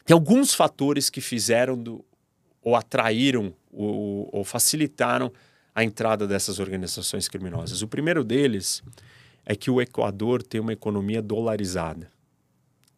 Tem 0.04 0.14
alguns 0.14 0.54
fatores 0.54 1.08
que 1.08 1.20
fizeram 1.20 1.76
do, 1.76 2.04
ou 2.62 2.76
atraíram 2.76 3.54
ou, 3.72 4.28
ou 4.32 4.44
facilitaram 4.44 5.32
a 5.74 5.84
entrada 5.84 6.26
dessas 6.26 6.58
organizações 6.58 7.28
criminosas. 7.28 7.82
O 7.82 7.88
primeiro 7.88 8.24
deles 8.24 8.82
é 9.44 9.54
que 9.54 9.70
o 9.70 9.80
Equador 9.80 10.42
tem 10.42 10.60
uma 10.60 10.72
economia 10.72 11.20
dolarizada. 11.20 12.10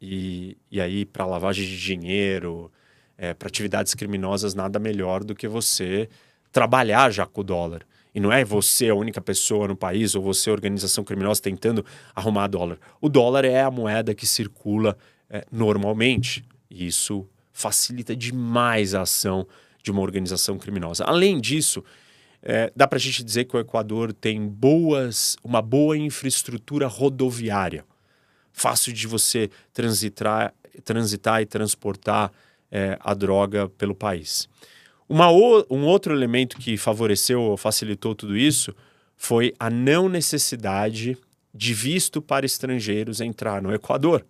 E, 0.00 0.56
e 0.70 0.80
aí, 0.80 1.04
para 1.04 1.26
lavagem 1.26 1.66
de 1.66 1.78
dinheiro, 1.78 2.70
é, 3.16 3.34
para 3.34 3.48
atividades 3.48 3.94
criminosas, 3.94 4.54
nada 4.54 4.78
melhor 4.78 5.24
do 5.24 5.34
que 5.34 5.48
você 5.48 6.08
trabalhar 6.52 7.10
já 7.10 7.26
com 7.26 7.40
o 7.40 7.44
dólar. 7.44 7.84
E 8.18 8.20
não 8.20 8.32
é 8.32 8.44
você 8.44 8.88
a 8.88 8.96
única 8.96 9.20
pessoa 9.20 9.68
no 9.68 9.76
país 9.76 10.16
ou 10.16 10.20
você 10.20 10.50
organização 10.50 11.04
criminosa 11.04 11.40
tentando 11.40 11.86
arrumar 12.12 12.48
dólar. 12.48 12.76
O 13.00 13.08
dólar 13.08 13.44
é 13.44 13.62
a 13.62 13.70
moeda 13.70 14.12
que 14.12 14.26
circula 14.26 14.98
é, 15.30 15.46
normalmente. 15.52 16.44
E 16.68 16.84
isso 16.84 17.28
facilita 17.52 18.16
demais 18.16 18.92
a 18.92 19.02
ação 19.02 19.46
de 19.84 19.92
uma 19.92 20.00
organização 20.00 20.58
criminosa. 20.58 21.04
Além 21.04 21.40
disso, 21.40 21.84
é, 22.42 22.72
dá 22.74 22.88
para 22.88 22.96
a 22.96 23.00
gente 23.00 23.22
dizer 23.22 23.44
que 23.44 23.56
o 23.56 23.60
Equador 23.60 24.12
tem 24.12 24.48
boas, 24.48 25.36
uma 25.44 25.62
boa 25.62 25.96
infraestrutura 25.96 26.88
rodoviária. 26.88 27.84
Fácil 28.50 28.92
de 28.92 29.06
você 29.06 29.48
transitar, 29.72 30.52
transitar 30.84 31.40
e 31.40 31.46
transportar 31.46 32.32
é, 32.68 32.98
a 33.00 33.14
droga 33.14 33.68
pelo 33.68 33.94
país. 33.94 34.48
Uma 35.08 35.30
o, 35.30 35.64
um 35.70 35.84
outro 35.84 36.14
elemento 36.14 36.58
que 36.58 36.76
favoreceu 36.76 37.40
ou 37.40 37.56
facilitou 37.56 38.14
tudo 38.14 38.36
isso 38.36 38.74
foi 39.16 39.54
a 39.58 39.70
não 39.70 40.08
necessidade 40.08 41.16
de 41.54 41.72
visto 41.72 42.20
para 42.20 42.44
estrangeiros 42.44 43.20
entrar 43.20 43.62
no 43.62 43.72
Equador. 43.72 44.24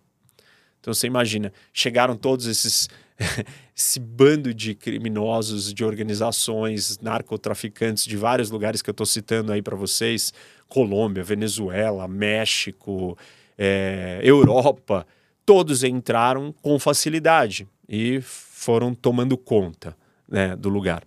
Então 0.79 0.93
você 0.93 1.05
imagina, 1.05 1.51
chegaram 1.73 2.15
todos 2.15 2.45
esses 2.45 2.87
esse 3.75 3.99
bando 3.99 4.53
de 4.53 4.73
criminosos, 4.73 5.73
de 5.73 5.83
organizações, 5.83 6.97
narcotraficantes 6.99 8.05
de 8.05 8.15
vários 8.15 8.49
lugares 8.49 8.81
que 8.81 8.89
eu 8.89 8.93
estou 8.93 9.05
citando 9.05 9.51
aí 9.51 9.61
para 9.61 9.75
vocês, 9.75 10.33
Colômbia, 10.69 11.21
Venezuela, 11.21 12.07
México, 12.07 13.17
é, 13.57 14.21
Europa, 14.23 15.05
todos 15.45 15.83
entraram 15.83 16.53
com 16.61 16.79
facilidade 16.79 17.67
e 17.87 18.21
foram 18.21 18.93
tomando 18.95 19.37
conta 19.37 19.98
né, 20.29 20.55
do 20.55 20.69
lugar. 20.69 21.03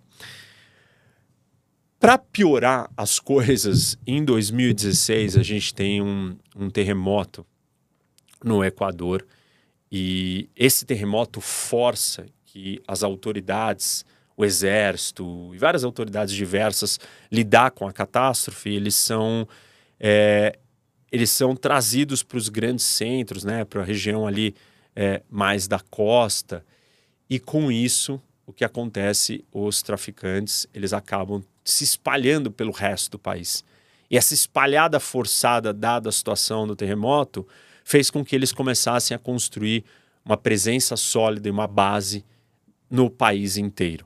Para 1.99 2.17
piorar 2.17 2.89
as 2.97 3.17
coisas, 3.17 3.97
em 4.05 4.23
2016 4.25 5.37
a 5.37 5.43
gente 5.43 5.73
tem 5.73 6.01
um, 6.01 6.35
um 6.55 6.69
terremoto 6.69 7.45
no 8.43 8.63
Equador. 8.63 9.25
E 9.89 10.49
esse 10.55 10.85
terremoto 10.85 11.39
força 11.39 12.25
que 12.45 12.81
as 12.87 13.03
autoridades, 13.03 14.03
o 14.35 14.43
exército 14.43 15.51
e 15.53 15.57
várias 15.57 15.83
autoridades 15.83 16.33
diversas 16.33 16.99
lidar 17.31 17.71
com 17.71 17.87
a 17.87 17.93
catástrofe, 17.93 18.69
eles 18.69 18.95
são 18.95 19.47
é, 19.99 20.57
eles 21.11 21.29
são 21.29 21.55
trazidos 21.55 22.23
para 22.23 22.37
os 22.37 22.49
grandes 22.49 22.83
centros, 22.85 23.43
né, 23.43 23.63
para 23.63 23.81
a 23.81 23.85
região 23.85 24.27
ali 24.27 24.55
é, 24.95 25.21
mais 25.29 25.67
da 25.67 25.79
costa, 25.79 26.65
e 27.29 27.39
com 27.39 27.71
isso 27.71 28.19
o 28.45 28.53
que 28.53 28.65
acontece, 28.65 29.45
os 29.51 29.81
traficantes 29.81 30.67
eles 30.73 30.93
acabam 30.93 31.43
se 31.63 31.83
espalhando 31.83 32.51
pelo 32.51 32.71
resto 32.71 33.11
do 33.11 33.19
país. 33.19 33.63
E 34.09 34.17
essa 34.17 34.33
espalhada 34.33 34.99
forçada, 34.99 35.73
dada 35.73 36.09
a 36.09 36.11
situação 36.11 36.67
do 36.67 36.75
terremoto, 36.75 37.47
fez 37.83 38.09
com 38.09 38.23
que 38.23 38.35
eles 38.35 38.51
começassem 38.51 39.15
a 39.15 39.19
construir 39.19 39.83
uma 40.23 40.37
presença 40.37 40.95
sólida 40.95 41.47
e 41.47 41.51
uma 41.51 41.67
base 41.67 42.23
no 42.89 43.09
país 43.09 43.57
inteiro. 43.57 44.05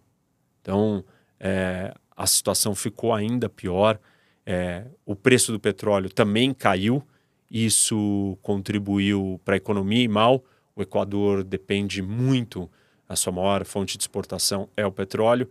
Então, 0.61 1.03
é, 1.39 1.93
a 2.15 2.25
situação 2.25 2.73
ficou 2.73 3.13
ainda 3.13 3.49
pior. 3.49 3.99
É, 4.45 4.85
o 5.05 5.15
preço 5.15 5.51
do 5.51 5.59
petróleo 5.59 6.09
também 6.09 6.53
caiu, 6.53 7.03
isso 7.51 8.37
contribuiu 8.41 9.39
para 9.43 9.55
a 9.55 9.57
economia 9.57 10.03
e 10.03 10.07
mal. 10.07 10.43
O 10.75 10.81
Equador 10.81 11.43
depende 11.43 12.01
muito, 12.01 12.69
a 13.07 13.15
sua 13.15 13.31
maior 13.31 13.65
fonte 13.65 13.97
de 13.97 14.03
exportação 14.03 14.69
é 14.75 14.85
o 14.85 14.91
petróleo, 14.91 15.49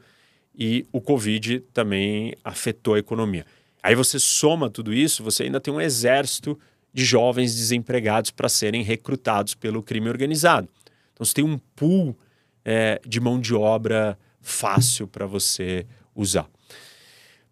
e 0.55 0.87
o 0.91 1.01
Covid 1.01 1.61
também 1.73 2.35
afetou 2.43 2.95
a 2.95 2.99
economia. 2.99 3.45
Aí 3.83 3.95
você 3.95 4.19
soma 4.19 4.71
tudo 4.71 4.93
isso, 4.93 5.23
você 5.23 5.45
ainda 5.45 5.61
tem 5.61 5.73
um 5.73 5.81
exército 5.81 6.59
de 6.93 7.05
jovens 7.05 7.55
desempregados 7.55 8.31
para 8.31 8.49
serem 8.49 8.83
recrutados 8.83 9.55
pelo 9.55 9.83
crime 9.83 10.09
organizado. 10.09 10.69
Então 11.13 11.25
você 11.25 11.35
tem 11.35 11.45
um 11.45 11.59
pool 11.75 12.17
é, 12.65 13.01
de 13.07 13.21
mão 13.21 13.39
de 13.39 13.55
obra 13.55 14.19
fácil 14.41 15.07
para 15.07 15.27
você 15.27 15.87
usar. 16.15 16.49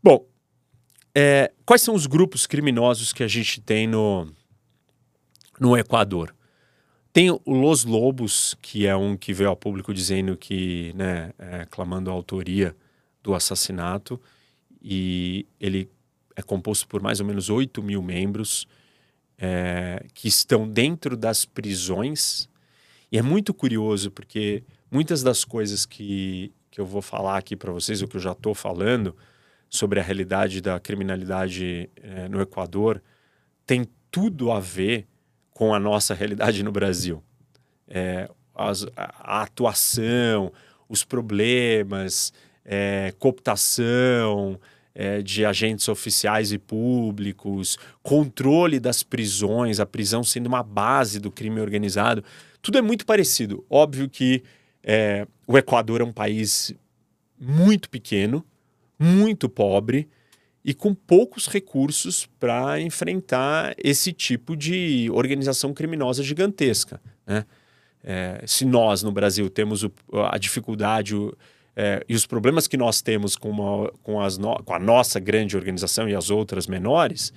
Bom, 0.03 0.27
é, 1.15 1.53
quais 1.65 1.83
são 1.83 1.95
os 1.95 2.07
grupos 2.07 2.47
criminosos 2.47 3.13
que 3.13 3.23
a 3.23 3.29
gente 3.29 3.61
tem 3.61 3.87
no, 3.87 4.27
no 5.61 5.77
Equador? 5.77 6.35
Tem 7.15 7.31
o 7.31 7.41
Los 7.47 7.85
Lobos, 7.85 8.57
que 8.61 8.89
é 8.89 8.97
um 8.97 9.17
que 9.17 9.33
veio 9.33 9.49
ao 9.49 9.55
público 9.57 9.95
dizendo 9.95 10.37
que, 10.37 10.93
né, 10.97 11.33
é, 11.39 11.65
clamando 11.65 12.11
a 12.11 12.13
autoria 12.13 12.77
do 13.23 13.37
assassinato, 13.37 14.21
e 14.83 15.47
ele 15.61 15.89
é 16.35 16.43
composto 16.43 16.89
por 16.89 17.01
mais 17.01 17.21
ou 17.21 17.27
menos 17.27 17.49
8 17.49 17.81
mil 17.85 18.03
membros 18.03 18.67
é, 19.39 20.05
que 20.13 20.27
estão 20.27 20.69
dentro 20.69 21.17
das 21.17 21.45
prisões. 21.45 22.49
E 23.13 23.17
é 23.17 23.23
muito 23.23 23.55
curioso, 23.55 24.11
porque 24.11 24.65
muitas 24.91 25.23
das 25.23 25.45
coisas 25.45 25.87
que, 25.87 26.53
que 26.69 26.81
eu 26.81 26.85
vou 26.85 27.01
falar 27.01 27.39
aqui 27.39 27.55
para 27.55 27.71
vocês, 27.71 28.03
o 28.03 28.09
que 28.09 28.17
eu 28.17 28.21
já 28.21 28.33
estou 28.33 28.57
falando, 28.57 29.17
sobre 29.71 30.01
a 30.01 30.03
realidade 30.03 30.61
da 30.61 30.81
criminalidade 30.81 31.89
é, 31.95 32.29
no 32.29 32.41
Equador 32.41 33.01
tem 33.65 33.87
tudo 34.11 34.51
a 34.51 34.59
ver 34.59 35.07
com 35.55 35.73
a 35.73 35.79
nossa 35.79 36.13
realidade 36.13 36.63
no 36.63 36.73
Brasil. 36.73 37.23
É, 37.89 38.29
as, 38.55 38.85
a, 38.97 39.43
atuação, 39.43 40.53
os 40.89 41.05
problemas, 41.05 42.33
é, 42.65 43.15
cooptação 43.19 44.61
é, 44.95 45.23
de 45.23 45.47
agentes 45.47 45.89
oficiais 45.89 46.53
e 46.53 46.59
públicos, 46.59 47.79
controle 48.03 48.81
das 48.81 49.03
prisões, 49.03 49.79
a 49.79 49.87
prisão 49.87 50.25
sendo 50.25 50.47
uma 50.47 50.63
base 50.63 51.21
do 51.21 51.31
crime 51.31 51.61
organizado, 51.61 52.23
tudo 52.61 52.79
é 52.79 52.83
muito 52.83 53.07
parecido. 53.07 53.65
Óbvio 53.71 54.09
que 54.09 54.43
é, 54.83 55.27
o 55.47 55.57
Equador 55.57 56.01
é 56.01 56.05
um 56.05 56.13
país 56.13 56.75
muito 57.39 57.89
pequeno, 57.89 58.45
muito 58.99 59.49
pobre 59.49 60.09
e 60.65 60.73
com 60.73 60.95
poucos 60.95 61.47
recursos 61.47 62.27
para 62.41 62.81
enfrentar 62.81 63.75
esse 63.77 64.13
tipo 64.13 64.57
de 64.57 65.11
organização 65.13 65.75
criminosa 65.75 66.23
gigantesca. 66.23 67.01
Né? 67.27 67.45
É, 68.03 68.43
se 68.47 68.65
nós 68.65 69.03
no 69.03 69.13
Brasil 69.13 69.51
temos 69.51 69.83
o, 69.83 69.93
a 70.31 70.39
dificuldade 70.39 71.15
o, 71.15 71.37
é, 71.77 72.03
e 72.09 72.15
os 72.15 72.25
problemas 72.25 72.67
que 72.67 72.79
nós 72.79 73.03
temos 73.03 73.37
com, 73.37 73.51
uma, 73.51 73.91
com, 74.03 74.21
as 74.21 74.39
no, 74.39 74.57
com 74.63 74.73
a 74.73 74.79
nossa 74.79 75.21
grande 75.21 75.57
organização 75.57 76.09
e 76.09 76.15
as 76.15 76.31
outras 76.31 76.67
menores, 76.67 77.33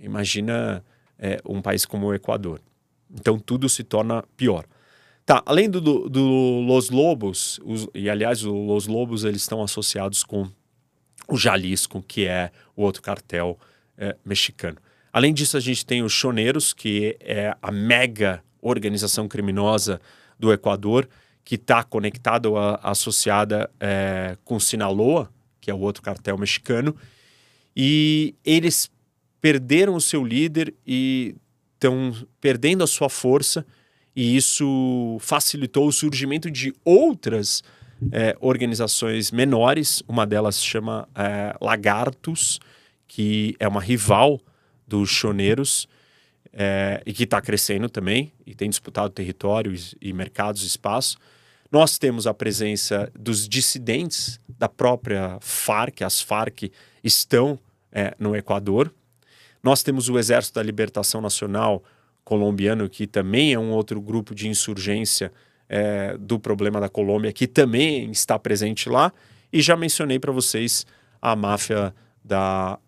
imagina 0.00 0.84
é, 1.16 1.40
um 1.48 1.62
país 1.62 1.84
como 1.84 2.08
o 2.08 2.14
Equador. 2.14 2.60
Então 3.08 3.38
tudo 3.38 3.68
se 3.68 3.84
torna 3.84 4.24
pior. 4.36 4.64
Tá, 5.24 5.42
além 5.44 5.68
do, 5.68 6.08
do, 6.08 6.60
Los 6.66 6.90
Lobos, 6.90 7.60
os, 7.62 7.86
e 7.94 8.08
aliás, 8.08 8.42
os 8.42 8.86
Lobos 8.86 9.24
eles 9.24 9.42
estão 9.42 9.62
associados 9.62 10.24
com 10.24 10.48
o 11.28 11.36
Jalisco, 11.36 12.02
que 12.02 12.26
é 12.26 12.50
o 12.74 12.82
outro 12.82 13.02
cartel 13.02 13.58
é, 13.96 14.16
mexicano. 14.24 14.78
Além 15.12 15.34
disso, 15.34 15.56
a 15.56 15.60
gente 15.60 15.84
tem 15.84 16.02
os 16.02 16.12
Choneiros, 16.12 16.72
que 16.72 17.16
é 17.20 17.54
a 17.60 17.70
mega 17.70 18.42
organização 18.60 19.28
criminosa 19.28 20.00
do 20.38 20.52
Equador, 20.52 21.08
que 21.44 21.54
está 21.54 21.82
conectada 21.82 22.48
ou 22.48 22.56
associada 22.82 23.70
é, 23.80 24.36
com 24.44 24.58
Sinaloa, 24.58 25.30
que 25.60 25.70
é 25.70 25.74
o 25.74 25.78
outro 25.78 26.02
cartel 26.02 26.36
mexicano, 26.38 26.94
e 27.76 28.34
eles 28.44 28.90
perderam 29.40 29.94
o 29.94 30.00
seu 30.00 30.24
líder 30.24 30.74
e 30.86 31.34
estão 31.74 32.12
perdendo 32.40 32.82
a 32.82 32.86
sua 32.86 33.08
força, 33.08 33.64
e 34.14 34.36
isso 34.36 35.16
facilitou 35.20 35.86
o 35.86 35.92
surgimento 35.92 36.50
de 36.50 36.72
outras 36.84 37.62
é, 38.12 38.36
organizações 38.40 39.30
menores, 39.30 40.02
uma 40.06 40.26
delas 40.26 40.62
chama 40.62 41.08
é, 41.14 41.56
Lagartos, 41.60 42.60
que 43.06 43.56
é 43.58 43.66
uma 43.66 43.80
rival 43.80 44.40
dos 44.86 45.10
choneiros 45.10 45.88
é, 46.52 47.02
e 47.04 47.12
que 47.12 47.24
está 47.24 47.40
crescendo 47.40 47.88
também 47.88 48.32
e 48.46 48.54
tem 48.54 48.68
disputado 48.68 49.10
territórios 49.10 49.94
e 50.00 50.12
mercados 50.12 50.62
espaço. 50.62 51.18
Nós 51.70 51.98
temos 51.98 52.26
a 52.26 52.32
presença 52.32 53.12
dos 53.18 53.48
dissidentes 53.48 54.40
da 54.48 54.68
própria 54.68 55.38
FARC, 55.40 56.02
as 56.02 56.20
FARC 56.20 56.70
estão 57.04 57.58
é, 57.92 58.14
no 58.18 58.34
Equador. 58.34 58.92
Nós 59.62 59.82
temos 59.82 60.08
o 60.08 60.18
Exército 60.18 60.54
da 60.54 60.62
Libertação 60.62 61.20
Nacional 61.20 61.82
colombiano, 62.24 62.88
que 62.88 63.06
também 63.06 63.52
é 63.52 63.58
um 63.58 63.70
outro 63.70 64.00
grupo 64.00 64.34
de 64.34 64.48
insurgência 64.48 65.32
é, 65.68 66.16
do 66.16 66.38
problema 66.38 66.80
da 66.80 66.88
Colômbia, 66.88 67.32
que 67.32 67.46
também 67.46 68.10
está 68.10 68.38
presente 68.38 68.88
lá, 68.88 69.12
e 69.52 69.60
já 69.60 69.76
mencionei 69.76 70.18
para 70.18 70.32
vocês 70.32 70.86
a 71.20 71.34
máfia 71.34 71.94
da 72.24 72.78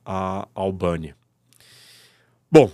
Albânia. 0.55 1.17
Bom, 2.51 2.71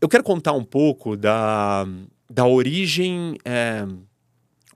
eu 0.00 0.08
quero 0.08 0.22
contar 0.22 0.52
um 0.52 0.64
pouco 0.64 1.16
da, 1.16 1.86
da 2.28 2.46
origem 2.46 3.36
é, 3.44 3.86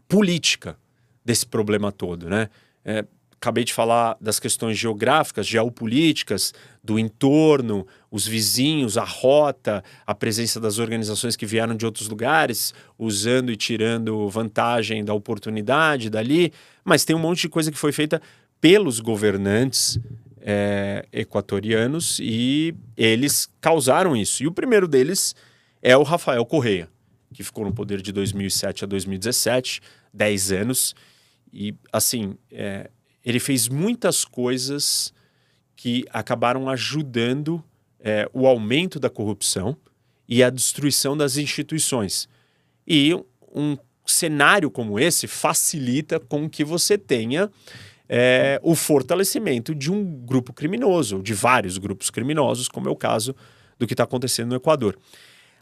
política 0.09 0.79
desse 1.25 1.47
problema 1.47 1.91
todo, 1.91 2.29
né? 2.29 2.49
É, 2.85 3.05
acabei 3.41 3.65
de 3.65 3.73
falar 3.73 4.17
das 4.21 4.41
questões 4.41 4.79
geográficas, 4.79 5.47
geopolíticas, 5.47 6.53
do 6.83 6.99
entorno, 6.99 7.87
os 8.11 8.27
vizinhos, 8.27 8.97
a 8.97 9.05
rota, 9.05 9.83
a 10.07 10.15
presença 10.15 10.61
das 10.61 10.79
organizações 10.79 11.37
que 11.37 11.45
vieram 11.45 11.75
de 11.75 11.85
outros 11.85 12.09
lugares, 12.09 12.73
usando 12.99 13.51
e 13.51 13.57
tirando 13.57 14.29
vantagem 14.29 15.05
da 15.05 15.13
oportunidade 15.13 16.09
dali, 16.09 16.53
mas 16.85 17.05
tem 17.05 17.15
um 17.15 17.19
monte 17.19 17.43
de 17.43 17.49
coisa 17.49 17.71
que 17.71 17.79
foi 17.79 17.93
feita 17.93 18.23
pelos 18.61 19.01
governantes 19.01 19.99
é, 20.41 21.05
equatorianos 21.13 22.19
e 22.21 22.75
eles 22.97 23.49
causaram 23.61 24.17
isso. 24.17 24.43
E 24.45 24.47
o 24.47 24.53
primeiro 24.53 24.87
deles 24.87 25.35
é 25.83 25.97
o 25.97 26.05
Rafael 26.05 26.47
Correia, 26.47 26.89
que 27.35 27.43
ficou 27.43 27.65
no 27.65 27.73
poder 27.73 28.01
de 28.01 28.13
2007 28.13 28.85
a 28.85 28.87
2017, 28.87 29.81
10 30.15 30.53
anos. 30.53 30.95
E, 31.53 31.75
assim, 31.93 32.35
é, 32.53 32.91
ele 33.27 33.41
fez 33.41 33.69
muitas 33.69 34.25
coisas 34.25 35.13
que 35.75 36.05
acabaram 36.11 36.69
ajudando 36.69 37.63
é, 37.99 38.31
o 38.33 38.47
aumento 38.47 39.01
da 39.01 39.11
corrupção 39.11 39.77
e 40.29 40.45
a 40.45 40.49
destruição 40.49 41.17
das 41.17 41.37
instituições. 41.37 42.29
E 42.87 43.13
um 43.53 43.77
cenário 44.07 44.71
como 44.71 45.01
esse 45.01 45.27
facilita 45.27 46.21
com 46.21 46.49
que 46.49 46.65
você 46.65 46.97
tenha 46.97 47.51
é, 48.09 48.61
o 48.63 48.77
fortalecimento 48.77 49.75
de 49.75 49.91
um 49.91 50.05
grupo 50.05 50.53
criminoso, 50.53 51.21
de 51.21 51.35
vários 51.35 51.79
grupos 51.79 52.11
criminosos, 52.11 52.69
como 52.69 52.89
é 52.89 52.93
o 52.93 52.97
caso 52.97 53.35
do 53.77 53.89
que 53.89 53.95
está 53.95 54.05
acontecendo 54.05 54.51
no 54.51 54.57
Equador. 54.57 54.97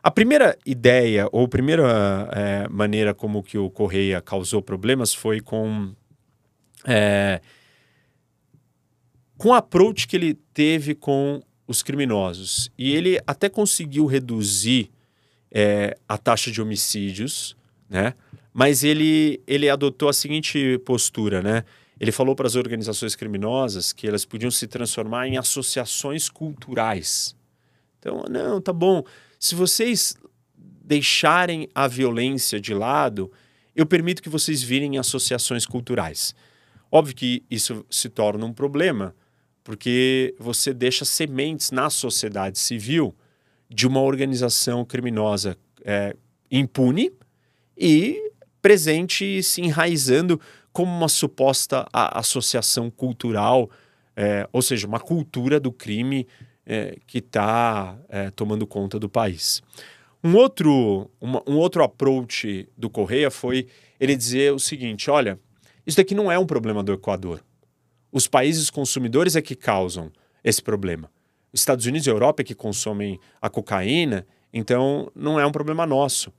A 0.03 0.11
primeira 0.11 0.59
ideia, 0.67 1.27
ou 1.33 1.47
a 1.47 1.49
primeira 1.49 2.29
é, 2.31 2.69
maneira 2.69 3.15
como 3.15 3.43
que 3.43 3.57
o 3.57 3.71
Correia 3.71 4.21
causou 4.21 4.61
problemas 4.61 5.15
foi 5.15 5.41
com 5.41 5.95
é, 6.87 7.41
com 9.37 9.51
o 9.51 9.55
approach 9.55 10.07
que 10.07 10.17
ele 10.17 10.35
teve 10.53 10.95
com 10.95 11.43
os 11.67 11.83
criminosos. 11.83 12.71
E 12.77 12.95
ele 12.95 13.21
até 13.27 13.49
conseguiu 13.49 14.07
reduzir 14.07 14.91
é, 15.51 15.97
a 16.09 16.19
taxa 16.19 16.51
de 16.51 16.61
homicídios 16.61 17.57
né? 17.89 18.15
Mas 18.53 18.85
ele, 18.85 19.43
ele 19.47 19.69
adotou 19.69 20.09
a 20.09 20.13
seguinte 20.13 20.79
postura, 20.85 21.43
né? 21.43 21.65
Ele 21.99 22.13
falou 22.13 22.35
para 22.35 22.47
as 22.47 22.57
organizações 22.57 23.15
criminosas 23.15 23.93
que 23.93 24.07
elas 24.07 24.25
podiam 24.25 24.51
se 24.51 24.67
transformar 24.67 25.29
em 25.29 25.37
associações 25.37 26.29
culturais. 26.29 27.37
Então, 27.99 28.25
não, 28.29 28.61
tá 28.61 28.73
bom. 28.73 29.05
Se 29.39 29.55
vocês 29.55 30.17
deixarem 30.57 31.69
a 31.75 31.87
violência 31.87 32.61
de 32.61 32.75
lado, 32.75 33.31
eu 33.75 33.87
permito 33.87 34.23
que 34.23 34.29
vocês 34.29 34.63
virem 34.63 34.99
associações 34.99 35.65
culturais. 35.65 36.35
Óbvio 36.95 37.17
que 37.17 37.43
isso 37.51 37.85
se 37.91 38.09
torna 38.09 38.47
um 38.47 38.53
problema, 38.53 39.17
porque 39.65 40.33
você 40.39 40.73
deixa 40.73 41.05
sementes 41.05 41.73
na 41.73 41.91
sociedade 41.91 42.57
civil 42.57 43.13
de 43.69 43.85
uma 43.85 44.01
organização 44.01 44.85
criminosa 44.85 45.57
é, 45.85 46.15
impune 46.49 47.11
e 47.77 48.31
presente 48.63 49.43
se 49.43 49.61
enraizando 49.61 50.41
como 50.73 50.97
uma 50.97 51.09
suposta 51.09 51.85
associação 51.93 52.89
cultural, 52.89 53.69
é, 54.15 54.49
ou 54.53 54.63
seja, 54.63 54.87
uma 54.87 55.01
cultura 55.01 55.59
do 55.59 55.73
crime 55.73 56.29
é, 56.65 56.97
que 57.09 57.19
está 57.19 57.99
é, 58.09 58.31
tomando 58.31 58.69
conta 58.69 59.01
do 59.01 59.09
país. 59.09 59.61
Um 60.23 60.37
outro, 60.37 61.11
uma, 61.21 61.43
um 61.45 61.57
outro 61.57 61.83
approach 61.83 62.69
do 62.79 62.89
Correia 62.89 63.33
foi 63.33 63.67
ele 63.99 64.15
dizer 64.15 64.53
o 64.53 64.61
seguinte: 64.61 65.11
olha, 65.11 65.41
isso 65.87 65.97
daqui 65.97 66.15
não 66.15 66.31
é 66.31 66.39
um 66.39 66.47
problema 66.47 66.83
do 66.83 66.93
Equador. 66.93 67.43
Os 68.11 68.29
países 68.29 68.71
consumidores 68.71 69.37
é 69.37 69.43
que 69.43 69.55
causam 69.55 70.11
esse 70.43 70.63
problema. 70.63 71.11
Os 71.53 71.61
Estados 71.61 71.87
Unidos 71.87 72.07
e 72.07 72.11
Europa 72.11 72.43
é 72.43 72.45
que 72.45 72.55
consomem 72.55 73.19
a 73.41 73.49
cocaína, 73.49 74.27
então 74.53 75.11
não 75.15 75.39
é 75.39 75.47
um 75.47 75.53
problema 75.53 75.87
nosso. 75.87 76.33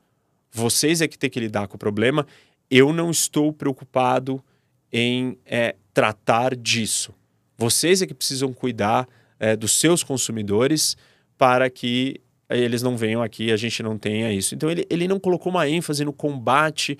Vocês 0.51 1.01
é 1.01 1.07
que 1.07 1.17
tem 1.17 1.29
que 1.29 1.39
lidar 1.39 1.67
com 1.67 1.75
o 1.75 1.79
problema. 1.79 2.25
Eu 2.69 2.93
não 2.93 3.11
estou 3.11 3.51
preocupado 3.51 4.43
em 4.91 5.37
é, 5.45 5.75
tratar 5.93 6.55
disso. 6.55 7.13
Vocês 7.57 8.01
é 8.01 8.07
que 8.07 8.13
precisam 8.13 8.53
cuidar 8.53 9.07
é, 9.39 9.55
dos 9.55 9.73
seus 9.73 10.03
consumidores 10.03 10.95
para 11.37 11.69
que 11.69 12.21
eles 12.49 12.81
não 12.81 12.95
venham 12.95 13.21
aqui 13.21 13.45
e 13.45 13.51
a 13.51 13.57
gente 13.57 13.81
não 13.83 13.97
tenha 13.97 14.31
isso. 14.31 14.55
Então 14.55 14.69
ele, 14.69 14.85
ele 14.89 15.07
não 15.07 15.19
colocou 15.19 15.51
uma 15.51 15.67
ênfase 15.67 16.05
no 16.05 16.13
combate 16.13 16.97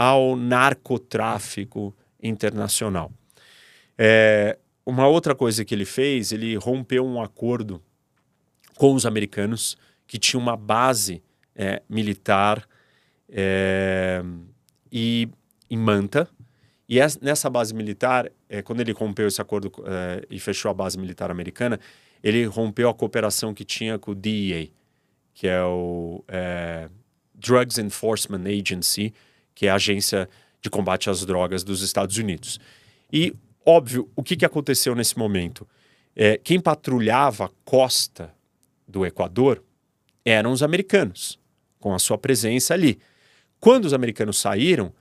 ao 0.00 0.34
narcotráfico 0.34 1.94
internacional. 2.22 3.12
É, 3.98 4.56
uma 4.86 5.06
outra 5.06 5.34
coisa 5.34 5.62
que 5.62 5.74
ele 5.74 5.84
fez, 5.84 6.32
ele 6.32 6.56
rompeu 6.56 7.04
um 7.04 7.20
acordo 7.20 7.82
com 8.78 8.94
os 8.94 9.04
americanos 9.04 9.76
que 10.06 10.18
tinha 10.18 10.40
uma 10.40 10.56
base 10.56 11.22
é, 11.54 11.82
militar 11.86 12.66
é, 13.28 14.22
e 14.90 15.28
em 15.68 15.76
Manta. 15.76 16.26
E 16.88 16.98
nessa 17.20 17.50
base 17.50 17.74
militar, 17.74 18.32
é, 18.48 18.62
quando 18.62 18.80
ele 18.80 18.92
rompeu 18.92 19.28
esse 19.28 19.42
acordo 19.42 19.70
é, 19.84 20.26
e 20.30 20.40
fechou 20.40 20.70
a 20.70 20.74
base 20.74 20.98
militar 20.98 21.30
americana, 21.30 21.78
ele 22.22 22.46
rompeu 22.46 22.88
a 22.88 22.94
cooperação 22.94 23.52
que 23.52 23.66
tinha 23.66 23.98
com 23.98 24.12
o 24.12 24.14
DEA, 24.14 24.70
que 25.34 25.46
é 25.46 25.62
o 25.62 26.24
é, 26.26 26.88
Drugs 27.34 27.76
Enforcement 27.78 28.44
Agency, 28.46 29.12
que 29.60 29.66
é 29.66 29.70
a 29.70 29.74
agência 29.74 30.26
de 30.62 30.70
combate 30.70 31.10
às 31.10 31.22
drogas 31.22 31.62
dos 31.62 31.82
Estados 31.82 32.16
Unidos. 32.16 32.58
E, 33.12 33.34
óbvio, 33.62 34.10
o 34.16 34.22
que, 34.22 34.34
que 34.34 34.46
aconteceu 34.46 34.94
nesse 34.94 35.18
momento? 35.18 35.68
É, 36.16 36.38
quem 36.38 36.58
patrulhava 36.58 37.44
a 37.44 37.50
costa 37.62 38.32
do 38.88 39.04
Equador 39.04 39.62
eram 40.24 40.50
os 40.50 40.62
americanos, 40.62 41.38
com 41.78 41.94
a 41.94 41.98
sua 41.98 42.16
presença 42.16 42.72
ali. 42.72 42.98
Quando 43.60 43.84
os 43.84 43.92
americanos 43.92 44.40
saíram, 44.40 44.94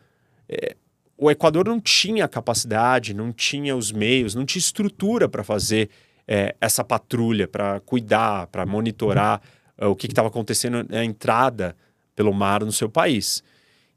é, 0.49 0.75
o 1.17 1.31
Equador 1.31 1.65
não 1.65 1.79
tinha 1.79 2.27
capacidade, 2.27 3.13
não 3.13 3.31
tinha 3.31 3.77
os 3.77 3.93
meios, 3.93 4.35
não 4.35 4.45
tinha 4.45 4.59
estrutura 4.59 5.29
para 5.29 5.41
fazer 5.41 5.89
é, 6.27 6.53
essa 6.59 6.83
patrulha, 6.83 7.47
para 7.47 7.79
cuidar, 7.79 8.47
para 8.47 8.65
monitorar 8.65 9.41
é, 9.77 9.85
o 9.85 9.95
que 9.95 10.07
estava 10.07 10.27
acontecendo 10.27 10.85
na 10.89 11.05
entrada 11.05 11.77
pelo 12.13 12.33
mar 12.33 12.65
no 12.65 12.73
seu 12.73 12.89
país. 12.89 13.41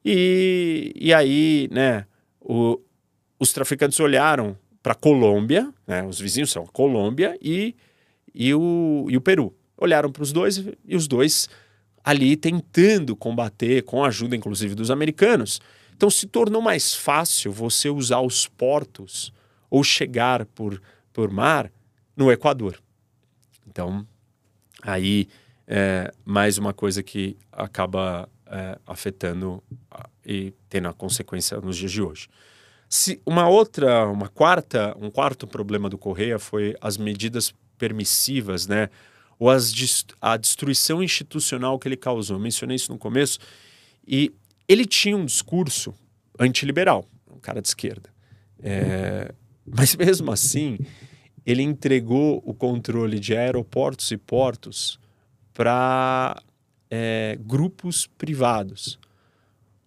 E, 0.05 0.93
e 0.97 1.15
aí, 1.15 1.69
né, 1.71 2.07
o, 2.41 2.81
os 3.38 3.53
traficantes 3.53 3.99
olharam 4.01 4.57
para 4.83 4.93
a 4.93 4.97
Colômbia, 4.97 5.73
né, 5.87 6.03
os 6.05 6.21
vizinhos 6.21 6.51
são 6.51 6.65
a 6.65 6.69
Colômbia 6.69 7.38
e, 7.41 7.75
e, 8.35 8.53
o, 8.55 9.07
e 9.09 9.17
o 9.17 9.21
Peru. 9.21 9.55
Olharam 9.77 10.11
para 10.11 10.23
os 10.23 10.33
dois 10.33 10.65
e 10.85 10.97
os 10.97 11.07
dois 11.07 11.49
ali 12.05 12.37
tentando 12.37 13.15
combater, 13.15 13.83
com 13.83 14.03
a 14.03 14.09
ajuda 14.09 14.35
inclusive 14.35 14.75
dos 14.75 14.91
americanos, 14.91 15.61
então 15.95 16.11
se 16.11 16.27
tornou 16.27 16.61
mais 16.61 16.95
fácil 16.95 17.53
você 17.53 17.88
usar 17.88 18.21
os 18.21 18.49
portos 18.49 19.33
ou 19.71 19.85
chegar 19.85 20.45
por, 20.47 20.83
por 21.12 21.31
mar 21.31 21.71
no 22.17 22.31
Equador. 22.31 22.83
Então, 23.67 24.07
aí 24.83 25.29
é 25.67 26.12
mais 26.25 26.59
uma 26.59 26.73
coisa 26.75 27.03
que 27.03 27.37
acaba 27.53 28.29
é, 28.53 28.79
afetando 28.87 29.62
e 30.25 30.53
tendo 30.69 30.88
a 30.88 30.93
consequência 30.93 31.59
nos 31.61 31.77
dias 31.77 31.91
de 31.91 32.03
hoje. 32.03 32.29
Se 32.88 33.21
uma 33.25 33.49
outra, 33.49 34.07
uma 34.07 34.29
quarta, 34.29 34.95
um 35.01 35.11
quarto 35.11 35.47
problema 35.47 35.88
do 35.88 35.97
Correia 35.97 36.38
foi 36.38 36.77
as 36.79 36.99
medidas 36.99 37.55
permissivas, 37.79 38.67
né? 38.67 38.91
Ou 39.38 39.49
as, 39.49 39.73
a 40.21 40.37
destruição 40.37 41.03
institucional 41.03 41.79
que 41.79 41.88
ele 41.88 41.97
causou. 41.97 42.37
Eu 42.37 42.41
mencionei 42.41 42.77
isso 42.77 42.93
no 42.93 42.99
começo. 42.99 43.38
E 44.07 44.31
ele 44.69 44.85
tinha 44.85 45.17
um 45.17 45.25
discurso 45.25 45.95
antiliberal, 46.38 47.07
um 47.35 47.38
cara 47.38 47.62
de 47.62 47.69
esquerda. 47.69 48.11
É, 48.62 49.33
mas 49.67 49.97
mesmo 49.97 50.31
assim, 50.31 50.79
ele 51.47 51.62
entregou 51.62 52.43
o 52.45 52.53
controle 52.53 53.19
de 53.19 53.35
aeroportos 53.35 54.11
e 54.11 54.19
portos 54.19 55.01
para 55.55 56.41
é, 56.95 57.39
grupos 57.41 58.07
privados. 58.07 58.99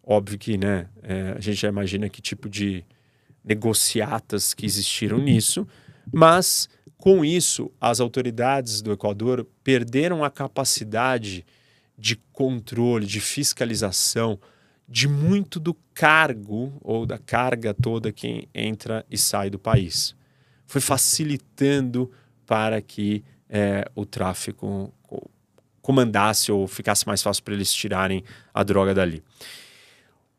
Óbvio 0.04 0.40
que 0.40 0.58
né, 0.58 0.90
é, 1.04 1.36
a 1.38 1.40
gente 1.40 1.58
já 1.58 1.70
imagina 1.70 2.10
que 2.10 2.20
tipo 2.20 2.50
de 2.50 2.84
negociatas 3.44 4.56
que 4.56 4.66
existiram 4.66 5.20
nisso, 5.20 5.68
mas 6.12 6.68
com 6.98 7.24
isso 7.24 7.72
as 7.80 8.00
autoridades 8.00 8.82
do 8.82 8.92
Equador 8.92 9.46
perderam 9.64 10.24
a 10.24 10.32
capacidade 10.32 11.46
de 11.96 12.16
controle, 12.34 13.06
de 13.06 13.22
fiscalização 13.22 14.40
de 14.90 15.08
muito 15.08 15.60
do 15.60 15.76
cargo 15.94 16.74
ou 16.82 17.06
da 17.06 17.20
carga 17.20 17.72
toda 17.72 18.12
que 18.12 18.50
entra 18.54 19.06
e 19.12 19.18
sai 19.18 19.52
do 19.52 19.60
país. 19.60 20.16
Foi 20.66 20.82
facilitando 20.82 22.12
para 22.48 22.82
que 22.82 23.24
é, 23.48 23.88
o 23.94 24.06
tráfico 24.06 24.92
comandasse 25.86 26.52
ou 26.52 26.68
ficasse 26.68 27.06
mais 27.06 27.22
fácil 27.22 27.44
para 27.44 27.54
eles 27.54 27.74
tirarem 27.74 28.24
a 28.54 28.64
droga 28.64 28.94
dali. 28.94 29.24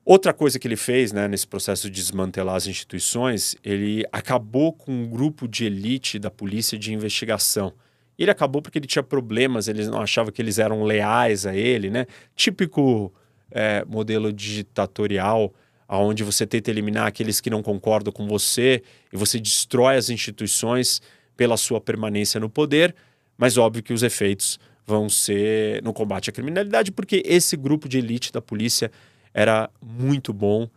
Outra 0.05 0.33
coisa 0.33 0.59
que 0.59 0.67
ele 0.69 0.77
fez 0.77 1.13
né, 1.13 1.27
nesse 1.27 1.47
processo 1.47 1.89
de 1.91 1.95
desmantelar 1.97 2.57
as 2.57 2.67
instituições, 2.67 3.57
ele 3.65 4.05
acabou 4.13 4.73
com 4.73 4.93
um 4.93 5.09
grupo 5.09 5.49
de 5.49 5.65
elite 5.65 6.19
da 6.19 6.31
polícia 6.31 6.79
de 6.79 6.93
investigação 6.93 7.73
ele 8.19 8.31
acabou 8.31 8.63
porque 8.63 8.79
ele 8.79 8.87
tinha 8.87 9.03
problemas, 9.03 9.69
eles 9.69 9.89
não 9.89 10.01
achavam 10.01 10.33
que 10.33 10.41
eles 10.41 10.59
eram 10.59 10.85
leais 10.85 11.45
a 11.45 11.55
ele, 11.55 11.91
né? 11.91 12.07
Típico 12.35 13.13
é, 13.51 13.85
modelo 13.85 14.33
ditatorial, 14.33 15.53
onde 15.89 16.25
você 16.25 16.47
tenta 16.47 16.71
eliminar 16.71 17.07
aqueles 17.07 17.41
que 17.41 17.51
não 17.51 17.63
concordam 17.63 18.13
com 18.13 18.27
você 18.27 18.83
e 19.13 19.17
você 19.17 19.39
destrói 19.39 19.97
as 19.97 20.09
instituições 20.09 21.01
pela 21.37 21.57
sua 21.57 21.81
permanência 21.81 22.41
no 22.41 22.49
poder, 22.49 22.95
mas 23.37 23.59
óbvio 23.59 23.83
que 23.83 23.93
os 23.93 24.03
efeitos 24.03 24.59
vão 24.87 25.09
ser 25.09 25.83
no 25.83 25.93
combate 25.93 26.31
à 26.31 26.33
criminalidade, 26.33 26.93
porque 26.93 27.23
esse 27.27 27.57
grupo 27.57 27.89
de 27.89 27.99
elite 27.99 28.33
da 28.33 28.41
polícia 28.41 28.91
era 29.35 29.69
muito 29.83 30.33
bom 30.33 30.69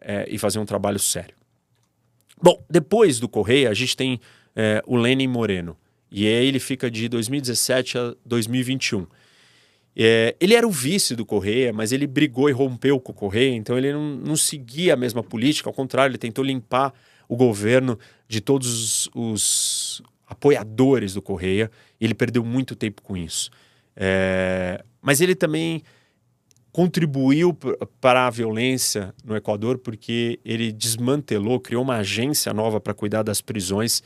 é, 0.00 0.26
e 0.30 0.38
fazia 0.38 0.60
um 0.60 0.64
trabalho 0.64 0.98
sério. 0.98 1.34
Bom, 2.40 2.64
depois 2.70 3.18
do 3.18 3.28
Correia, 3.28 3.68
a 3.68 3.74
gente 3.74 3.96
tem 3.96 4.20
é, 4.54 4.82
o 4.86 4.96
Lenin 4.96 5.26
Moreno. 5.26 5.76
E 6.10 6.26
aí 6.26 6.46
ele 6.46 6.60
fica 6.60 6.88
de 6.90 7.08
2017 7.08 7.98
a 7.98 8.14
2021. 8.24 9.06
É, 9.96 10.36
ele 10.40 10.54
era 10.54 10.66
o 10.66 10.70
vice 10.70 11.16
do 11.16 11.26
Correia, 11.26 11.72
mas 11.72 11.90
ele 11.90 12.06
brigou 12.06 12.48
e 12.48 12.52
rompeu 12.52 13.00
com 13.00 13.10
o 13.10 13.14
Correia, 13.14 13.54
então 13.56 13.76
ele 13.76 13.92
não, 13.92 14.14
não 14.16 14.36
seguia 14.36 14.94
a 14.94 14.96
mesma 14.96 15.24
política, 15.24 15.68
ao 15.68 15.74
contrário, 15.74 16.12
ele 16.12 16.18
tentou 16.18 16.44
limpar 16.44 16.94
o 17.28 17.36
governo 17.36 17.98
de 18.28 18.40
todos 18.40 19.10
os, 19.12 20.00
apoiadores 20.28 21.14
do 21.14 21.22
Correia, 21.22 21.70
ele 22.04 22.14
perdeu 22.14 22.44
muito 22.44 22.76
tempo 22.76 23.02
com 23.02 23.16
isso. 23.16 23.50
É, 23.96 24.84
mas 25.00 25.20
ele 25.20 25.34
também 25.34 25.82
contribuiu 26.70 27.56
para 28.00 28.26
a 28.26 28.30
violência 28.30 29.12
no 29.24 29.34
Equador 29.34 29.78
porque 29.78 30.38
ele 30.44 30.70
desmantelou, 30.70 31.58
criou 31.58 31.82
uma 31.82 31.96
agência 31.96 32.52
nova 32.52 32.80
para 32.80 32.94
cuidar 32.94 33.22
das 33.22 33.40
prisões 33.40 34.02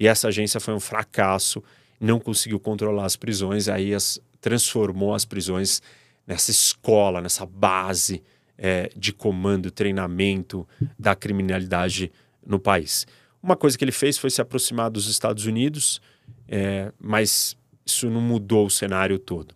e 0.00 0.06
essa 0.06 0.28
agência 0.28 0.60
foi 0.60 0.74
um 0.74 0.80
fracasso, 0.80 1.62
não 2.00 2.18
conseguiu 2.18 2.58
controlar 2.58 3.04
as 3.04 3.16
prisões, 3.16 3.68
aí 3.68 3.92
as, 3.94 4.20
transformou 4.40 5.14
as 5.14 5.24
prisões 5.24 5.82
nessa 6.26 6.50
escola, 6.50 7.20
nessa 7.20 7.44
base 7.44 8.22
é, 8.56 8.90
de 8.96 9.12
comando, 9.12 9.70
treinamento 9.70 10.66
da 10.98 11.14
criminalidade 11.14 12.12
no 12.46 12.58
país. 12.58 13.06
Uma 13.42 13.56
coisa 13.56 13.76
que 13.76 13.84
ele 13.84 13.92
fez 13.92 14.18
foi 14.18 14.30
se 14.30 14.40
aproximar 14.40 14.90
dos 14.90 15.08
Estados 15.08 15.46
Unidos, 15.46 16.00
é, 16.48 16.92
mas 16.98 17.56
isso 17.84 18.08
não 18.10 18.20
mudou 18.20 18.66
o 18.66 18.70
cenário 18.70 19.18
todo. 19.18 19.54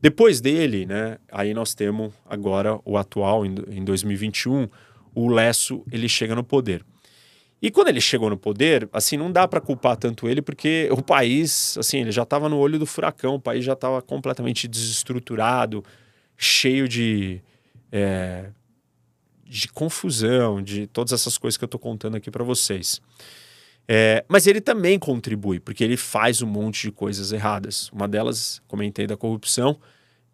Depois 0.00 0.40
dele, 0.40 0.84
né, 0.84 1.18
aí 1.30 1.54
nós 1.54 1.74
temos 1.74 2.12
agora 2.26 2.78
o 2.84 2.98
atual, 2.98 3.46
em, 3.46 3.54
em 3.70 3.84
2021, 3.84 4.68
o 5.14 5.28
Lesso, 5.28 5.82
ele 5.90 6.08
chega 6.08 6.34
no 6.34 6.44
poder. 6.44 6.84
E 7.62 7.70
quando 7.70 7.88
ele 7.88 8.00
chegou 8.00 8.28
no 8.28 8.36
poder, 8.36 8.86
assim, 8.92 9.16
não 9.16 9.32
dá 9.32 9.48
para 9.48 9.58
culpar 9.60 9.96
tanto 9.96 10.28
ele, 10.28 10.42
porque 10.42 10.88
o 10.92 11.02
país, 11.02 11.78
assim, 11.78 12.00
ele 12.00 12.12
já 12.12 12.22
estava 12.22 12.46
no 12.46 12.58
olho 12.58 12.78
do 12.78 12.84
furacão, 12.84 13.36
o 13.36 13.40
país 13.40 13.64
já 13.64 13.72
estava 13.72 14.02
completamente 14.02 14.68
desestruturado, 14.68 15.82
cheio 16.36 16.86
de, 16.86 17.40
é, 17.90 18.50
de 19.46 19.68
confusão, 19.68 20.62
de 20.62 20.86
todas 20.88 21.14
essas 21.14 21.38
coisas 21.38 21.56
que 21.56 21.64
eu 21.64 21.66
estou 21.66 21.80
contando 21.80 22.16
aqui 22.16 22.30
para 22.30 22.44
vocês. 22.44 23.00
É, 23.86 24.24
mas 24.28 24.46
ele 24.46 24.60
também 24.60 24.98
contribui, 24.98 25.60
porque 25.60 25.84
ele 25.84 25.96
faz 25.96 26.40
um 26.40 26.46
monte 26.46 26.82
de 26.82 26.92
coisas 26.92 27.32
erradas. 27.32 27.90
Uma 27.90 28.08
delas, 28.08 28.62
comentei 28.66 29.06
da 29.06 29.16
corrupção, 29.16 29.78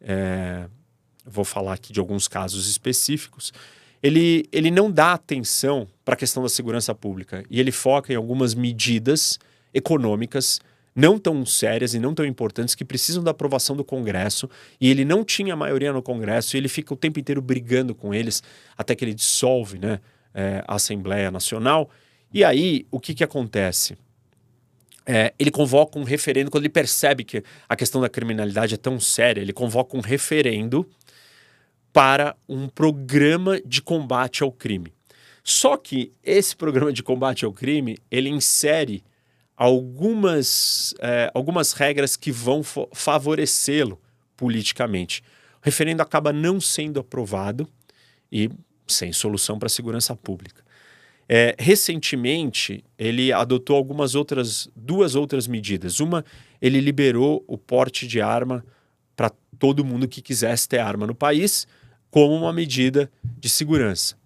é, 0.00 0.68
vou 1.24 1.44
falar 1.44 1.74
aqui 1.74 1.92
de 1.92 2.00
alguns 2.00 2.28
casos 2.28 2.68
específicos. 2.68 3.52
Ele, 4.02 4.48
ele 4.50 4.70
não 4.70 4.90
dá 4.90 5.12
atenção 5.12 5.86
para 6.04 6.14
a 6.14 6.16
questão 6.16 6.42
da 6.42 6.48
segurança 6.48 6.94
pública 6.94 7.44
e 7.50 7.60
ele 7.60 7.70
foca 7.72 8.12
em 8.12 8.16
algumas 8.16 8.54
medidas 8.54 9.38
econômicas 9.74 10.60
não 10.94 11.18
tão 11.18 11.46
sérias 11.46 11.94
e 11.94 11.98
não 11.98 12.14
tão 12.14 12.26
importantes 12.26 12.74
que 12.74 12.84
precisam 12.84 13.22
da 13.22 13.30
aprovação 13.30 13.76
do 13.76 13.84
Congresso 13.84 14.48
e 14.80 14.90
ele 14.90 15.04
não 15.04 15.24
tinha 15.24 15.54
maioria 15.54 15.92
no 15.92 16.02
Congresso 16.02 16.56
e 16.56 16.58
ele 16.58 16.68
fica 16.68 16.92
o 16.92 16.96
tempo 16.96 17.20
inteiro 17.20 17.40
brigando 17.40 17.94
com 17.94 18.12
eles 18.12 18.42
até 18.76 18.94
que 18.94 19.04
ele 19.04 19.14
dissolve 19.14 19.78
né, 19.78 20.00
é, 20.34 20.64
a 20.66 20.74
Assembleia 20.74 21.30
Nacional 21.30 21.90
e 22.32 22.44
aí, 22.44 22.86
o 22.90 23.00
que, 23.00 23.14
que 23.14 23.24
acontece? 23.24 23.96
É, 25.04 25.34
ele 25.38 25.50
convoca 25.50 25.98
um 25.98 26.04
referendo, 26.04 26.50
quando 26.50 26.62
ele 26.62 26.72
percebe 26.72 27.24
que 27.24 27.42
a 27.68 27.74
questão 27.74 28.00
da 28.00 28.08
criminalidade 28.08 28.74
é 28.74 28.76
tão 28.76 29.00
séria, 29.00 29.40
ele 29.40 29.52
convoca 29.52 29.96
um 29.96 30.00
referendo 30.00 30.88
para 31.92 32.36
um 32.48 32.68
programa 32.68 33.60
de 33.60 33.82
combate 33.82 34.42
ao 34.42 34.52
crime. 34.52 34.92
Só 35.42 35.76
que 35.76 36.12
esse 36.22 36.54
programa 36.54 36.92
de 36.92 37.02
combate 37.02 37.44
ao 37.44 37.52
crime, 37.52 37.98
ele 38.10 38.28
insere 38.28 39.02
algumas, 39.56 40.94
é, 41.00 41.30
algumas 41.34 41.72
regras 41.72 42.16
que 42.16 42.30
vão 42.30 42.62
favorecê-lo 42.92 44.00
politicamente. 44.36 45.22
O 45.56 45.58
referendo 45.62 46.02
acaba 46.02 46.32
não 46.32 46.60
sendo 46.60 47.00
aprovado 47.00 47.68
e 48.30 48.48
sem 48.86 49.12
solução 49.12 49.58
para 49.58 49.66
a 49.66 49.70
segurança 49.70 50.14
pública. 50.14 50.62
É, 51.32 51.54
recentemente, 51.60 52.82
ele 52.98 53.32
adotou 53.32 53.76
algumas 53.76 54.16
outras, 54.16 54.68
duas 54.74 55.14
outras 55.14 55.46
medidas. 55.46 56.00
Uma, 56.00 56.24
ele 56.60 56.80
liberou 56.80 57.44
o 57.46 57.56
porte 57.56 58.04
de 58.04 58.20
arma 58.20 58.66
para 59.14 59.30
todo 59.56 59.84
mundo 59.84 60.08
que 60.08 60.20
quisesse 60.20 60.68
ter 60.68 60.80
arma 60.80 61.06
no 61.06 61.14
país, 61.14 61.68
como 62.10 62.34
uma 62.34 62.52
medida 62.52 63.08
de 63.38 63.48
segurança. 63.48 64.16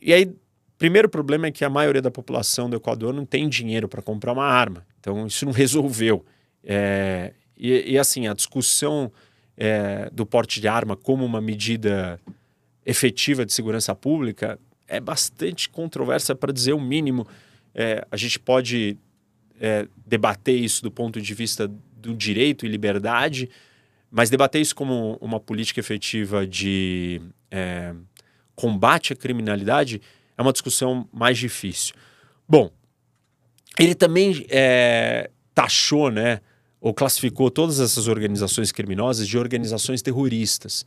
E 0.00 0.14
aí, 0.14 0.32
primeiro 0.78 1.08
problema 1.08 1.48
é 1.48 1.50
que 1.50 1.64
a 1.64 1.70
maioria 1.70 2.00
da 2.00 2.12
população 2.12 2.70
do 2.70 2.76
Equador 2.76 3.12
não 3.12 3.26
tem 3.26 3.48
dinheiro 3.48 3.88
para 3.88 4.00
comprar 4.00 4.34
uma 4.34 4.46
arma. 4.46 4.86
Então, 5.00 5.26
isso 5.26 5.44
não 5.44 5.50
resolveu. 5.52 6.24
É, 6.62 7.32
e, 7.56 7.94
e, 7.94 7.98
assim, 7.98 8.28
a 8.28 8.34
discussão 8.34 9.10
é, 9.56 10.08
do 10.12 10.24
porte 10.24 10.60
de 10.60 10.68
arma 10.68 10.94
como 10.94 11.24
uma 11.24 11.40
medida 11.40 12.20
efetiva 12.86 13.44
de 13.44 13.52
segurança 13.52 13.92
pública 13.96 14.60
é 14.86 15.00
bastante 15.00 15.68
controversa, 15.68 16.34
para 16.34 16.52
dizer 16.52 16.72
o 16.72 16.80
mínimo. 16.80 17.26
É, 17.74 18.06
a 18.10 18.16
gente 18.16 18.38
pode 18.38 18.96
é, 19.60 19.86
debater 20.06 20.58
isso 20.58 20.82
do 20.82 20.90
ponto 20.90 21.20
de 21.20 21.34
vista 21.34 21.70
do 21.96 22.14
direito 22.14 22.66
e 22.66 22.68
liberdade, 22.68 23.48
mas 24.10 24.28
debater 24.28 24.60
isso 24.60 24.74
como 24.74 25.16
uma 25.20 25.40
política 25.40 25.80
efetiva 25.80 26.46
de 26.46 27.20
é, 27.50 27.94
combate 28.54 29.12
à 29.12 29.16
criminalidade 29.16 30.02
é 30.36 30.42
uma 30.42 30.52
discussão 30.52 31.08
mais 31.12 31.38
difícil. 31.38 31.94
Bom, 32.48 32.70
ele 33.78 33.94
também 33.94 34.44
é, 34.50 35.30
taxou, 35.54 36.10
né, 36.10 36.40
ou 36.80 36.92
classificou 36.92 37.50
todas 37.50 37.80
essas 37.80 38.08
organizações 38.08 38.72
criminosas 38.72 39.28
de 39.28 39.38
organizações 39.38 40.02
terroristas. 40.02 40.84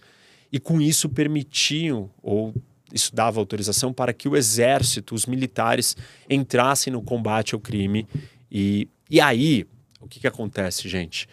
E 0.51 0.59
com 0.59 0.79
isso 0.81 1.09
permitiam, 1.09 2.11
ou 2.21 2.53
isso 2.93 3.13
dava 3.13 3.39
autorização 3.39 3.91
para 3.91 4.13
que 4.13 4.27
o 4.27 4.35
exército, 4.35 5.15
os 5.15 5.25
militares, 5.25 5.95
entrassem 6.29 6.93
no 6.93 7.01
combate 7.01 7.55
ao 7.55 7.59
crime. 7.59 8.07
E, 8.51 8.87
e 9.09 9.19
aí, 9.19 9.65
o 9.99 10.07
que, 10.07 10.19
que 10.19 10.27
acontece, 10.27 10.87
gente? 10.87 11.27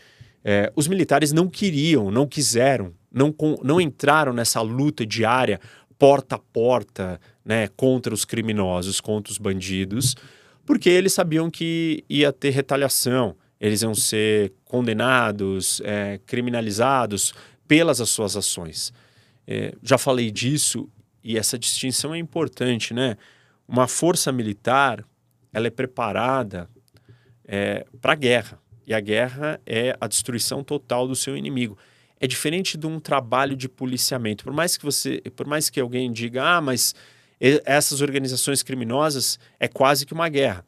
É, 0.45 0.73
os 0.75 0.89
militares 0.89 1.33
não 1.33 1.49
queriam, 1.49 2.11
não 2.11 2.27
quiseram, 2.27 2.93
não, 3.13 3.35
não 3.63 3.81
entraram 3.81 4.33
nessa 4.33 4.61
luta 4.61 5.07
diária, 5.07 5.61
porta 5.99 6.37
a 6.37 6.39
porta, 6.39 7.21
né, 7.45 7.69
contra 7.77 8.13
os 8.13 8.25
criminosos, 8.25 9.01
contra 9.01 9.31
os 9.31 9.39
bandidos, 9.39 10.17
porque 10.65 10.89
eles 10.89 11.13
sabiam 11.13 11.51
que 11.51 12.05
ia 12.09 12.33
ter 12.33 12.51
retaliação, 12.51 13.37
eles 13.61 13.83
iam 13.83 13.95
ser 13.95 14.53
condenados, 14.65 15.81
é, 15.85 16.19
criminalizados 16.27 17.33
pelas 17.69 17.99
suas 18.09 18.37
ações. 18.37 18.93
É, 19.47 19.75
já 19.83 19.97
falei 19.97 20.31
disso 20.31 20.89
e 21.23 21.39
essa 21.39 21.59
distinção 21.59 22.14
é 22.14 22.18
importante, 22.18 22.93
né? 22.93 23.16
Uma 23.66 23.87
força 23.87 24.33
militar, 24.33 25.05
ela 25.53 25.66
é 25.66 25.70
preparada 25.70 26.68
é, 27.47 27.87
para 28.01 28.12
a 28.12 28.16
guerra. 28.16 28.59
E 28.87 28.93
a 28.93 29.01
guerra 29.01 29.61
é 29.64 29.97
a 30.01 30.07
destruição 30.07 30.64
total 30.64 31.07
do 31.07 31.14
seu 31.14 31.37
inimigo. 31.37 31.79
É 32.20 32.27
diferente 32.27 32.77
de 32.77 32.87
um 32.87 32.99
trabalho 32.99 33.57
de 33.57 33.68
policiamento. 33.68 34.45
Por 34.45 34.53
mais 34.53 34.77
que 34.77 34.85
você, 34.85 35.20
por 35.37 35.47
mais 35.47 35.70
que 35.70 35.81
alguém 35.81 36.11
diga, 36.12 36.43
ah, 36.43 36.61
mas 36.61 36.95
essas 37.64 38.01
organizações 38.01 38.62
criminosas 38.62 39.39
é 39.59 39.66
quase 39.66 40.07
que 40.07 40.12
uma 40.12 40.29
guerra. 40.29 40.64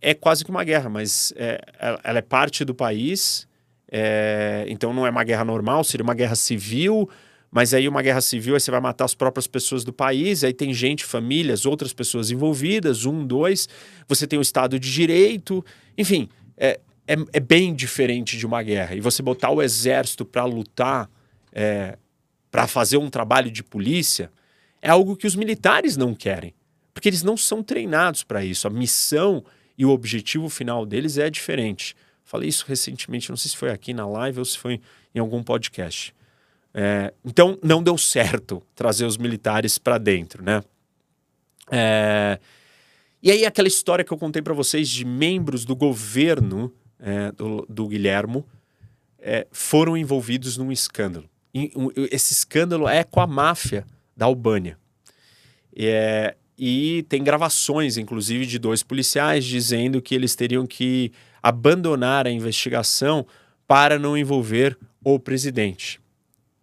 É 0.00 0.14
quase 0.14 0.44
que 0.44 0.50
uma 0.50 0.64
guerra, 0.64 0.88
mas 0.88 1.32
é, 1.36 1.60
ela 2.02 2.18
é 2.18 2.22
parte 2.22 2.64
do 2.64 2.74
país, 2.74 3.46
é, 3.90 4.64
então 4.68 4.94
não 4.94 5.06
é 5.06 5.10
uma 5.10 5.24
guerra 5.24 5.44
normal, 5.44 5.84
seria 5.84 6.04
uma 6.04 6.14
guerra 6.14 6.34
civil 6.34 7.08
mas 7.50 7.74
aí 7.74 7.88
uma 7.88 8.00
guerra 8.00 8.20
civil, 8.20 8.54
aí 8.54 8.60
você 8.60 8.70
vai 8.70 8.80
matar 8.80 9.04
as 9.04 9.14
próprias 9.14 9.46
pessoas 9.46 9.82
do 9.82 9.92
país, 9.92 10.44
aí 10.44 10.52
tem 10.52 10.72
gente, 10.72 11.04
famílias, 11.04 11.66
outras 11.66 11.92
pessoas 11.92 12.30
envolvidas, 12.30 13.04
um, 13.04 13.26
dois, 13.26 13.68
você 14.06 14.26
tem 14.26 14.38
o 14.38 14.42
Estado 14.42 14.78
de 14.78 14.92
Direito, 14.92 15.64
enfim, 15.98 16.28
é, 16.56 16.78
é, 17.08 17.16
é 17.32 17.40
bem 17.40 17.74
diferente 17.74 18.38
de 18.38 18.46
uma 18.46 18.62
guerra. 18.62 18.94
E 18.94 19.00
você 19.00 19.20
botar 19.20 19.50
o 19.50 19.60
exército 19.60 20.24
para 20.24 20.44
lutar, 20.44 21.10
é, 21.52 21.98
para 22.50 22.68
fazer 22.68 22.98
um 22.98 23.10
trabalho 23.10 23.50
de 23.50 23.64
polícia, 23.64 24.30
é 24.80 24.90
algo 24.90 25.16
que 25.16 25.26
os 25.26 25.34
militares 25.34 25.96
não 25.96 26.14
querem, 26.14 26.54
porque 26.94 27.08
eles 27.08 27.24
não 27.24 27.36
são 27.36 27.64
treinados 27.64 28.22
para 28.22 28.44
isso. 28.44 28.68
A 28.68 28.70
missão 28.70 29.44
e 29.76 29.84
o 29.84 29.90
objetivo 29.90 30.48
final 30.48 30.86
deles 30.86 31.18
é 31.18 31.28
diferente. 31.28 31.96
Falei 32.24 32.48
isso 32.48 32.64
recentemente, 32.68 33.28
não 33.28 33.36
sei 33.36 33.50
se 33.50 33.56
foi 33.56 33.70
aqui 33.70 33.92
na 33.92 34.06
live 34.06 34.38
ou 34.38 34.44
se 34.44 34.56
foi 34.56 34.80
em 35.12 35.18
algum 35.18 35.42
podcast. 35.42 36.14
É, 36.72 37.12
então 37.24 37.58
não 37.62 37.82
deu 37.82 37.98
certo 37.98 38.62
trazer 38.74 39.04
os 39.04 39.16
militares 39.16 39.76
para 39.76 39.98
dentro, 39.98 40.42
né? 40.42 40.62
É, 41.70 42.38
e 43.22 43.30
aí 43.30 43.44
aquela 43.44 43.68
história 43.68 44.04
que 44.04 44.12
eu 44.12 44.18
contei 44.18 44.40
para 44.40 44.54
vocês 44.54 44.88
de 44.88 45.04
membros 45.04 45.64
do 45.64 45.76
governo 45.76 46.72
é, 46.98 47.32
do, 47.32 47.66
do, 47.68 47.88
Guilhermo 47.88 48.46
é, 49.18 49.46
foram 49.50 49.96
envolvidos 49.96 50.56
num 50.56 50.70
escândalo. 50.70 51.28
E, 51.52 51.72
um, 51.74 51.90
esse 52.10 52.32
escândalo 52.32 52.88
é 52.88 53.04
com 53.04 53.20
a 53.20 53.26
máfia 53.26 53.84
da 54.16 54.26
Albânia. 54.26 54.78
É, 55.76 56.36
e 56.58 57.04
tem 57.08 57.22
gravações, 57.24 57.96
inclusive, 57.96 58.46
de 58.46 58.58
dois 58.58 58.82
policiais 58.82 59.44
dizendo 59.44 60.00
que 60.02 60.14
eles 60.14 60.34
teriam 60.34 60.66
que 60.66 61.12
abandonar 61.42 62.26
a 62.26 62.30
investigação 62.30 63.26
para 63.66 63.98
não 63.98 64.16
envolver 64.16 64.78
o 65.02 65.18
presidente. 65.18 66.00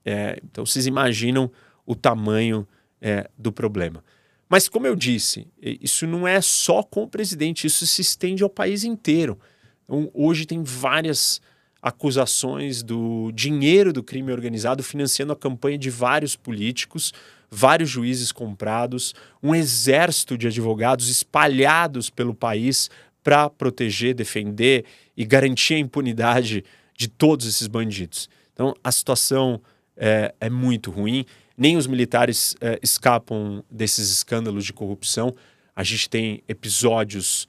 É, 0.10 0.40
então 0.42 0.66
vocês 0.66 0.88
imaginam 0.88 1.52
o 1.86 1.94
tamanho 1.94 2.66
é, 3.02 3.30
do 3.38 3.52
problema. 3.52 4.02
Mas, 4.48 4.70
como 4.70 4.88
eu 4.88 4.96
disse, 4.96 5.46
isso 5.62 6.08
não 6.08 6.26
é 6.26 6.40
só 6.40 6.82
com 6.82 7.04
o 7.04 7.08
presidente, 7.10 7.68
isso 7.68 7.86
se 7.86 8.02
estende 8.02 8.42
ao 8.42 8.50
país 8.50 8.86
inteiro. 8.86 9.38
Então, 9.84 10.10
hoje 10.14 10.46
tem 10.46 10.64
várias 10.64 11.42
acusações 11.82 12.82
do 12.82 13.34
dinheiro 13.34 13.92
do 13.92 14.02
crime 14.02 14.32
organizado 14.32 14.82
financiando 14.82 15.34
a 15.34 15.36
campanha 15.36 15.78
de 15.78 15.90
vários 15.90 16.38
políticos, 16.38 17.14
vários 17.52 17.90
juízes 17.90 18.32
comprados, 18.32 19.14
um 19.44 19.54
exército 19.54 20.38
de 20.38 20.48
advogados 20.48 21.10
espalhados 21.10 22.10
pelo 22.10 22.34
país 22.34 22.90
para 23.22 23.50
proteger, 23.50 24.16
defender 24.16 24.86
e 25.18 25.26
garantir 25.26 25.74
a 25.74 25.80
impunidade 25.80 26.64
de 26.96 27.10
todos 27.10 27.46
esses 27.46 27.68
bandidos. 27.68 28.30
Então, 28.54 28.74
a 28.82 28.90
situação 28.90 29.62
é, 29.98 30.34
é 30.40 30.50
muito 30.50 30.92
ruim. 30.92 31.26
nem 31.58 31.76
os 31.76 31.88
militares 31.88 32.56
é, 32.62 32.80
escapam 32.84 33.64
desses 33.70 34.12
escândalos 34.12 34.64
de 34.64 34.72
corrupção. 34.72 35.36
A 35.76 35.84
gente 35.84 36.10
tem 36.10 36.44
episódios, 36.48 37.48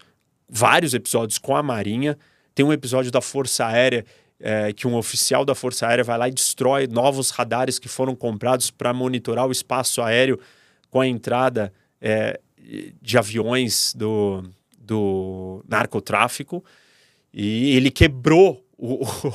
vários 0.48 0.94
episódios 0.94 1.38
com 1.38 1.54
a 1.54 1.62
Marinha. 1.62 2.18
Tem 2.54 2.64
um 2.64 2.72
episódio 2.72 3.10
da 3.10 3.20
Força 3.20 3.66
Aérea 3.66 4.04
é, 4.40 4.72
que 4.72 4.86
um 4.86 4.94
oficial 4.94 5.44
da 5.44 5.54
Força 5.54 5.86
Aérea 5.86 6.04
vai 6.04 6.16
lá 6.16 6.28
e 6.28 6.32
destrói 6.32 6.86
novos 6.86 7.30
radares 7.30 7.78
que 7.78 7.88
foram 7.88 8.14
comprados 8.14 8.70
para 8.70 8.92
monitorar 8.92 9.46
o 9.46 9.52
espaço 9.52 10.00
aéreo 10.00 10.38
com 10.90 11.00
a 11.00 11.06
entrada 11.06 11.72
é, 12.00 12.40
de 13.02 13.18
aviões 13.18 13.92
do, 13.94 14.42
do 14.78 15.64
narcotráfico. 15.68 16.64
E 17.32 17.76
ele 17.76 17.90
quebrou 17.90 18.64
o, 18.76 19.04
o, 19.26 19.32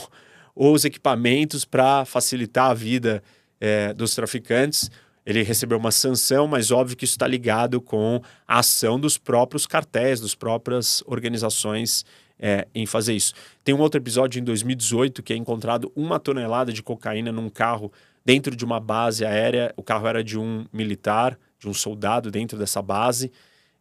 os 0.56 0.86
equipamentos 0.86 1.66
para 1.66 2.06
facilitar 2.06 2.72
a 2.72 2.74
vida 2.74 3.24
é, 3.60 3.94
dos 3.94 4.14
traficantes. 4.14 4.90
Ele 5.26 5.42
recebeu 5.42 5.78
uma 5.78 5.92
sanção, 5.92 6.48
mas 6.48 6.70
óbvio 6.70 6.98
que 6.98 7.06
isso 7.06 7.14
está 7.14 7.26
ligado 7.26 7.80
com 7.80 8.22
a 8.48 8.60
ação 8.60 9.00
dos 9.00 9.18
próprios 9.18 9.66
cartéis, 9.66 10.20
das 10.20 10.36
próprias 10.36 11.02
organizações 11.06 12.06
é, 12.38 12.68
em 12.76 12.86
fazer 12.86 13.14
isso. 13.14 13.34
Tem 13.64 13.74
um 13.74 13.80
outro 13.80 14.00
episódio 14.00 14.40
em 14.40 14.44
2018 14.44 15.24
que 15.24 15.32
é 15.32 15.36
encontrado 15.36 15.92
uma 15.96 16.20
tonelada 16.20 16.74
de 16.74 16.84
cocaína 16.84 17.32
num 17.32 17.50
carro 17.50 17.92
dentro 18.26 18.54
de 18.54 18.66
uma 18.66 18.80
base 18.82 19.26
aérea. 19.26 19.74
O 19.78 19.84
carro 19.84 20.08
era 20.08 20.22
de 20.22 20.38
um 20.38 20.66
militar, 20.74 21.38
de 21.58 21.70
um 21.70 21.74
soldado 21.74 22.30
dentro 22.30 22.58
dessa 22.58 22.82
base. 22.82 23.32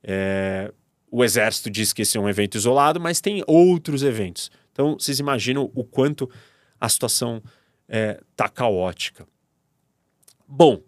É, 0.03 0.73
o 1.11 1.25
exército 1.25 1.69
diz 1.69 1.93
que 1.93 2.03
esse 2.03 2.17
é 2.17 2.21
um 2.21 2.29
evento 2.29 2.57
isolado, 2.57 3.01
mas 3.01 3.21
tem 3.21 3.43
outros 3.47 4.03
eventos. 4.03 4.51
Então, 4.73 4.95
vocês 4.99 5.19
imaginam 5.19 5.71
o 5.75 5.85
quanto 5.85 6.31
a 6.83 6.89
situação 6.89 7.41
está 7.89 8.47
é, 8.47 8.49
caótica. 8.49 9.25
Bom, 10.49 10.83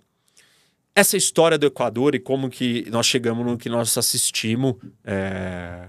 essa 0.93 1.17
história 1.17 1.57
do 1.57 1.67
Equador 1.67 2.17
e 2.17 2.19
como 2.19 2.51
que 2.51 2.85
nós 2.91 3.07
chegamos 3.07 3.47
no 3.47 3.57
que 3.57 3.69
nós 3.69 3.97
assistimos 3.97 4.75
é, 5.05 5.87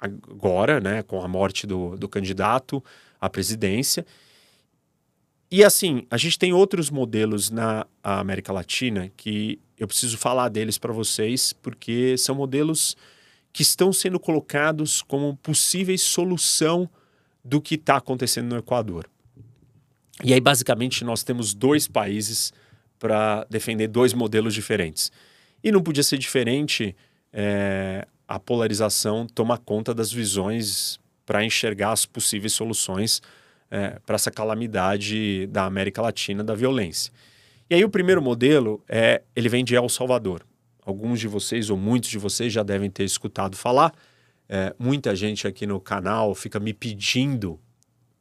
agora, 0.00 0.80
né, 0.80 1.02
com 1.02 1.20
a 1.22 1.28
morte 1.28 1.66
do, 1.66 1.94
do 1.98 2.08
candidato 2.08 2.82
à 3.20 3.28
presidência. 3.28 4.06
E 5.50 5.62
assim, 5.62 6.06
a 6.10 6.16
gente 6.16 6.38
tem 6.38 6.54
outros 6.54 6.88
modelos 6.88 7.50
na 7.50 7.86
América 8.02 8.50
Latina 8.50 9.12
que 9.14 9.60
eu 9.76 9.86
preciso 9.86 10.16
falar 10.16 10.48
deles 10.48 10.78
para 10.78 10.92
vocês, 10.92 11.52
porque 11.52 12.16
são 12.16 12.34
modelos 12.34 12.96
que 13.52 13.60
estão 13.60 13.92
sendo 13.92 14.18
colocados 14.18 15.02
como 15.02 15.36
possíveis 15.36 16.00
solução 16.00 16.88
do 17.44 17.60
que 17.60 17.74
está 17.74 17.98
acontecendo 17.98 18.48
no 18.48 18.58
Equador. 18.58 19.06
E 20.24 20.34
aí, 20.34 20.40
basicamente, 20.40 21.04
nós 21.04 21.22
temos 21.22 21.54
dois 21.54 21.86
países 21.86 22.52
para 22.98 23.46
defender 23.48 23.86
dois 23.86 24.12
modelos 24.12 24.52
diferentes. 24.52 25.12
E 25.62 25.70
não 25.70 25.82
podia 25.82 26.02
ser 26.02 26.18
diferente 26.18 26.94
é, 27.32 28.06
a 28.26 28.38
polarização 28.38 29.26
toma 29.26 29.56
conta 29.56 29.94
das 29.94 30.12
visões 30.12 30.98
para 31.24 31.44
enxergar 31.44 31.92
as 31.92 32.04
possíveis 32.04 32.52
soluções 32.52 33.22
é, 33.70 33.98
para 34.04 34.14
essa 34.16 34.30
calamidade 34.30 35.46
da 35.48 35.64
América 35.64 36.02
Latina 36.02 36.42
da 36.42 36.54
violência. 36.54 37.12
E 37.70 37.74
aí 37.74 37.84
o 37.84 37.88
primeiro 37.90 38.22
modelo 38.22 38.82
é 38.88 39.22
ele 39.36 39.48
vem 39.48 39.64
de 39.64 39.74
El 39.74 39.88
Salvador. 39.88 40.44
Alguns 40.84 41.20
de 41.20 41.28
vocês 41.28 41.68
ou 41.68 41.76
muitos 41.76 42.08
de 42.08 42.18
vocês 42.18 42.52
já 42.52 42.62
devem 42.62 42.90
ter 42.90 43.04
escutado 43.04 43.56
falar. 43.56 43.92
É, 44.48 44.74
muita 44.78 45.14
gente 45.14 45.46
aqui 45.46 45.66
no 45.66 45.78
canal 45.78 46.34
fica 46.34 46.58
me 46.58 46.72
pedindo 46.72 47.60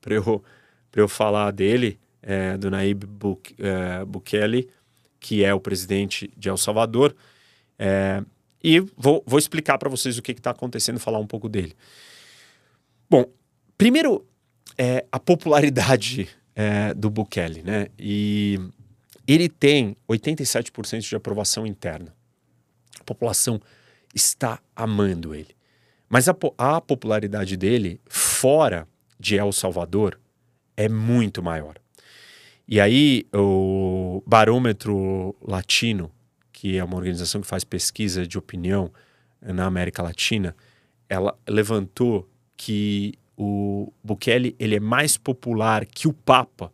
para 0.01 0.15
eu, 0.15 0.43
eu 0.93 1.07
falar 1.07 1.51
dele, 1.51 1.99
é, 2.21 2.57
do 2.57 2.71
Naib 2.71 3.03
é, 3.59 4.05
Bukele, 4.05 4.69
que 5.19 5.43
é 5.43 5.53
o 5.53 5.59
presidente 5.59 6.31
de 6.35 6.49
El 6.49 6.57
Salvador. 6.57 7.15
É, 7.77 8.23
e 8.63 8.79
vou, 8.95 9.23
vou 9.25 9.39
explicar 9.39 9.77
para 9.77 9.89
vocês 9.89 10.17
o 10.17 10.21
que 10.21 10.31
está 10.31 10.51
acontecendo, 10.51 10.99
falar 10.99 11.19
um 11.19 11.27
pouco 11.27 11.47
dele. 11.47 11.75
Bom, 13.09 13.25
primeiro, 13.77 14.25
é, 14.77 15.05
a 15.11 15.19
popularidade 15.19 16.29
é, 16.55 16.93
do 16.93 17.09
Bukele, 17.09 17.63
né? 17.63 17.87
E 17.97 18.59
ele 19.27 19.47
tem 19.47 19.95
87% 20.09 21.07
de 21.07 21.15
aprovação 21.15 21.65
interna. 21.65 22.15
A 22.99 23.03
população 23.03 23.61
está 24.13 24.59
amando 24.75 25.35
ele. 25.35 25.55
Mas 26.09 26.27
a, 26.27 26.35
a 26.57 26.81
popularidade 26.81 27.57
dele 27.57 27.99
fora 28.07 28.87
de 29.19 29.37
El 29.37 29.51
Salvador 29.51 30.19
é 30.77 30.87
muito 30.87 31.43
maior. 31.43 31.75
E 32.67 32.79
aí, 32.79 33.25
o 33.33 34.21
barômetro 34.25 35.35
latino 35.41 36.11
que 36.57 36.75
é 36.75 36.83
uma 36.83 36.97
organização 36.97 37.39
que 37.39 37.45
faz 37.45 37.63
pesquisa 37.63 38.25
de 38.25 38.35
opinião 38.35 38.91
na 39.39 39.67
América 39.67 40.01
Latina, 40.01 40.55
ela 41.07 41.37
levantou 41.47 42.27
que 42.57 43.13
o 43.37 43.93
Bukele 44.03 44.55
ele 44.57 44.75
é 44.75 44.79
mais 44.79 45.17
popular 45.17 45.85
que 45.85 46.07
o 46.07 46.13
Papa 46.13 46.73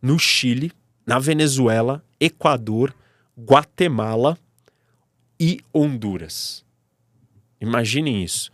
no 0.00 0.18
Chile, 0.18 0.72
na 1.06 1.18
Venezuela, 1.18 2.02
Equador, 2.18 2.94
Guatemala 3.38 4.38
e 5.38 5.60
Honduras. 5.74 6.64
Imaginem 7.60 8.24
isso. 8.24 8.50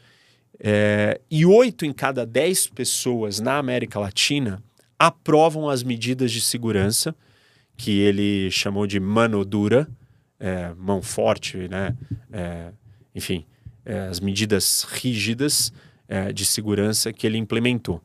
É, 0.59 1.21
e 1.31 1.47
oito 1.47 1.87
em 1.87 1.93
cada 1.93 2.27
dez 2.27 2.67
pessoas 2.67 3.39
na 3.39 3.59
América 3.59 4.01
Latina 4.01 4.61
aprovam 4.99 5.69
as 5.69 5.83
medidas 5.83 6.33
de 6.33 6.41
segurança 6.41 7.15
que 7.77 8.01
ele 8.01 8.51
chamou 8.51 8.87
de 8.87 8.99
mano 8.99 9.45
dura, 9.45 9.89
é, 10.41 10.73
mão 10.77 11.01
forte, 11.01 11.69
né? 11.69 11.97
É, 12.33 12.73
enfim, 13.15 13.47
é, 13.85 14.01
as 14.09 14.19
medidas 14.21 14.83
rígidas 14.83 15.73
é, 16.09 16.33
de 16.33 16.45
segurança 16.45 17.13
que 17.13 17.27
ele 17.27 17.39
implementou. 17.39 18.03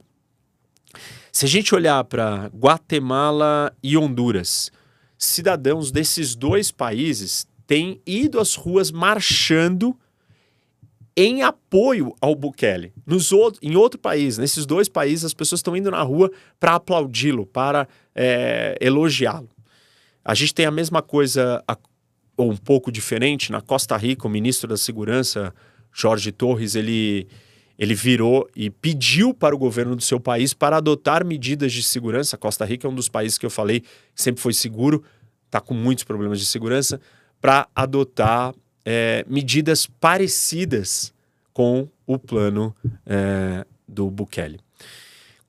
Se 1.31 1.45
a 1.45 1.47
gente 1.49 1.73
olhar 1.73 2.03
para 2.03 2.47
Guatemala 2.47 3.75
e 3.81 3.97
Honduras, 3.97 4.71
cidadãos 5.17 5.91
desses 5.91 6.35
dois 6.35 6.71
países 6.71 7.47
têm 7.65 7.99
ido 8.05 8.39
às 8.39 8.53
ruas 8.53 8.91
marchando 8.91 9.97
em 11.15 11.43
apoio 11.43 12.15
ao 12.19 12.35
Bukele. 12.35 12.93
Nos 13.05 13.31
outro, 13.31 13.59
em 13.61 13.75
outro 13.75 13.99
país, 13.99 14.37
nesses 14.37 14.65
dois 14.65 14.89
países, 14.89 15.25
as 15.25 15.33
pessoas 15.33 15.59
estão 15.59 15.77
indo 15.77 15.91
na 15.91 16.01
rua 16.01 16.31
para 16.59 16.75
aplaudi-lo, 16.75 17.45
para 17.45 17.87
é, 18.15 18.77
elogiá-lo. 18.81 19.49
A 20.25 20.33
gente 20.33 20.53
tem 20.53 20.65
a 20.65 20.71
mesma 20.71 21.01
coisa 21.01 21.63
ou 22.35 22.51
um 22.51 22.57
pouco 22.57 22.91
diferente, 22.91 23.51
na 23.51 23.61
Costa 23.61 23.95
Rica, 23.95 24.27
o 24.27 24.29
ministro 24.29 24.67
da 24.67 24.77
Segurança, 24.77 25.53
Jorge 25.91 26.31
Torres, 26.31 26.73
ele, 26.75 27.27
ele 27.77 27.93
virou 27.93 28.49
e 28.55 28.69
pediu 28.69 29.33
para 29.33 29.53
o 29.53 29.57
governo 29.57 29.95
do 29.95 30.01
seu 30.01 30.19
país 30.19 30.53
para 30.53 30.77
adotar 30.77 31.23
medidas 31.23 31.71
de 31.71 31.83
segurança. 31.83 32.35
A 32.35 32.39
Costa 32.39 32.65
Rica 32.65 32.87
é 32.87 32.89
um 32.89 32.95
dos 32.95 33.07
países 33.07 33.37
que 33.37 33.45
eu 33.45 33.51
falei 33.51 33.83
sempre 34.15 34.41
foi 34.41 34.53
seguro, 34.53 35.03
está 35.45 35.61
com 35.61 35.73
muitos 35.75 36.03
problemas 36.03 36.39
de 36.39 36.45
segurança, 36.47 36.99
para 37.39 37.67
adotar 37.75 38.53
é, 38.85 39.25
medidas 39.27 39.85
parecidas 39.85 41.13
com 41.53 41.87
o 42.05 42.17
plano 42.17 42.75
é, 43.05 43.65
do 43.87 44.09
Bukele. 44.09 44.59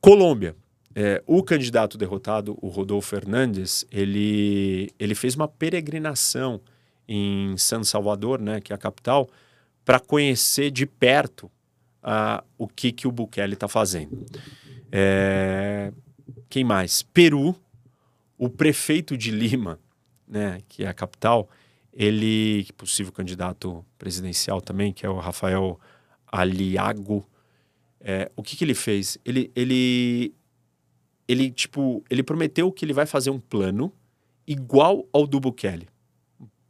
Colômbia. 0.01 0.55
É, 0.97 1.21
o 1.27 1.43
candidato 1.43 1.99
derrotado, 1.99 2.57
o 2.63 2.69
Rodolfo 2.69 3.09
Fernandes, 3.09 3.85
ele, 3.91 4.93
ele 4.97 5.15
fez 5.17 5.35
uma 5.35 5.49
peregrinação 5.49 6.61
em 7.09 7.57
San 7.57 7.83
Salvador, 7.83 8.41
né, 8.41 8.61
que 8.61 8.73
é 8.73 8.77
a 8.77 8.79
capital, 8.79 9.29
para 9.85 9.99
conhecer 9.99 10.71
de 10.71 10.87
perto 10.87 11.51
uh, 12.05 12.45
o 12.57 12.69
que, 12.69 12.93
que 12.93 13.09
o 13.09 13.13
Bukele 13.13 13.55
está 13.55 13.67
fazendo. 13.67 14.25
É... 14.93 15.93
Quem 16.49 16.63
mais? 16.63 17.03
Peru, 17.03 17.57
o 18.39 18.49
prefeito 18.49 19.17
de 19.17 19.31
Lima, 19.31 19.79
né, 20.27 20.63
que 20.69 20.85
é 20.85 20.87
a 20.87 20.95
capital, 20.95 21.49
ele, 21.95 22.67
possível 22.77 23.13
candidato 23.13 23.85
presidencial 23.97 24.61
também, 24.61 24.93
que 24.93 25.07
é 25.07 25.09
o 25.09 25.19
Rafael 25.19 25.79
Aliago, 26.27 27.27
é, 28.01 28.31
o 28.37 28.43
que, 28.43 28.57
que 28.57 28.65
ele 28.65 28.75
fez? 28.75 29.17
Ele, 29.25 29.51
ele, 29.55 30.35
ele, 31.27 31.51
tipo, 31.51 32.05
ele 32.11 32.23
prometeu 32.23 32.71
que 32.71 32.85
ele 32.85 32.93
vai 32.93 33.07
fazer 33.07 33.31
um 33.31 33.39
plano 33.39 33.93
igual 34.47 35.07
ao 35.13 35.27
do 35.27 35.41
Bukele 35.41 35.89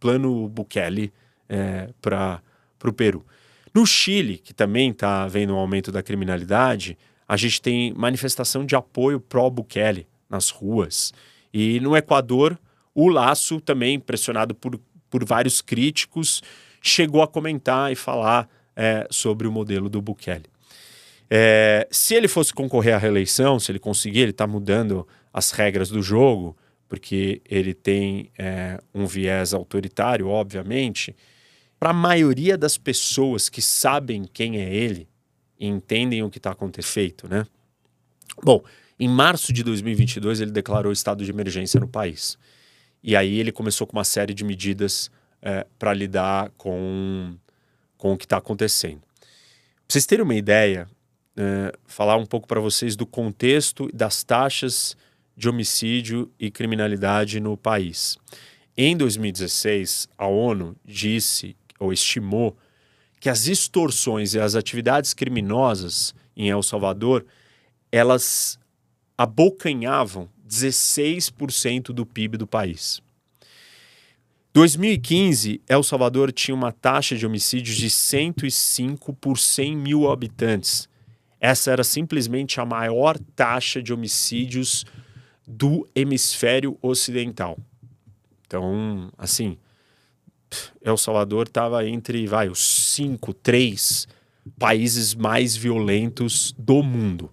plano 0.04 0.46
Bukele 0.50 1.10
é, 1.48 1.88
para 2.02 2.42
o 2.84 2.92
Peru. 2.92 3.24
No 3.72 3.86
Chile, 3.86 4.36
que 4.36 4.52
também 4.52 4.90
está 4.90 5.26
vendo 5.26 5.54
um 5.54 5.56
aumento 5.56 5.90
da 5.90 6.02
criminalidade, 6.02 6.98
a 7.26 7.38
gente 7.38 7.62
tem 7.62 7.90
manifestação 7.94 8.66
de 8.66 8.76
apoio 8.76 9.18
pró-Bukele 9.18 10.06
nas 10.28 10.50
ruas. 10.50 11.10
E 11.54 11.80
no 11.80 11.96
Equador, 11.96 12.58
o 12.94 13.08
Laço, 13.08 13.62
também 13.62 13.98
pressionado 13.98 14.54
por, 14.54 14.78
por 15.14 15.24
vários 15.24 15.62
críticos, 15.62 16.42
chegou 16.82 17.22
a 17.22 17.28
comentar 17.28 17.92
e 17.92 17.94
falar 17.94 18.50
é, 18.74 19.06
sobre 19.08 19.46
o 19.46 19.52
modelo 19.52 19.88
do 19.88 20.02
Bukele. 20.02 20.46
É, 21.30 21.86
se 21.88 22.16
ele 22.16 22.26
fosse 22.26 22.52
concorrer 22.52 22.96
à 22.96 22.98
reeleição, 22.98 23.60
se 23.60 23.70
ele 23.70 23.78
conseguir, 23.78 24.22
ele 24.22 24.30
está 24.32 24.44
mudando 24.44 25.06
as 25.32 25.52
regras 25.52 25.88
do 25.88 26.02
jogo 26.02 26.56
porque 26.88 27.40
ele 27.48 27.74
tem 27.74 28.28
é, 28.36 28.80
um 28.92 29.06
viés 29.06 29.54
autoritário, 29.54 30.26
obviamente, 30.26 31.14
para 31.78 31.90
a 31.90 31.94
maioria 31.94 32.58
das 32.58 32.76
pessoas 32.76 33.48
que 33.48 33.62
sabem 33.62 34.24
quem 34.24 34.58
é 34.58 34.74
ele 34.74 35.08
e 35.60 35.68
entendem 35.68 36.24
o 36.24 36.30
que 36.30 36.38
está 36.38 36.50
acontecendo, 36.50 37.28
né? 37.28 37.46
Bom, 38.42 38.64
em 38.98 39.08
março 39.08 39.52
de 39.52 39.62
2022 39.62 40.40
ele 40.40 40.50
declarou 40.50 40.90
estado 40.90 41.24
de 41.24 41.30
emergência 41.30 41.78
no 41.78 41.86
país. 41.86 42.36
E 43.06 43.14
aí 43.14 43.38
ele 43.38 43.52
começou 43.52 43.86
com 43.86 43.94
uma 43.94 44.04
série 44.04 44.32
de 44.32 44.42
medidas 44.42 45.10
é, 45.42 45.66
para 45.78 45.92
lidar 45.92 46.50
com, 46.56 47.36
com 47.98 48.14
o 48.14 48.16
que 48.16 48.24
está 48.24 48.38
acontecendo. 48.38 49.02
Para 49.20 49.86
vocês 49.86 50.06
terem 50.06 50.24
uma 50.24 50.34
ideia, 50.34 50.88
é, 51.36 51.70
falar 51.84 52.16
um 52.16 52.24
pouco 52.24 52.48
para 52.48 52.60
vocês 52.60 52.96
do 52.96 53.04
contexto 53.04 53.90
das 53.92 54.24
taxas 54.24 54.96
de 55.36 55.50
homicídio 55.50 56.32
e 56.40 56.50
criminalidade 56.50 57.40
no 57.40 57.58
país. 57.58 58.16
Em 58.74 58.96
2016, 58.96 60.08
a 60.16 60.26
ONU 60.26 60.74
disse 60.82 61.54
ou 61.78 61.92
estimou 61.92 62.56
que 63.20 63.28
as 63.28 63.46
extorsões 63.48 64.32
e 64.32 64.40
as 64.40 64.54
atividades 64.54 65.12
criminosas 65.12 66.14
em 66.34 66.48
El 66.48 66.62
Salvador 66.62 67.26
elas 67.92 68.58
abocanhavam 69.16 70.28
16% 70.54 71.92
do 71.92 72.06
PIB 72.06 72.36
do 72.36 72.46
país. 72.46 73.02
2015, 74.52 75.60
El 75.68 75.82
Salvador 75.82 76.30
tinha 76.30 76.54
uma 76.54 76.70
taxa 76.70 77.16
de 77.16 77.26
homicídios 77.26 77.76
de 77.76 77.90
105 77.90 79.12
por 79.14 79.36
100 79.36 79.76
mil 79.76 80.10
habitantes. 80.10 80.88
Essa 81.40 81.72
era 81.72 81.82
simplesmente 81.82 82.60
a 82.60 82.64
maior 82.64 83.18
taxa 83.34 83.82
de 83.82 83.92
homicídios 83.92 84.86
do 85.46 85.88
hemisfério 85.94 86.78
ocidental. 86.80 87.58
Então, 88.46 89.10
assim, 89.18 89.58
El 90.80 90.96
Salvador 90.96 91.48
estava 91.48 91.86
entre, 91.86 92.26
vai, 92.26 92.48
os 92.48 92.94
cinco, 92.94 93.34
três 93.34 94.06
países 94.58 95.14
mais 95.14 95.56
violentos 95.56 96.54
do 96.56 96.82
mundo. 96.82 97.30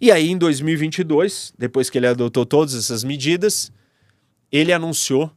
E 0.00 0.12
aí, 0.12 0.30
em 0.30 0.36
2022, 0.36 1.54
depois 1.58 1.88
que 1.88 1.98
ele 1.98 2.06
adotou 2.06 2.44
todas 2.44 2.74
essas 2.74 3.02
medidas, 3.02 3.72
ele 4.52 4.72
anunciou 4.72 5.30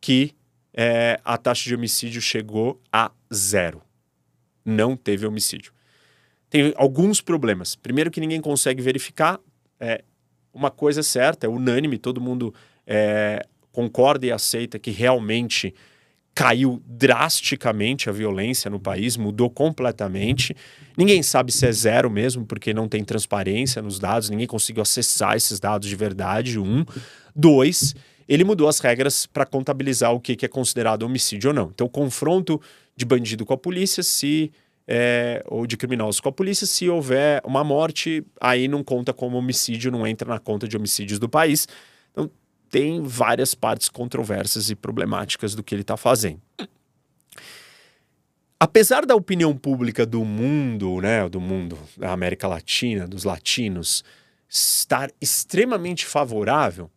que 0.00 0.34
é, 0.74 1.20
a 1.24 1.36
taxa 1.38 1.68
de 1.68 1.74
homicídio 1.74 2.20
chegou 2.20 2.80
a 2.92 3.10
zero. 3.32 3.82
Não 4.64 4.96
teve 4.96 5.26
homicídio. 5.26 5.72
Tem 6.50 6.74
alguns 6.76 7.20
problemas. 7.20 7.74
Primeiro, 7.74 8.10
que 8.10 8.20
ninguém 8.20 8.40
consegue 8.40 8.82
verificar. 8.82 9.40
É, 9.80 10.04
uma 10.52 10.70
coisa 10.70 11.02
certa, 11.02 11.46
é 11.46 11.48
unânime, 11.48 11.96
todo 11.96 12.20
mundo 12.20 12.54
é, 12.86 13.42
concorda 13.72 14.26
e 14.26 14.30
aceita 14.30 14.78
que 14.78 14.90
realmente 14.90 15.74
caiu 16.34 16.82
drasticamente 16.86 18.08
a 18.08 18.12
violência 18.12 18.70
no 18.70 18.80
país, 18.80 19.16
mudou 19.16 19.50
completamente. 19.50 20.56
Ninguém 20.96 21.22
sabe 21.22 21.52
se 21.52 21.66
é 21.66 21.72
zero 21.72 22.10
mesmo, 22.10 22.46
porque 22.46 22.72
não 22.72 22.88
tem 22.88 23.04
transparência 23.04 23.82
nos 23.82 23.98
dados, 23.98 24.30
ninguém 24.30 24.46
conseguiu 24.46 24.82
acessar 24.82 25.36
esses 25.36 25.60
dados 25.60 25.88
de 25.88 25.96
verdade. 25.96 26.58
Um. 26.58 26.84
Dois, 27.34 27.94
ele 28.28 28.44
mudou 28.44 28.68
as 28.68 28.78
regras 28.78 29.26
para 29.26 29.44
contabilizar 29.44 30.12
o 30.12 30.20
que, 30.20 30.36
que 30.36 30.46
é 30.46 30.48
considerado 30.48 31.02
homicídio 31.02 31.50
ou 31.50 31.54
não. 31.54 31.70
Então, 31.74 31.88
confronto 31.88 32.60
de 32.96 33.04
bandido 33.04 33.44
com 33.44 33.52
a 33.52 33.58
polícia, 33.58 34.02
se 34.02 34.50
é, 34.86 35.42
ou 35.46 35.66
de 35.66 35.76
criminosos 35.76 36.20
com 36.20 36.28
a 36.28 36.32
polícia, 36.32 36.66
se 36.66 36.88
houver 36.88 37.40
uma 37.44 37.62
morte, 37.62 38.24
aí 38.40 38.68
não 38.68 38.82
conta 38.82 39.12
como 39.12 39.36
homicídio, 39.36 39.90
não 39.90 40.06
entra 40.06 40.28
na 40.28 40.38
conta 40.38 40.66
de 40.66 40.76
homicídios 40.76 41.18
do 41.18 41.28
país. 41.28 41.68
Então, 42.10 42.30
tem 42.72 43.02
várias 43.02 43.54
partes 43.54 43.90
controversas 43.90 44.70
e 44.70 44.74
problemáticas 44.74 45.54
do 45.54 45.62
que 45.62 45.74
ele 45.74 45.82
está 45.82 45.94
fazendo. 45.94 46.40
Apesar 48.58 49.04
da 49.04 49.14
opinião 49.14 49.54
pública 49.54 50.06
do 50.06 50.24
mundo, 50.24 51.02
né, 51.02 51.28
do 51.28 51.38
mundo 51.38 51.78
da 51.98 52.12
América 52.12 52.48
Latina, 52.48 53.06
dos 53.06 53.24
latinos, 53.24 54.02
estar 54.48 55.10
extremamente 55.20 56.06
favorável, 56.06 56.90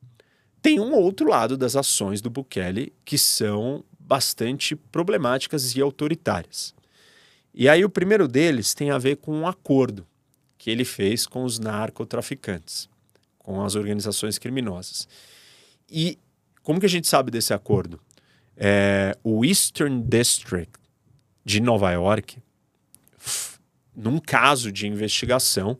tem 0.61 0.79
um 0.79 0.93
outro 0.93 1.27
lado 1.27 1.57
das 1.57 1.75
ações 1.75 2.21
do 2.21 2.29
Bukele 2.29 2.93
que 3.03 3.17
são 3.17 3.83
bastante 3.99 4.77
problemáticas 4.77 5.75
e 5.75 5.81
autoritárias. 5.81 6.73
E 7.53 7.67
aí 7.67 7.83
o 7.83 7.89
primeiro 7.89 8.29
deles 8.29 8.73
tem 8.73 8.91
a 8.91 8.97
ver 8.97 9.17
com 9.17 9.35
um 9.35 9.45
acordo 9.45 10.07
que 10.57 10.71
ele 10.71 10.85
fez 10.85 11.27
com 11.27 11.43
os 11.43 11.59
narcotraficantes, 11.59 12.87
com 13.39 13.61
as 13.61 13.75
organizações 13.75 14.37
criminosas. 14.37 15.05
E 15.89 16.17
como 16.63 16.79
que 16.79 16.85
a 16.85 16.89
gente 16.89 17.07
sabe 17.07 17.31
desse 17.31 17.53
acordo? 17.53 17.99
É, 18.57 19.17
o 19.23 19.45
Eastern 19.45 20.01
District 20.01 20.79
de 21.43 21.59
Nova 21.59 21.91
York, 21.91 22.39
num 23.95 24.19
caso 24.19 24.71
de 24.71 24.87
investigação 24.87 25.77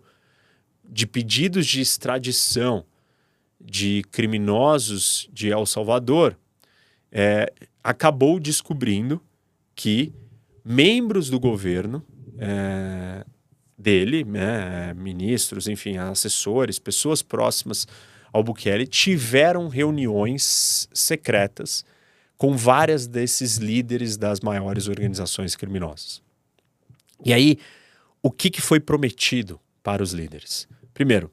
de 0.83 1.07
pedidos 1.07 1.65
de 1.65 1.81
extradição 1.81 2.85
de 3.59 4.03
criminosos 4.11 5.27
de 5.33 5.49
El 5.49 5.65
Salvador, 5.65 6.37
é, 7.11 7.51
acabou 7.83 8.39
descobrindo 8.39 9.21
que 9.73 10.13
membros 10.63 11.29
do 11.29 11.39
governo 11.39 12.05
é, 12.37 13.25
dele, 13.77 14.23
né, 14.23 14.93
ministros, 14.93 15.67
enfim, 15.67 15.97
assessores, 15.97 16.77
pessoas 16.77 17.21
próximas 17.21 17.87
Bukele, 18.43 18.87
tiveram 18.87 19.67
reuniões 19.67 20.87
secretas 20.93 21.85
com 22.37 22.55
várias 22.55 23.07
desses 23.07 23.57
líderes 23.57 24.17
das 24.17 24.39
maiores 24.39 24.87
organizações 24.87 25.55
criminosas. 25.55 26.21
E 27.23 27.33
aí, 27.33 27.57
o 28.21 28.29
que, 28.29 28.49
que 28.49 28.61
foi 28.61 28.79
prometido 28.79 29.59
para 29.81 30.03
os 30.03 30.11
líderes? 30.11 30.67
Primeiro, 30.93 31.31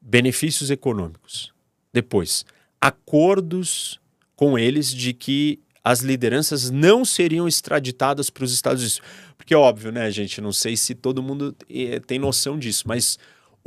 benefícios 0.00 0.70
econômicos. 0.70 1.52
Depois, 1.92 2.44
acordos 2.80 4.00
com 4.36 4.58
eles 4.58 4.94
de 4.94 5.12
que 5.12 5.58
as 5.82 6.00
lideranças 6.00 6.70
não 6.70 7.04
seriam 7.04 7.48
extraditadas 7.48 8.30
para 8.30 8.44
os 8.44 8.52
Estados 8.52 8.82
Unidos. 8.82 9.00
Porque, 9.36 9.54
óbvio, 9.54 9.90
né, 9.90 10.10
gente? 10.10 10.40
Não 10.40 10.52
sei 10.52 10.76
se 10.76 10.94
todo 10.94 11.22
mundo 11.22 11.56
eh, 11.68 11.98
tem 12.00 12.18
noção 12.18 12.58
disso, 12.58 12.84
mas 12.86 13.18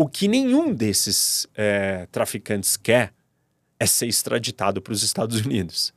o 0.02 0.08
que 0.08 0.28
nenhum 0.28 0.74
desses 0.74 1.45
é, 1.56 2.08
traficantes 2.12 2.76
quer 2.76 3.14
é 3.80 3.86
ser 3.86 4.08
extraditado 4.08 4.82
para 4.82 4.93
os 4.93 5.04
Estados 5.04 5.45
Unidos. 5.45 5.93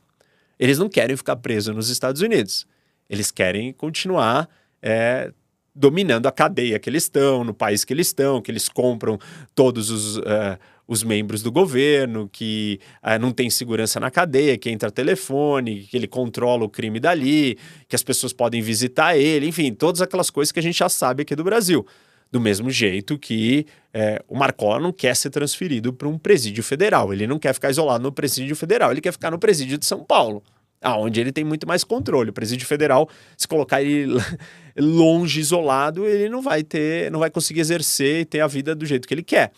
Eles 0.59 0.77
não 0.77 0.87
querem 0.87 1.17
ficar 1.17 1.35
presos 1.37 1.75
nos 1.75 1.89
Estados 1.89 2.21
Unidos. 2.21 2.67
Eles 3.09 3.31
querem 3.31 3.73
continuar 3.73 4.47
é, 4.79 5.33
dominando 5.73 6.27
a 6.27 6.31
cadeia 6.31 6.77
que 6.77 6.87
eles 6.87 7.05
estão, 7.05 7.43
no 7.43 7.51
país 7.51 7.83
que 7.83 7.93
eles 7.93 8.05
estão, 8.05 8.43
que 8.43 8.51
eles 8.51 8.69
compram 8.69 9.17
todos 9.55 9.89
os. 9.89 10.17
Uh, 10.17 10.57
os 10.87 11.03
membros 11.03 11.41
do 11.41 11.51
governo, 11.51 12.29
que 12.31 12.79
ah, 13.01 13.17
não 13.17 13.31
tem 13.31 13.49
segurança 13.49 13.99
na 13.99 14.11
cadeia, 14.11 14.55
que 14.55 14.69
entra 14.69 14.91
telefone, 14.91 15.87
que 15.89 15.97
ele 15.97 16.07
controla 16.07 16.63
o 16.63 16.69
crime 16.69 16.99
dali, 16.99 17.57
que 17.87 17.95
as 17.95 18.03
pessoas 18.03 18.31
podem 18.31 18.61
visitar 18.61 19.17
ele, 19.17 19.47
enfim, 19.47 19.73
todas 19.73 19.99
aquelas 19.99 20.29
coisas 20.29 20.51
que 20.51 20.59
a 20.59 20.61
gente 20.61 20.77
já 20.77 20.87
sabe 20.87 21.23
aqui 21.23 21.35
do 21.35 21.43
Brasil. 21.43 21.83
Do 22.31 22.41
mesmo 22.41 22.69
jeito 22.69 23.17
que 23.17 23.65
é, 23.93 24.21
o 24.27 24.35
Marcola 24.35 24.79
não 24.79 24.91
quer 24.91 25.15
ser 25.15 25.29
transferido 25.29 25.93
para 25.93 26.07
um 26.07 26.17
presídio 26.17 26.63
federal, 26.63 27.13
ele 27.13 27.25
não 27.25 27.39
quer 27.39 27.53
ficar 27.53 27.69
isolado 27.69 28.03
no 28.03 28.11
presídio 28.11 28.55
federal, 28.55 28.91
ele 28.91 29.01
quer 29.01 29.13
ficar 29.13 29.31
no 29.31 29.39
presídio 29.39 29.77
de 29.77 29.85
São 29.85 30.03
Paulo 30.03 30.43
aonde 30.81 31.19
ele 31.19 31.31
tem 31.31 31.43
muito 31.43 31.67
mais 31.67 31.83
controle. 31.83 32.29
O 32.29 32.33
presídio 32.33 32.67
federal, 32.67 33.09
se 33.35 33.47
colocar 33.47 33.81
ele 33.81 34.13
longe, 34.77 35.39
isolado, 35.39 36.05
ele 36.05 36.29
não 36.29 36.41
vai 36.41 36.63
ter, 36.63 37.11
não 37.11 37.19
vai 37.19 37.29
conseguir 37.29 37.61
exercer 37.61 38.21
e 38.21 38.25
ter 38.25 38.41
a 38.41 38.47
vida 38.47 38.75
do 38.75 38.85
jeito 38.85 39.07
que 39.07 39.13
ele 39.13 39.23
quer. 39.23 39.51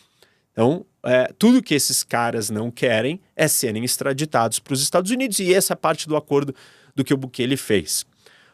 Então, 0.52 0.86
é, 1.04 1.32
tudo 1.38 1.62
que 1.62 1.76
esses 1.76 2.04
caras 2.04 2.50
não 2.50 2.72
querem 2.72 3.20
é 3.36 3.48
serem 3.48 3.84
extraditados 3.84 4.60
para 4.60 4.74
os 4.74 4.82
Estados 4.82 5.12
Unidos, 5.12 5.38
e 5.40 5.54
essa 5.54 5.74
é 5.74 5.76
parte 5.76 6.08
do 6.08 6.16
acordo 6.16 6.56
do 6.96 7.04
que 7.04 7.14
o 7.14 7.18
Bukele 7.18 7.56
fez. 7.58 8.06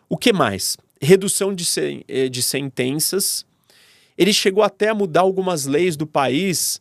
O 0.09 0.17
que 0.17 0.33
mais? 0.33 0.75
Redução 1.01 1.53
de, 1.53 1.65
eh, 2.07 2.27
de 2.27 2.41
sentenças. 2.41 3.45
Ele 4.17 4.33
chegou 4.33 4.63
até 4.63 4.89
a 4.89 4.95
mudar 4.95 5.21
algumas 5.21 5.65
leis 5.65 5.95
do 5.95 6.05
país 6.05 6.79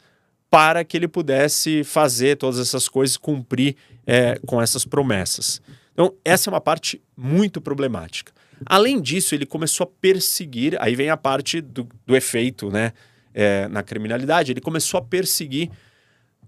para 0.51 0.85
que 0.85 0.97
ele 0.97 1.09
pudesse 1.09 1.83
fazer 1.83 2.37
todas 2.37 2.59
essas 2.59 2.89
coisas, 2.89 3.16
cumprir 3.16 3.76
é, 4.07 4.39
com 4.47 4.61
essas 4.61 4.85
promessas. 4.85 5.62
Então, 5.93 6.14
essa 6.24 6.49
é 6.49 6.53
uma 6.53 6.61
parte 6.61 7.01
muito 7.16 7.61
problemática. 7.61 8.33
Além 8.66 9.01
disso, 9.01 9.35
ele 9.35 9.47
começou 9.47 9.85
a 9.85 9.91
perseguir, 10.01 10.76
aí 10.80 10.95
vem 10.95 11.11
a 11.11 11.16
parte 11.16 11.61
do, 11.61 11.89
do 12.07 12.14
efeito, 12.14 12.70
né? 12.70 12.93
é, 13.35 13.68
na 13.68 13.83
criminalidade, 13.83 14.53
ele 14.53 14.61
começou 14.61 14.99
a 14.99 15.03
perseguir 15.03 15.70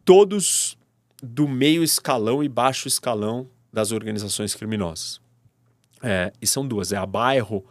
todos 0.04 0.76
do 1.22 1.48
meio 1.48 1.82
escalão 1.82 2.42
e 2.42 2.48
baixo 2.48 2.86
escalão 2.86 3.48
das 3.72 3.92
organizações 3.92 4.54
criminosas. 4.54 5.20
É, 6.02 6.32
e 6.40 6.46
são 6.46 6.66
duas, 6.66 6.92
é 6.92 6.96
a 6.96 7.06
Bairro, 7.06 7.64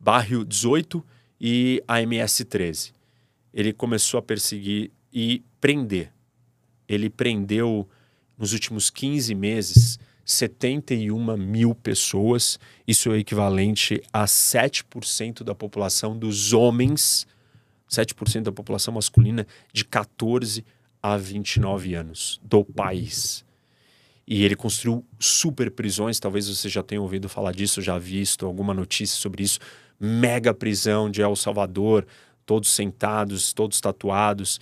Bairro 0.00 0.44
18 0.44 1.04
e 1.40 1.82
a 1.86 2.02
MS 2.02 2.44
13. 2.44 2.92
Ele 3.52 3.72
começou 3.72 4.18
a 4.18 4.22
perseguir 4.22 4.90
e 5.12 5.42
prender. 5.60 6.12
Ele 6.88 7.10
prendeu 7.10 7.88
nos 8.36 8.52
últimos 8.52 8.90
15 8.90 9.34
meses, 9.34 9.98
71 10.24 11.36
mil 11.36 11.74
pessoas. 11.74 12.58
Isso 12.86 13.12
é 13.12 13.18
equivalente 13.18 14.02
a 14.12 14.24
7% 14.24 15.42
da 15.42 15.54
população 15.54 16.16
dos 16.16 16.52
homens, 16.52 17.26
7% 17.90 18.42
da 18.42 18.52
população 18.52 18.94
masculina 18.94 19.46
de 19.72 19.84
14 19.84 20.64
a 21.02 21.16
29 21.16 21.94
anos 21.94 22.40
do 22.42 22.64
país. 22.64 23.44
E 24.26 24.44
ele 24.44 24.54
construiu 24.54 25.02
super 25.18 25.70
prisões, 25.70 26.20
talvez 26.20 26.48
você 26.48 26.68
já 26.68 26.82
tenha 26.82 27.00
ouvido 27.00 27.30
falar 27.30 27.52
disso, 27.52 27.80
já 27.80 27.96
visto 27.96 28.44
alguma 28.44 28.74
notícia 28.74 29.18
sobre 29.18 29.42
isso. 29.42 29.58
Mega 30.00 30.54
prisão 30.54 31.10
de 31.10 31.22
El 31.22 31.34
Salvador, 31.34 32.06
todos 32.46 32.70
sentados, 32.70 33.52
todos 33.52 33.80
tatuados. 33.80 34.60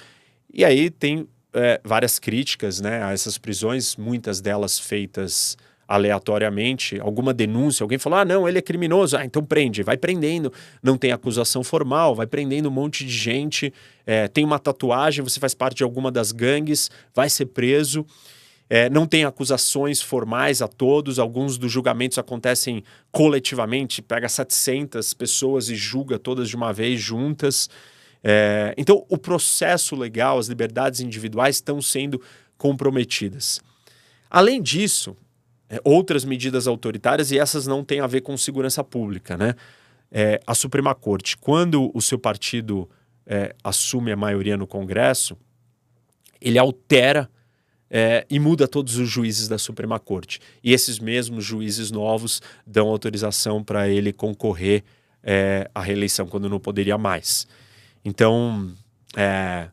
E 0.53 0.65
aí 0.65 0.91
tem 0.91 1.29
é, 1.53 1.81
várias 1.85 2.19
críticas 2.19 2.81
né, 2.81 3.03
a 3.03 3.13
essas 3.13 3.39
prisões, 3.39 3.97
muitas 3.97 4.41
delas 4.41 4.79
feitas 4.79 5.57
aleatoriamente, 5.89 6.99
alguma 7.01 7.33
denúncia, 7.33 7.85
alguém 7.85 7.99
falou: 7.99 8.19
ah, 8.19 8.25
não, 8.25 8.49
ele 8.49 8.59
é 8.59 8.63
criminoso, 8.63 9.17
ah, 9.17 9.25
então 9.25 9.45
prende, 9.45 9.83
vai 9.83 9.97
prendendo, 9.97 10.53
não 10.83 10.99
tem 10.99 11.13
acusação 11.13 11.63
formal, 11.63 12.15
vai 12.15 12.27
prendendo 12.27 12.69
um 12.69 12.73
monte 12.73 13.05
de 13.05 13.13
gente, 13.13 13.73
é, 14.05 14.27
tem 14.27 14.45
uma 14.45 14.59
tatuagem, 14.59 15.23
você 15.23 15.39
faz 15.39 15.55
parte 15.55 15.77
de 15.77 15.85
alguma 15.85 16.11
das 16.11 16.33
gangues, 16.33 16.91
vai 17.15 17.31
ser 17.31 17.47
preso. 17.47 18.05
É, 18.69 18.91
não 18.91 19.07
tem 19.07 19.25
acusações 19.25 20.03
formais 20.03 20.61
a 20.61 20.67
todos, 20.67 21.19
alguns 21.19 21.57
dos 21.57 21.71
julgamentos 21.71 22.19
acontecem 22.19 22.83
coletivamente, 23.13 24.03
pega 24.03 24.29
700 24.29 25.15
pessoas 25.15 25.69
e 25.69 25.77
julga 25.77 26.19
todas 26.19 26.49
de 26.49 26.57
uma 26.57 26.73
vez 26.73 27.01
juntas. 27.01 27.71
É, 28.25 28.75
então, 28.77 29.07
o 29.09 29.17
processo 29.17 29.95
legal, 29.95 30.39
as 30.39 30.49
liberdades 30.49 31.01
individuais 31.01 31.57
estão 31.57 31.81
sendo 31.81 32.21
comprometidas. 32.59 33.61
Além 34.29 34.61
disso, 34.61 35.17
é, 35.71 35.81
outras 35.85 36.25
medidas 36.25 36.67
autoritárias, 36.67 37.31
e 37.31 37.39
essas 37.39 37.69
não 37.69 37.85
têm 37.85 38.01
a 38.01 38.07
ver 38.07 38.23
com 38.23 38.37
segurança 38.37 38.83
pública, 38.83 39.37
né? 39.37 39.55
É, 40.11 40.41
a 40.47 40.55
Suprema 40.55 40.95
Corte, 40.95 41.37
quando 41.37 41.91
o 41.95 42.01
seu 42.01 42.19
partido 42.19 42.89
é, 43.27 43.55
assume 43.63 44.13
a 44.13 44.17
maioria 44.17 44.57
no 44.57 44.67
Congresso, 44.67 45.37
ele 46.41 46.59
altera 46.59 47.29
é, 47.91 48.27
e 48.29 48.39
muda 48.39 48.67
todos 48.67 48.97
os 48.97 49.09
juízes 49.09 49.49
da 49.49 49.59
Suprema 49.59 49.99
Corte. 49.99 50.41
E 50.63 50.73
esses 50.73 50.99
mesmos 50.99 51.45
juízes 51.45 51.91
novos 51.91 52.43
dão 52.67 52.89
autorização 52.89 53.63
para 53.63 53.89
ele 53.89 54.13
concorrer 54.13 54.85
é, 55.23 55.71
à 55.75 55.81
reeleição 55.81 56.27
quando 56.27 56.49
não 56.49 56.59
poderia 56.59 56.99
mais. 56.99 57.47
Então, 58.05 58.73
é, 59.17 59.69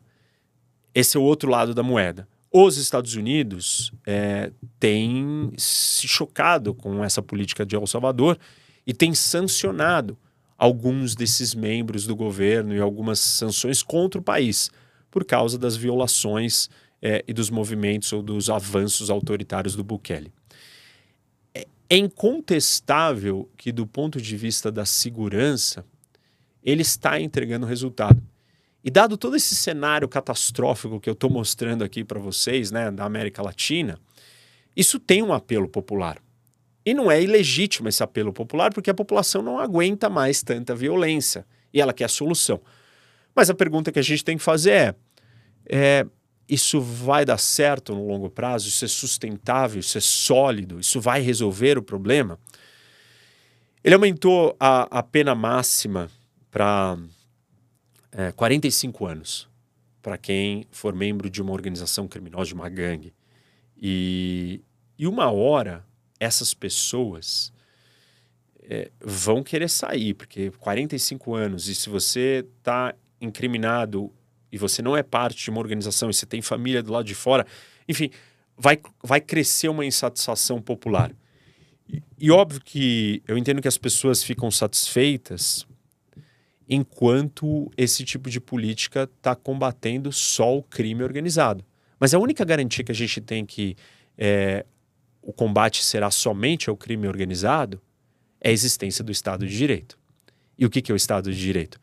esse 0.94 1.16
é 1.16 1.20
o 1.20 1.22
outro 1.22 1.50
lado 1.50 1.74
da 1.74 1.82
moeda. 1.82 2.26
Os 2.52 2.76
Estados 2.76 3.16
Unidos 3.16 3.92
é, 4.06 4.52
têm 4.78 5.52
se 5.56 6.06
chocado 6.06 6.72
com 6.72 7.02
essa 7.02 7.20
política 7.20 7.66
de 7.66 7.74
El 7.74 7.86
Salvador 7.86 8.38
e 8.86 8.94
têm 8.94 9.12
sancionado 9.12 10.16
alguns 10.56 11.16
desses 11.16 11.52
membros 11.52 12.06
do 12.06 12.14
governo 12.14 12.74
e 12.74 12.80
algumas 12.80 13.18
sanções 13.18 13.82
contra 13.82 14.20
o 14.20 14.22
país 14.24 14.70
por 15.10 15.24
causa 15.24 15.58
das 15.58 15.76
violações 15.76 16.70
é, 17.04 17.22
e 17.28 17.34
dos 17.34 17.50
movimentos 17.50 18.10
ou 18.14 18.22
dos 18.22 18.48
avanços 18.48 19.10
autoritários 19.10 19.76
do 19.76 19.84
Bukele. 19.84 20.32
É, 21.54 21.66
é 21.90 21.96
incontestável 21.98 23.46
que, 23.58 23.70
do 23.70 23.86
ponto 23.86 24.18
de 24.18 24.36
vista 24.38 24.72
da 24.72 24.86
segurança, 24.86 25.84
ele 26.62 26.80
está 26.80 27.20
entregando 27.20 27.66
resultado. 27.66 28.22
E 28.82 28.90
dado 28.90 29.18
todo 29.18 29.36
esse 29.36 29.54
cenário 29.54 30.08
catastrófico 30.08 30.98
que 30.98 31.08
eu 31.08 31.12
estou 31.12 31.28
mostrando 31.28 31.84
aqui 31.84 32.02
para 32.02 32.18
vocês, 32.18 32.70
né, 32.70 32.90
da 32.90 33.04
América 33.04 33.42
Latina, 33.42 33.98
isso 34.74 34.98
tem 34.98 35.22
um 35.22 35.32
apelo 35.32 35.68
popular. 35.68 36.18
E 36.86 36.94
não 36.94 37.10
é 37.10 37.22
ilegítimo 37.22 37.88
esse 37.88 38.02
apelo 38.02 38.32
popular, 38.32 38.72
porque 38.72 38.90
a 38.90 38.94
população 38.94 39.42
não 39.42 39.58
aguenta 39.58 40.08
mais 40.08 40.42
tanta 40.42 40.74
violência 40.74 41.46
e 41.72 41.82
ela 41.82 41.92
quer 41.92 42.04
a 42.04 42.08
solução. 42.08 42.60
Mas 43.34 43.50
a 43.50 43.54
pergunta 43.54 43.92
que 43.92 43.98
a 43.98 44.02
gente 44.02 44.24
tem 44.24 44.38
que 44.38 44.42
fazer 44.42 44.70
é, 44.70 44.94
é 45.66 46.06
isso 46.48 46.80
vai 46.80 47.24
dar 47.24 47.38
certo 47.38 47.94
no 47.94 48.06
longo 48.06 48.28
prazo? 48.28 48.68
Isso 48.68 48.84
é 48.84 48.88
sustentável? 48.88 49.80
Isso 49.80 49.96
é 49.96 50.00
sólido? 50.00 50.78
Isso 50.78 51.00
vai 51.00 51.20
resolver 51.20 51.78
o 51.78 51.82
problema? 51.82 52.38
Ele 53.82 53.94
aumentou 53.94 54.56
a, 54.58 54.98
a 54.98 55.02
pena 55.02 55.34
máxima 55.34 56.10
para 56.50 56.96
é, 58.12 58.32
45 58.32 59.06
anos 59.06 59.48
para 60.04 60.18
quem 60.18 60.66
for 60.70 60.94
membro 60.94 61.30
de 61.30 61.40
uma 61.40 61.52
organização 61.52 62.06
criminosa, 62.06 62.48
de 62.48 62.54
uma 62.54 62.68
gangue. 62.68 63.14
E, 63.80 64.62
e 64.98 65.06
uma 65.06 65.30
hora 65.32 65.82
essas 66.20 66.52
pessoas 66.52 67.50
é, 68.62 68.90
vão 69.00 69.42
querer 69.42 69.70
sair, 69.70 70.12
porque 70.12 70.50
45 70.50 71.34
anos, 71.34 71.68
e 71.68 71.74
se 71.74 71.88
você 71.88 72.46
está 72.58 72.94
incriminado 73.18 74.12
e 74.54 74.58
você 74.58 74.80
não 74.80 74.96
é 74.96 75.02
parte 75.02 75.42
de 75.42 75.50
uma 75.50 75.58
organização 75.58 76.08
e 76.08 76.14
você 76.14 76.24
tem 76.24 76.40
família 76.40 76.80
do 76.80 76.92
lado 76.92 77.04
de 77.04 77.14
fora, 77.14 77.44
enfim, 77.88 78.08
vai, 78.56 78.78
vai 79.02 79.20
crescer 79.20 79.68
uma 79.68 79.84
insatisfação 79.84 80.62
popular. 80.62 81.10
E, 81.88 82.00
e 82.16 82.30
óbvio 82.30 82.60
que 82.64 83.20
eu 83.26 83.36
entendo 83.36 83.60
que 83.60 83.66
as 83.66 83.76
pessoas 83.76 84.22
ficam 84.22 84.52
satisfeitas 84.52 85.66
enquanto 86.68 87.68
esse 87.76 88.04
tipo 88.04 88.30
de 88.30 88.40
política 88.40 89.10
está 89.16 89.34
combatendo 89.34 90.12
só 90.12 90.56
o 90.56 90.62
crime 90.62 91.02
organizado. 91.02 91.64
Mas 91.98 92.14
a 92.14 92.18
única 92.20 92.44
garantia 92.44 92.84
que 92.84 92.92
a 92.92 92.94
gente 92.94 93.20
tem 93.20 93.44
que 93.44 93.74
é, 94.16 94.64
o 95.20 95.32
combate 95.32 95.82
será 95.84 96.12
somente 96.12 96.70
ao 96.70 96.76
crime 96.76 97.08
organizado 97.08 97.82
é 98.40 98.50
a 98.50 98.52
existência 98.52 99.02
do 99.02 99.10
Estado 99.10 99.44
de 99.48 99.56
Direito. 99.56 99.98
E 100.56 100.64
o 100.64 100.70
que, 100.70 100.80
que 100.80 100.92
é 100.92 100.94
o 100.94 100.96
Estado 100.96 101.32
de 101.32 101.40
Direito? 101.40 101.80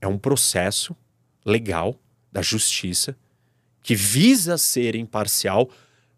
É 0.00 0.06
um 0.06 0.16
processo 0.16 0.94
legal 1.44 1.98
da 2.32 2.42
justiça 2.42 3.16
que 3.82 3.94
visa 3.94 4.56
ser 4.56 4.94
imparcial 4.94 5.68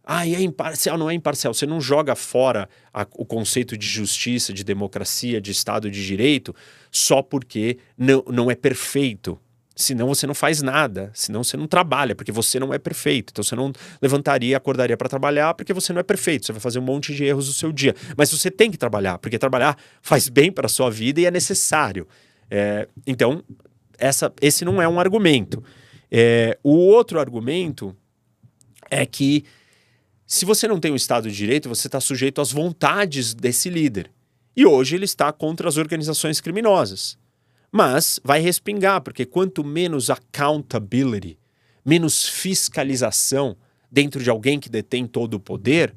ah, 0.06 0.26
e 0.26 0.34
é 0.34 0.40
imparcial, 0.42 0.98
não 0.98 1.08
é 1.08 1.14
imparcial. 1.14 1.54
Você 1.54 1.64
não 1.64 1.80
joga 1.80 2.14
fora 2.14 2.68
a, 2.92 3.06
o 3.12 3.24
conceito 3.24 3.76
de 3.76 3.86
justiça, 3.86 4.52
de 4.52 4.62
democracia, 4.62 5.40
de 5.40 5.50
Estado 5.50 5.90
de 5.90 6.04
Direito 6.04 6.54
só 6.90 7.22
porque 7.22 7.78
não, 7.96 8.22
não 8.28 8.50
é 8.50 8.54
perfeito. 8.54 9.40
Senão 9.74 10.06
você 10.06 10.26
não 10.26 10.34
faz 10.34 10.62
nada, 10.62 11.10
senão 11.14 11.42
você 11.42 11.56
não 11.56 11.66
trabalha, 11.66 12.14
porque 12.14 12.30
você 12.30 12.60
não 12.60 12.72
é 12.72 12.78
perfeito. 12.78 13.30
Então 13.32 13.42
você 13.42 13.56
não 13.56 13.72
levantaria 14.00 14.56
acordaria 14.56 14.96
para 14.96 15.08
trabalhar 15.08 15.54
porque 15.54 15.72
você 15.72 15.92
não 15.92 16.00
é 16.00 16.02
perfeito. 16.02 16.44
Você 16.44 16.52
vai 16.52 16.60
fazer 16.60 16.78
um 16.78 16.82
monte 16.82 17.14
de 17.14 17.24
erros 17.24 17.48
no 17.48 17.54
seu 17.54 17.72
dia. 17.72 17.94
Mas 18.14 18.30
você 18.30 18.50
tem 18.50 18.70
que 18.70 18.76
trabalhar, 18.76 19.18
porque 19.18 19.38
trabalhar 19.38 19.76
faz 20.02 20.28
bem 20.28 20.52
para 20.52 20.66
a 20.66 20.68
sua 20.68 20.90
vida 20.90 21.18
e 21.18 21.24
é 21.24 21.30
necessário. 21.30 22.06
É, 22.50 22.86
então, 23.06 23.42
essa, 23.98 24.30
esse 24.40 24.66
não 24.66 24.82
é 24.82 24.86
um 24.86 25.00
argumento. 25.00 25.64
É, 26.16 26.56
o 26.62 26.76
outro 26.76 27.18
argumento 27.18 27.92
é 28.88 29.04
que 29.04 29.44
se 30.24 30.44
você 30.44 30.68
não 30.68 30.78
tem 30.78 30.92
o 30.92 30.96
Estado 30.96 31.28
de 31.28 31.36
Direito, 31.36 31.68
você 31.68 31.88
está 31.88 31.98
sujeito 32.00 32.40
às 32.40 32.52
vontades 32.52 33.34
desse 33.34 33.68
líder. 33.68 34.12
E 34.56 34.64
hoje 34.64 34.94
ele 34.94 35.06
está 35.06 35.32
contra 35.32 35.68
as 35.68 35.76
organizações 35.76 36.40
criminosas. 36.40 37.18
Mas 37.72 38.20
vai 38.22 38.38
respingar, 38.38 39.00
porque 39.00 39.26
quanto 39.26 39.64
menos 39.64 40.08
accountability, 40.08 41.36
menos 41.84 42.28
fiscalização 42.28 43.56
dentro 43.90 44.22
de 44.22 44.30
alguém 44.30 44.60
que 44.60 44.68
detém 44.68 45.08
todo 45.08 45.34
o 45.34 45.40
poder, 45.40 45.92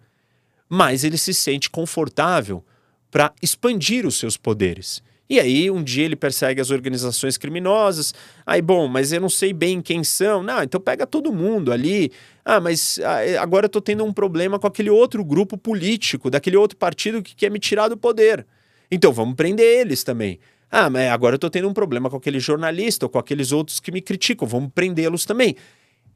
mais 0.67 1.03
ele 1.03 1.19
se 1.19 1.31
sente 1.31 1.69
confortável 1.69 2.65
para 3.11 3.31
expandir 3.39 4.03
os 4.03 4.15
seus 4.15 4.35
poderes. 4.35 4.99
E 5.29 5.39
aí, 5.41 5.69
um 5.69 5.83
dia 5.83 6.05
ele 6.05 6.15
persegue 6.15 6.61
as 6.61 6.71
organizações 6.71 7.37
criminosas. 7.37 8.13
Aí, 8.45 8.61
bom, 8.61 8.87
mas 8.87 9.11
eu 9.11 9.19
não 9.19 9.29
sei 9.29 9.51
bem 9.51 9.81
quem 9.81 10.03
são. 10.03 10.41
Não, 10.41 10.63
então 10.63 10.79
pega 10.79 11.05
todo 11.05 11.33
mundo 11.33 11.71
ali. 11.71 12.11
Ah, 12.45 12.61
mas 12.61 12.97
ah, 13.03 13.25
é, 13.25 13.37
agora 13.37 13.65
eu 13.65 13.69
tô 13.69 13.81
tendo 13.81 14.05
um 14.05 14.13
problema 14.13 14.57
com 14.57 14.67
aquele 14.67 14.89
outro 14.89 15.23
grupo 15.25 15.57
político, 15.57 16.29
daquele 16.29 16.55
outro 16.55 16.77
partido 16.77 17.21
que 17.21 17.35
quer 17.35 17.51
me 17.51 17.59
tirar 17.59 17.89
do 17.89 17.97
poder. 17.97 18.45
Então 18.89 19.11
vamos 19.11 19.35
prender 19.35 19.81
eles 19.81 20.01
também. 20.01 20.39
Ah, 20.71 20.89
mas 20.89 21.09
agora 21.09 21.35
eu 21.35 21.39
tô 21.39 21.49
tendo 21.49 21.67
um 21.67 21.73
problema 21.73 22.09
com 22.09 22.15
aquele 22.15 22.39
jornalista 22.39 23.05
ou 23.05 23.09
com 23.09 23.19
aqueles 23.19 23.51
outros 23.51 23.81
que 23.81 23.91
me 23.91 24.01
criticam. 24.01 24.47
Vamos 24.47 24.71
prendê-los 24.73 25.25
também. 25.25 25.55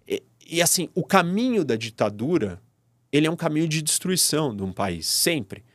E, 0.07 0.23
e 0.49 0.61
assim, 0.61 0.87
o 0.95 1.03
caminho 1.03 1.65
da 1.65 1.75
ditadura, 1.75 2.61
ele 3.11 3.27
é 3.27 3.31
um 3.31 3.35
caminho 3.35 3.67
de 3.67 3.81
destruição 3.81 4.55
de 4.55 4.63
um 4.63 4.71
país, 4.71 5.05
sempre. 5.05 5.65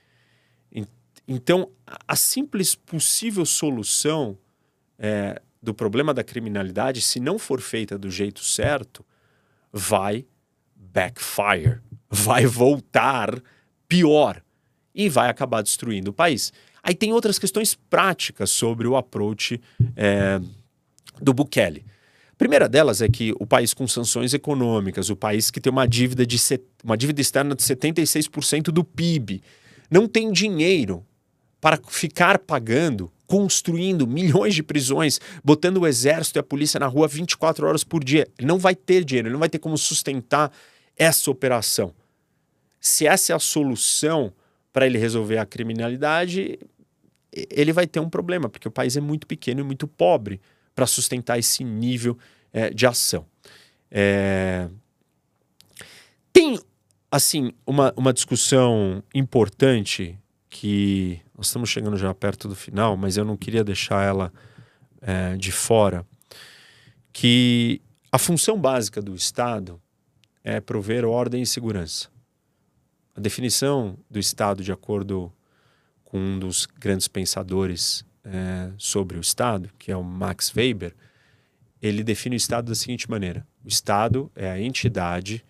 Então, 1.26 1.70
a 2.06 2.14
simples 2.14 2.74
possível 2.74 3.44
solução 3.44 4.38
é, 4.98 5.40
do 5.60 5.74
problema 5.74 6.14
da 6.14 6.22
criminalidade, 6.22 7.00
se 7.00 7.18
não 7.18 7.38
for 7.38 7.60
feita 7.60 7.98
do 7.98 8.10
jeito 8.10 8.44
certo, 8.44 9.04
vai 9.72 10.24
backfire, 10.74 11.80
vai 12.08 12.46
voltar 12.46 13.42
pior 13.88 14.40
e 14.94 15.08
vai 15.08 15.28
acabar 15.28 15.62
destruindo 15.62 16.10
o 16.10 16.14
país. 16.14 16.52
Aí 16.82 16.94
tem 16.94 17.12
outras 17.12 17.38
questões 17.38 17.74
práticas 17.74 18.50
sobre 18.50 18.86
o 18.86 18.96
approach 18.96 19.60
é, 19.96 20.40
do 21.20 21.34
Bukele. 21.34 21.84
primeira 22.38 22.68
delas 22.68 23.02
é 23.02 23.08
que 23.08 23.34
o 23.40 23.46
país 23.46 23.74
com 23.74 23.88
sanções 23.88 24.32
econômicas, 24.32 25.10
o 25.10 25.16
país 25.16 25.50
que 25.50 25.60
tem 25.60 25.72
uma 25.72 25.86
dívida, 25.86 26.24
de 26.24 26.38
uma 26.84 26.96
dívida 26.96 27.20
externa 27.20 27.56
de 27.56 27.62
76% 27.62 28.66
do 28.66 28.84
PIB, 28.84 29.42
não 29.90 30.06
tem 30.06 30.30
dinheiro 30.30 31.04
para 31.66 31.80
ficar 31.88 32.38
pagando, 32.38 33.10
construindo 33.26 34.06
milhões 34.06 34.54
de 34.54 34.62
prisões, 34.62 35.20
botando 35.42 35.78
o 35.78 35.86
exército 35.88 36.38
e 36.38 36.40
a 36.40 36.42
polícia 36.44 36.78
na 36.78 36.86
rua 36.86 37.08
24 37.08 37.66
horas 37.66 37.82
por 37.82 38.04
dia. 38.04 38.28
Não 38.40 38.56
vai 38.56 38.76
ter 38.76 39.02
dinheiro, 39.02 39.26
ele 39.26 39.32
não 39.32 39.40
vai 39.40 39.48
ter 39.48 39.58
como 39.58 39.76
sustentar 39.76 40.52
essa 40.96 41.28
operação. 41.28 41.92
Se 42.80 43.04
essa 43.04 43.32
é 43.32 43.34
a 43.34 43.40
solução 43.40 44.32
para 44.72 44.86
ele 44.86 44.96
resolver 44.96 45.38
a 45.38 45.44
criminalidade, 45.44 46.56
ele 47.32 47.72
vai 47.72 47.88
ter 47.88 47.98
um 47.98 48.08
problema, 48.08 48.48
porque 48.48 48.68
o 48.68 48.70
país 48.70 48.96
é 48.96 49.00
muito 49.00 49.26
pequeno 49.26 49.58
e 49.58 49.64
muito 49.64 49.88
pobre 49.88 50.40
para 50.72 50.86
sustentar 50.86 51.36
esse 51.36 51.64
nível 51.64 52.16
é, 52.52 52.70
de 52.70 52.86
ação. 52.86 53.26
É... 53.90 54.68
Tem, 56.32 56.60
assim, 57.10 57.50
uma, 57.66 57.92
uma 57.96 58.12
discussão 58.12 59.02
importante 59.12 60.16
que 60.59 61.20
nós 61.36 61.48
estamos 61.48 61.68
chegando 61.68 61.98
já 61.98 62.14
perto 62.14 62.48
do 62.48 62.57
final, 62.57 62.96
mas 62.96 63.18
eu 63.18 63.26
não 63.26 63.36
queria 63.36 63.62
deixar 63.62 64.02
ela 64.02 64.32
é, 65.02 65.36
de 65.36 65.52
fora, 65.52 66.07
que 67.12 67.82
a 68.11 68.18
função 68.18 68.59
básica 68.59 69.02
do 69.02 69.14
Estado 69.14 69.78
é 70.42 70.59
prover 70.59 71.04
ordem 71.04 71.42
e 71.42 71.46
segurança. 71.46 72.09
A 73.14 73.20
definição 73.20 73.98
do 74.11 74.18
Estado, 74.18 74.64
de 74.64 74.72
acordo 74.72 75.30
com 76.02 76.18
um 76.18 76.38
dos 76.38 76.64
grandes 76.64 77.07
pensadores 77.07 78.02
é, 78.24 78.72
sobre 78.78 79.18
o 79.18 79.20
Estado, 79.20 79.70
que 79.78 79.92
é 79.92 79.96
o 79.96 80.02
Max 80.02 80.54
Weber, 80.57 80.94
ele 81.82 82.02
define 82.02 82.34
o 82.34 82.38
Estado 82.38 82.68
da 82.68 82.74
seguinte 82.74 83.11
maneira: 83.11 83.46
o 83.62 83.68
Estado 83.68 84.32
é 84.34 84.50
a 84.50 84.59
entidade 84.59 85.44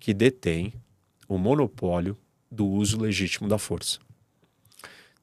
que 0.00 0.12
detém 0.12 0.74
o 1.28 1.38
monopólio 1.38 2.18
do 2.50 2.66
uso 2.66 3.00
legítimo 3.00 3.48
da 3.48 3.58
força. 3.58 4.00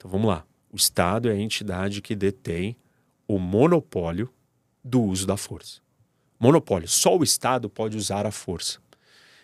Então 0.06 0.12
vamos 0.12 0.28
lá. 0.28 0.46
O 0.72 0.76
Estado 0.76 1.30
é 1.30 1.32
a 1.32 1.36
entidade 1.36 2.00
que 2.00 2.16
detém 2.16 2.78
o 3.28 3.40
monopólio 3.40 4.30
do 4.84 5.02
uso 5.02 5.26
da 5.26 5.36
força. 5.36 5.82
Monopólio. 6.40 6.88
Só 6.88 7.18
o 7.18 7.24
Estado 7.24 7.68
pode 7.68 7.98
usar 7.98 8.24
a 8.24 8.30
força. 8.30 8.78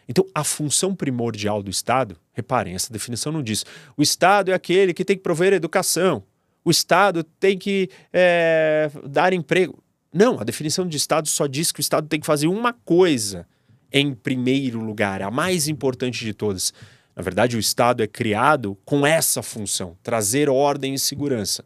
Então, 0.08 0.24
a 0.36 0.44
função 0.44 0.94
primordial 0.94 1.64
do 1.64 1.72
Estado, 1.72 2.16
reparem, 2.32 2.76
essa 2.76 2.94
definição 2.94 3.32
não 3.32 3.42
diz. 3.42 3.66
O 3.98 4.04
Estado 4.04 4.52
é 4.52 4.54
aquele 4.54 4.94
que 4.94 5.04
tem 5.04 5.16
que 5.16 5.24
prover 5.24 5.52
educação. 5.52 6.24
O 6.64 6.70
Estado 6.70 7.24
tem 7.24 7.58
que 7.58 7.90
é, 8.14 8.92
dar 9.10 9.34
emprego. 9.34 9.82
Não, 10.14 10.40
a 10.40 10.44
definição 10.44 10.88
de 10.88 10.96
Estado 10.96 11.28
só 11.28 11.48
diz 11.48 11.72
que 11.72 11.80
o 11.80 11.82
Estado 11.82 12.08
tem 12.08 12.20
que 12.20 12.26
fazer 12.26 12.46
uma 12.46 12.72
coisa 12.72 13.48
em 13.92 14.14
primeiro 14.14 14.80
lugar, 14.80 15.24
a 15.24 15.32
mais 15.32 15.68
importante 15.68 16.24
de 16.24 16.36
todas. 16.36 16.72
Na 17.16 17.22
verdade, 17.22 17.58
o 17.58 17.60
Estado 17.60 18.02
é 18.02 18.08
criado 18.08 18.78
com 18.86 19.06
essa 19.06 19.42
função, 19.42 19.98
trazer 20.02 20.50
ordem 20.50 20.94
e 20.94 21.00
segurança. 21.00 21.64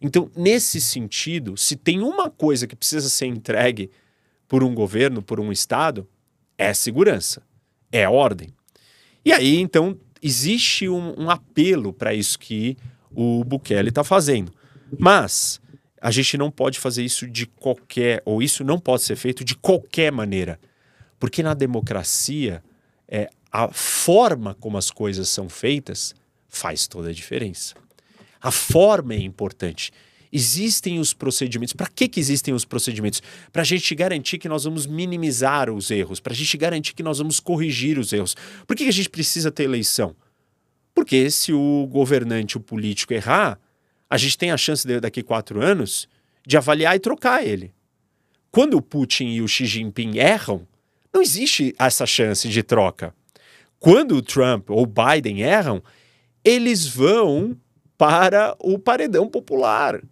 Então, 0.00 0.30
nesse 0.36 0.80
sentido, 0.80 1.56
se 1.56 1.76
tem 1.76 2.00
uma 2.00 2.30
coisa 2.30 2.66
que 2.66 2.76
precisa 2.76 3.08
ser 3.08 3.26
entregue 3.26 3.90
por 4.46 4.62
um 4.62 4.74
governo, 4.74 5.22
por 5.22 5.40
um 5.40 5.50
Estado, 5.50 6.08
é 6.56 6.72
segurança, 6.72 7.42
é 7.90 8.08
ordem. 8.08 8.48
E 9.24 9.32
aí, 9.32 9.56
então, 9.56 9.98
existe 10.22 10.88
um, 10.88 11.14
um 11.20 11.30
apelo 11.30 11.92
para 11.92 12.14
isso 12.14 12.38
que 12.38 12.76
o 13.10 13.42
Bukele 13.44 13.88
está 13.88 14.04
fazendo. 14.04 14.52
Mas 14.98 15.60
a 16.00 16.10
gente 16.10 16.36
não 16.36 16.50
pode 16.50 16.78
fazer 16.78 17.02
isso 17.02 17.26
de 17.26 17.46
qualquer, 17.46 18.22
ou 18.24 18.42
isso 18.42 18.62
não 18.62 18.78
pode 18.78 19.02
ser 19.02 19.16
feito 19.16 19.44
de 19.44 19.56
qualquer 19.56 20.12
maneira. 20.12 20.60
Porque 21.18 21.42
na 21.42 21.54
democracia, 21.54 22.62
é, 23.08 23.28
a 23.50 23.68
forma 23.68 24.54
como 24.54 24.76
as 24.76 24.90
coisas 24.90 25.28
são 25.28 25.48
feitas 25.48 26.14
faz 26.48 26.86
toda 26.86 27.10
a 27.10 27.12
diferença. 27.12 27.74
A 28.40 28.50
forma 28.50 29.14
é 29.14 29.18
importante. 29.18 29.92
Existem 30.32 30.98
os 30.98 31.12
procedimentos. 31.12 31.72
Para 31.72 31.86
que, 31.86 32.08
que 32.08 32.20
existem 32.20 32.52
os 32.52 32.64
procedimentos? 32.64 33.22
Para 33.52 33.62
a 33.62 33.64
gente 33.64 33.94
garantir 33.94 34.38
que 34.38 34.48
nós 34.48 34.64
vamos 34.64 34.86
minimizar 34.86 35.70
os 35.70 35.90
erros, 35.90 36.20
para 36.20 36.32
a 36.32 36.36
gente 36.36 36.56
garantir 36.56 36.94
que 36.94 37.02
nós 37.02 37.18
vamos 37.18 37.40
corrigir 37.40 37.98
os 37.98 38.12
erros. 38.12 38.36
Por 38.66 38.76
que, 38.76 38.84
que 38.84 38.90
a 38.90 38.92
gente 38.92 39.08
precisa 39.08 39.50
ter 39.50 39.64
eleição? 39.64 40.14
Porque 40.94 41.30
se 41.30 41.52
o 41.52 41.86
governante, 41.90 42.56
o 42.56 42.60
político 42.60 43.14
errar, 43.14 43.58
a 44.08 44.16
gente 44.16 44.38
tem 44.38 44.50
a 44.50 44.56
chance 44.56 44.86
de, 44.86 45.00
daqui 45.00 45.22
quatro 45.22 45.62
anos 45.62 46.08
de 46.46 46.56
avaliar 46.56 46.94
e 46.96 47.00
trocar 47.00 47.44
ele. 47.44 47.72
Quando 48.50 48.74
o 48.74 48.82
Putin 48.82 49.26
e 49.26 49.42
o 49.42 49.48
Xi 49.48 49.66
Jinping 49.66 50.16
erram, 50.18 50.66
não 51.12 51.20
existe 51.20 51.74
essa 51.78 52.06
chance 52.06 52.48
de 52.48 52.62
troca. 52.62 53.14
Quando 53.86 54.16
o 54.16 54.20
Trump 54.20 54.68
ou 54.68 54.82
o 54.82 54.84
Biden 54.84 55.42
erram, 55.42 55.80
eles 56.42 56.88
vão 56.88 57.56
para 57.96 58.56
o 58.58 58.80
paredão 58.80 59.28
popular. 59.28 60.02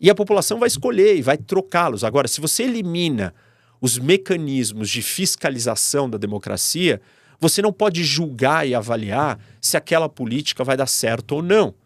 E 0.00 0.10
a 0.10 0.14
população 0.16 0.58
vai 0.58 0.66
escolher 0.66 1.16
e 1.16 1.22
vai 1.22 1.38
trocá-los. 1.38 2.02
Agora, 2.02 2.26
se 2.26 2.40
você 2.40 2.64
elimina 2.64 3.32
os 3.80 3.96
mecanismos 3.96 4.90
de 4.90 5.02
fiscalização 5.02 6.10
da 6.10 6.18
democracia, 6.18 7.00
você 7.38 7.62
não 7.62 7.72
pode 7.72 8.02
julgar 8.02 8.66
e 8.66 8.74
avaliar 8.74 9.38
se 9.60 9.76
aquela 9.76 10.08
política 10.08 10.64
vai 10.64 10.76
dar 10.76 10.88
certo 10.88 11.36
ou 11.36 11.42
não. 11.44 11.76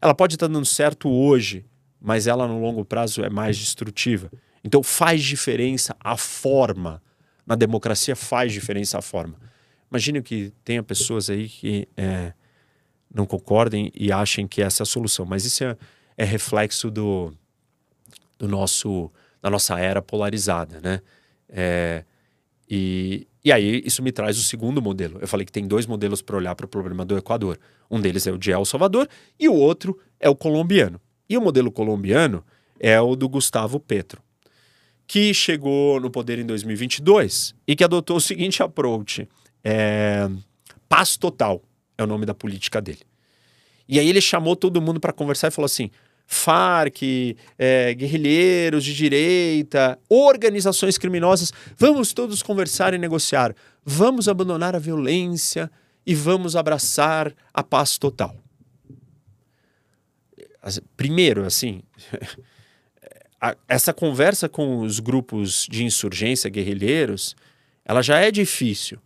Ela 0.00 0.14
pode 0.14 0.36
estar 0.36 0.46
dando 0.46 0.64
certo 0.64 1.10
hoje, 1.10 1.66
mas 2.00 2.28
ela 2.28 2.46
no 2.46 2.60
longo 2.60 2.84
prazo 2.84 3.24
é 3.24 3.28
mais 3.28 3.58
destrutiva. 3.58 4.30
Então 4.62 4.80
faz 4.84 5.24
diferença 5.24 5.96
a 5.98 6.16
forma 6.16 7.02
na 7.44 7.56
democracia 7.56 8.14
faz 8.14 8.52
diferença 8.52 8.98
a 8.98 9.02
forma. 9.02 9.47
Imagine 9.90 10.22
que 10.22 10.52
tenha 10.64 10.82
pessoas 10.82 11.30
aí 11.30 11.48
que 11.48 11.88
é, 11.96 12.32
não 13.12 13.24
concordem 13.26 13.90
e 13.94 14.12
achem 14.12 14.46
que 14.46 14.60
essa 14.62 14.82
é 14.82 14.84
a 14.84 14.86
solução, 14.86 15.24
mas 15.24 15.44
isso 15.44 15.64
é, 15.64 15.76
é 16.16 16.24
reflexo 16.24 16.90
do, 16.90 17.32
do 18.38 18.46
nosso 18.46 19.10
da 19.40 19.48
nossa 19.48 19.78
era 19.78 20.02
polarizada, 20.02 20.80
né? 20.80 21.00
É, 21.48 22.04
e, 22.68 23.26
e 23.44 23.52
aí 23.52 23.80
isso 23.84 24.02
me 24.02 24.10
traz 24.10 24.36
o 24.36 24.42
segundo 24.42 24.82
modelo. 24.82 25.18
Eu 25.20 25.28
falei 25.28 25.46
que 25.46 25.52
tem 25.52 25.66
dois 25.66 25.86
modelos 25.86 26.20
para 26.20 26.36
olhar 26.36 26.56
para 26.56 26.66
o 26.66 26.68
problema 26.68 27.04
do 27.04 27.16
Equador. 27.16 27.58
Um 27.88 28.00
deles 28.00 28.26
é 28.26 28.32
o 28.32 28.36
de 28.36 28.50
El 28.50 28.64
Salvador 28.64 29.08
e 29.38 29.48
o 29.48 29.54
outro 29.54 29.96
é 30.18 30.28
o 30.28 30.34
colombiano. 30.34 31.00
E 31.28 31.38
o 31.38 31.40
modelo 31.40 31.70
colombiano 31.70 32.44
é 32.80 33.00
o 33.00 33.14
do 33.14 33.28
Gustavo 33.28 33.78
Petro 33.78 34.20
que 35.08 35.32
chegou 35.32 35.98
no 35.98 36.10
poder 36.10 36.38
em 36.38 36.44
2022 36.44 37.54
e 37.66 37.74
que 37.74 37.82
adotou 37.82 38.18
o 38.18 38.20
seguinte 38.20 38.62
approach: 38.62 39.26
é, 39.64 40.28
paz 40.88 41.16
total 41.16 41.62
é 41.96 42.02
o 42.02 42.06
nome 42.06 42.24
da 42.24 42.34
política 42.34 42.80
dele. 42.80 43.00
E 43.88 43.98
aí 43.98 44.08
ele 44.08 44.20
chamou 44.20 44.54
todo 44.54 44.80
mundo 44.80 45.00
para 45.00 45.12
conversar 45.12 45.48
e 45.48 45.50
falou 45.50 45.66
assim: 45.66 45.90
Farc, 46.26 47.02
é, 47.58 47.94
guerrilheiros 47.94 48.84
de 48.84 48.94
direita, 48.94 49.98
organizações 50.08 50.98
criminosas, 50.98 51.52
vamos 51.76 52.12
todos 52.12 52.42
conversar 52.42 52.92
e 52.92 52.98
negociar. 52.98 53.54
Vamos 53.84 54.28
abandonar 54.28 54.76
a 54.76 54.78
violência 54.78 55.70
e 56.06 56.14
vamos 56.14 56.54
abraçar 56.54 57.34
a 57.52 57.62
paz 57.62 57.96
total. 57.96 58.36
Primeiro, 60.96 61.46
assim, 61.46 61.80
essa 63.66 63.94
conversa 63.94 64.48
com 64.48 64.80
os 64.80 65.00
grupos 65.00 65.66
de 65.70 65.84
insurgência 65.84 66.50
guerrilheiros, 66.50 67.34
ela 67.84 68.02
já 68.02 68.18
é 68.18 68.30
difícil. 68.30 68.98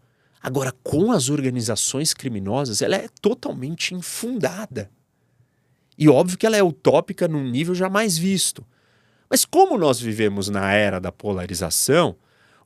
Agora, 0.42 0.72
com 0.82 1.12
as 1.12 1.28
organizações 1.28 2.12
criminosas, 2.12 2.82
ela 2.82 2.96
é 2.96 3.06
totalmente 3.20 3.94
infundada. 3.94 4.90
E 5.96 6.08
óbvio 6.08 6.36
que 6.36 6.46
ela 6.46 6.56
é 6.56 6.62
utópica 6.62 7.28
num 7.28 7.48
nível 7.48 7.74
jamais 7.74 8.18
visto. 8.18 8.66
Mas 9.30 9.44
como 9.44 9.78
nós 9.78 10.00
vivemos 10.00 10.48
na 10.48 10.72
era 10.72 11.00
da 11.00 11.12
polarização, 11.12 12.16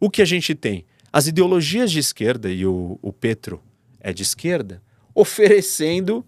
o 0.01 0.09
que 0.09 0.23
a 0.23 0.25
gente 0.25 0.55
tem? 0.55 0.87
As 1.13 1.27
ideologias 1.27 1.93
de 1.93 1.99
esquerda, 1.99 2.51
e 2.51 2.67
o, 2.67 2.99
o 3.03 3.13
Petro 3.13 3.63
é 4.01 4.13
de 4.13 4.23
esquerda, 4.23 4.83
oferecendo 5.15 6.25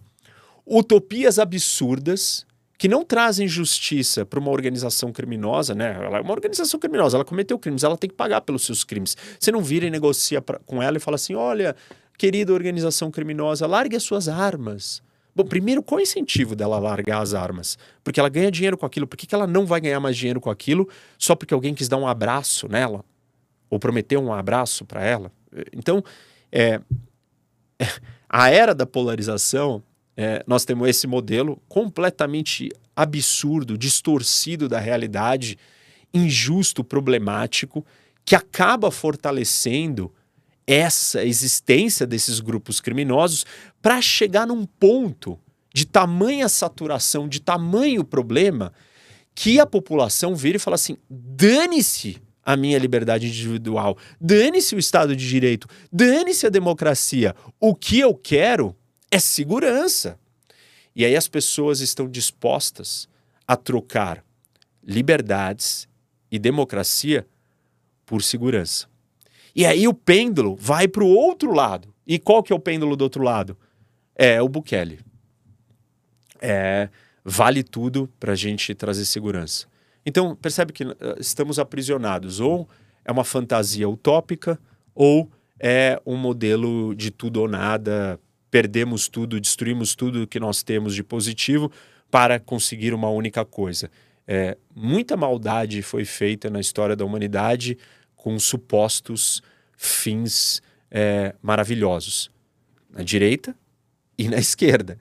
utopias 0.66 1.38
absurdas 1.38 2.46
que 2.78 2.86
não 2.86 3.04
trazem 3.04 3.48
justiça 3.48 4.24
para 4.24 4.38
uma 4.38 4.52
organização 4.52 5.12
criminosa, 5.12 5.74
né? 5.74 5.98
Ela 6.00 6.18
é 6.18 6.20
uma 6.20 6.32
organização 6.32 6.78
criminosa, 6.78 7.16
ela 7.16 7.24
cometeu 7.24 7.58
crimes, 7.58 7.82
ela 7.82 7.98
tem 7.98 8.08
que 8.08 8.14
pagar 8.14 8.40
pelos 8.42 8.64
seus 8.64 8.84
crimes. 8.84 9.16
Você 9.38 9.50
não 9.50 9.60
vira 9.60 9.84
e 9.84 9.90
negocia 9.90 10.40
pra, 10.40 10.60
com 10.60 10.80
ela 10.80 10.96
e 10.96 11.00
fala 11.00 11.16
assim: 11.16 11.34
olha, 11.34 11.74
querida 12.16 12.52
organização 12.52 13.10
criminosa, 13.10 13.66
largue 13.66 13.96
as 13.96 14.04
suas 14.04 14.28
armas. 14.28 15.02
Bom, 15.34 15.44
primeiro, 15.44 15.82
qual 15.82 15.98
é 15.98 16.02
o 16.02 16.04
incentivo 16.04 16.54
dela 16.54 16.78
largar 16.78 17.20
as 17.20 17.34
armas? 17.34 17.76
Porque 18.02 18.20
ela 18.20 18.28
ganha 18.28 18.50
dinheiro 18.50 18.78
com 18.78 18.86
aquilo. 18.86 19.06
Por 19.06 19.16
que, 19.16 19.26
que 19.26 19.34
ela 19.34 19.46
não 19.46 19.66
vai 19.66 19.80
ganhar 19.80 20.00
mais 20.00 20.16
dinheiro 20.16 20.40
com 20.40 20.50
aquilo 20.50 20.88
só 21.18 21.34
porque 21.34 21.54
alguém 21.54 21.74
quis 21.74 21.88
dar 21.88 21.96
um 21.96 22.06
abraço 22.06 22.68
nela? 22.68 23.04
Ou 23.68 23.78
prometeu 23.78 24.20
um 24.20 24.32
abraço 24.32 24.84
para 24.84 25.04
ela? 25.04 25.32
Então, 25.72 26.02
é, 26.50 26.80
a 28.28 28.50
era 28.50 28.74
da 28.74 28.86
polarização 28.86 29.82
é, 30.20 30.42
nós 30.48 30.64
temos 30.64 30.88
esse 30.88 31.06
modelo 31.06 31.62
completamente 31.68 32.72
absurdo, 32.96 33.78
distorcido 33.78 34.68
da 34.68 34.80
realidade, 34.80 35.56
injusto, 36.12 36.82
problemático, 36.82 37.86
que 38.24 38.34
acaba 38.34 38.90
fortalecendo 38.90 40.12
essa 40.66 41.24
existência 41.24 42.04
desses 42.04 42.40
grupos 42.40 42.80
criminosos 42.80 43.46
para 43.80 44.02
chegar 44.02 44.44
num 44.44 44.66
ponto 44.66 45.38
de 45.72 45.86
tamanha 45.86 46.48
saturação, 46.48 47.28
de 47.28 47.40
tamanho 47.40 48.02
problema, 48.02 48.72
que 49.36 49.60
a 49.60 49.66
população 49.66 50.34
vira 50.34 50.56
e 50.56 50.60
fala 50.60 50.74
assim: 50.74 50.96
dane-se 51.08 52.20
a 52.44 52.56
minha 52.56 52.76
liberdade 52.76 53.28
individual, 53.28 53.96
dane-se 54.20 54.74
o 54.74 54.80
Estado 54.80 55.14
de 55.14 55.28
Direito, 55.28 55.68
dane-se 55.92 56.44
a 56.44 56.50
democracia. 56.50 57.36
O 57.60 57.72
que 57.72 58.00
eu 58.00 58.12
quero 58.12 58.74
é 59.11 59.18
segurança. 59.18 60.18
E 60.94 61.04
aí 61.04 61.16
as 61.16 61.28
pessoas 61.28 61.80
estão 61.80 62.09
dispostas 62.09 63.09
a 63.46 63.56
trocar 63.56 64.24
liberdades 64.82 65.88
e 66.30 66.38
democracia 66.38 67.26
por 68.04 68.22
segurança. 68.22 68.86
E 69.54 69.66
aí 69.66 69.86
o 69.86 69.94
pêndulo 69.94 70.56
vai 70.56 70.88
para 70.88 71.04
o 71.04 71.09
outro 71.09 71.52
lado. 71.52 71.94
E 72.06 72.18
qual 72.18 72.42
que 72.42 72.52
é 72.52 72.56
o 72.56 72.61
pêndulo 72.61 72.96
do 72.96 73.02
outro 73.02 73.22
lado? 73.22 73.56
É 74.14 74.40
o 74.40 74.48
Bukele. 74.48 75.00
É, 76.40 76.88
vale 77.24 77.62
tudo 77.62 78.09
para 78.18 78.32
a 78.32 78.36
gente 78.36 78.74
trazer 78.74 79.04
segurança. 79.04 79.66
Então, 80.06 80.34
percebe 80.34 80.72
que 80.72 80.84
uh, 80.84 80.94
estamos 81.18 81.59
aprisionados. 81.59 82.40
Ou 82.40 82.68
é 83.04 83.12
uma 83.12 83.24
fantasia 83.24 83.88
utópica, 83.88 84.59
ou 84.94 85.30
é 85.61 86.00
um 86.06 86.16
modelo 86.16 86.94
de 86.94 87.11
tudo 87.11 87.40
ou 87.40 87.48
nada, 87.48 88.18
perdemos 88.51 89.09
tudo, 89.09 89.40
destruímos 89.40 89.94
tudo 89.94 90.26
que 90.26 90.40
nós 90.40 90.62
temos 90.62 90.94
de 90.94 91.03
positivo 91.03 91.70
para 92.11 92.38
conseguir 92.38 92.94
uma 92.94 93.09
única 93.11 93.44
coisa. 93.44 93.90
É, 94.26 94.57
muita 94.74 95.16
maldade 95.16 95.82
foi 95.82 96.05
feita 96.05 96.51
na 96.51 96.61
história 96.61 96.94
da 96.94 97.05
humanidade 97.05 97.78
com 98.14 98.38
supostos 98.38 99.42
fins 99.76 100.61
é, 100.90 101.34
maravilhosos, 101.40 102.30
na 102.90 103.03
direita 103.03 103.57
e 104.18 104.28
na 104.28 104.36
esquerda. 104.38 104.99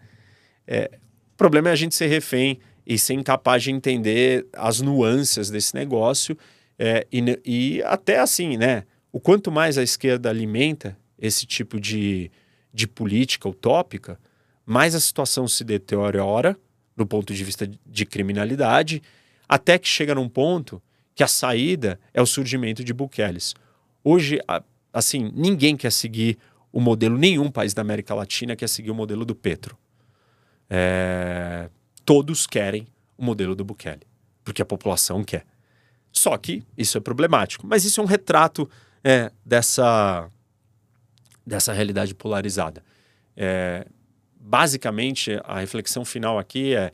É, 0.66 0.91
o 1.34 1.38
problema 1.38 1.70
é 1.70 1.72
a 1.72 1.76
gente 1.76 1.95
ser 1.95 2.08
refém 2.08 2.60
e 2.86 2.98
ser 2.98 3.14
incapaz 3.14 3.64
de 3.64 3.72
entender 3.72 4.48
as 4.54 4.80
nuances 4.82 5.50
desse 5.50 5.76
negócio 5.76 6.38
é, 6.80 7.06
e, 7.12 7.39
e, 7.43 7.84
até 7.84 8.20
assim, 8.20 8.56
né? 8.56 8.84
O 9.12 9.20
quanto 9.20 9.52
mais 9.52 9.78
a 9.78 9.84
esquerda 9.84 10.30
alimenta 10.30 10.98
esse 11.18 11.45
tipo 11.45 11.80
de, 11.80 12.30
de 12.74 12.88
política 12.88 13.47
utópica, 13.47 14.20
mais 14.65 14.93
a 14.93 14.99
situação 14.99 15.47
se 15.47 15.63
deteriora 15.63 16.57
do 16.95 17.05
ponto 17.05 17.34
de 17.34 17.43
vista 17.43 17.70
de 17.86 18.05
criminalidade, 18.05 19.01
até 19.47 19.78
que 19.78 19.88
chega 19.88 20.15
num 20.15 20.28
ponto 20.28 20.82
que 21.13 21.24
a 21.24 21.28
saída 21.28 21.99
é 22.13 22.22
o 22.22 22.26
surgimento 22.26 22.84
de 22.84 22.91
Bukeles. 22.91 23.53
Hoje, 24.03 24.39
assim, 24.91 25.32
ninguém 25.34 25.78
quer 25.78 25.91
seguir 25.91 26.38
o 26.72 26.82
modelo, 26.82 27.18
nenhum 27.18 27.49
país 27.49 27.74
da 27.74 27.82
América 27.82 28.13
Latina 28.13 28.55
quer 28.55 28.68
seguir 28.68 28.91
o 28.91 28.95
modelo 28.95 29.26
do 29.26 29.36
Petro. 29.36 29.78
É, 30.70 31.70
todos 32.03 32.45
querem 32.45 32.88
o 33.18 33.24
modelo 33.24 33.55
do 33.55 33.63
Bukele, 33.63 34.05
porque 34.43 34.61
a 34.61 34.65
população 34.65 35.24
quer. 35.24 35.45
Só 36.11 36.36
que 36.38 36.63
isso 36.78 36.97
é 36.97 37.01
problemático. 37.01 37.65
Mas 37.65 37.86
isso 37.86 38.01
é 38.01 38.03
um 38.03 38.07
retrato 38.07 38.70
é, 39.03 39.32
dessa, 39.45 40.30
dessa 41.48 41.72
realidade 41.72 42.14
polarizada. 42.14 42.84
É, 43.36 43.88
basicamente, 44.39 45.39
a 45.45 45.60
reflexão 45.60 46.04
final 46.04 46.38
aqui 46.38 46.76
é: 46.76 46.91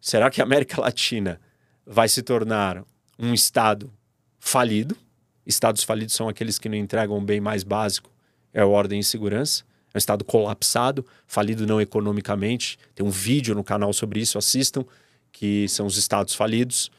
será 0.00 0.30
que 0.30 0.40
a 0.40 0.44
América 0.44 0.80
Latina 0.80 1.40
vai 1.86 2.08
se 2.08 2.22
tornar 2.22 2.82
um 3.18 3.34
Estado 3.34 3.92
falido? 4.40 4.96
Estados 5.44 5.84
falidos 5.84 6.14
são 6.14 6.28
aqueles 6.28 6.58
que 6.58 6.68
não 6.68 6.76
entregam 6.76 7.18
o 7.18 7.20
bem 7.20 7.40
mais 7.40 7.62
básico, 7.62 8.10
é 8.52 8.64
ordem 8.64 9.00
e 9.00 9.04
segurança 9.04 9.64
é 9.92 9.96
um 9.96 9.98
estado 9.98 10.24
colapsado, 10.24 11.04
falido 11.26 11.66
não 11.66 11.80
economicamente. 11.80 12.78
Tem 12.94 13.04
um 13.04 13.10
vídeo 13.10 13.54
no 13.54 13.62
canal 13.62 13.92
sobre 13.92 14.20
isso, 14.20 14.38
assistam, 14.38 14.84
que 15.30 15.68
são 15.68 15.86
os 15.86 15.96
estados 15.96 16.34
falidos. 16.34 16.90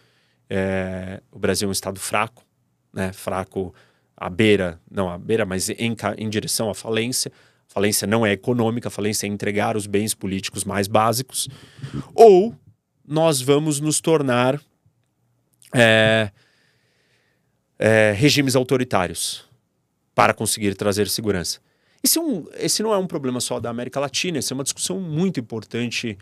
É, 0.50 1.22
o 1.32 1.40
Brasil 1.40 1.68
é 1.68 1.70
um 1.70 1.72
estado 1.72 2.00
fraco, 2.00 2.46
né? 2.94 3.12
fraco 3.12 3.74
à 4.16 4.30
beira, 4.30 4.80
não 4.90 5.10
à 5.10 5.18
beira, 5.18 5.46
mas 5.46 5.70
em, 5.70 5.96
em 6.18 6.30
direção 6.30 6.70
à 6.70 6.74
falência. 6.74 7.32
Falência 7.68 8.06
não 8.06 8.26
é 8.26 8.32
econômica, 8.34 8.90
falência 8.90 9.26
é 9.26 9.30
entregar 9.30 9.76
os 9.76 9.88
bens 9.88 10.14
políticos 10.14 10.64
mais 10.64 10.88
básicos. 10.88 11.50
Ou 12.14 12.56
nós 13.06 13.42
vamos 13.42 13.80
nos 13.80 14.00
tornar 14.00 14.62
é, 15.74 16.32
é, 17.80 18.14
regimes 18.16 18.56
autoritários 18.56 19.44
para 20.14 20.34
conseguir 20.34 20.76
trazer 20.76 21.10
segurança. 21.10 21.60
Esse, 22.04 22.18
é 22.18 22.22
um, 22.22 22.46
esse 22.58 22.84
não 22.84 22.94
é 22.94 22.98
um 22.98 23.08
problema 23.08 23.40
só 23.40 23.60
da 23.60 23.70
América 23.70 24.00
Latina, 24.00 24.38
essa 24.38 24.54
é 24.54 24.56
uma 24.56 24.64
discussão 24.64 25.00
muito 25.00 25.40
importante 25.40 26.18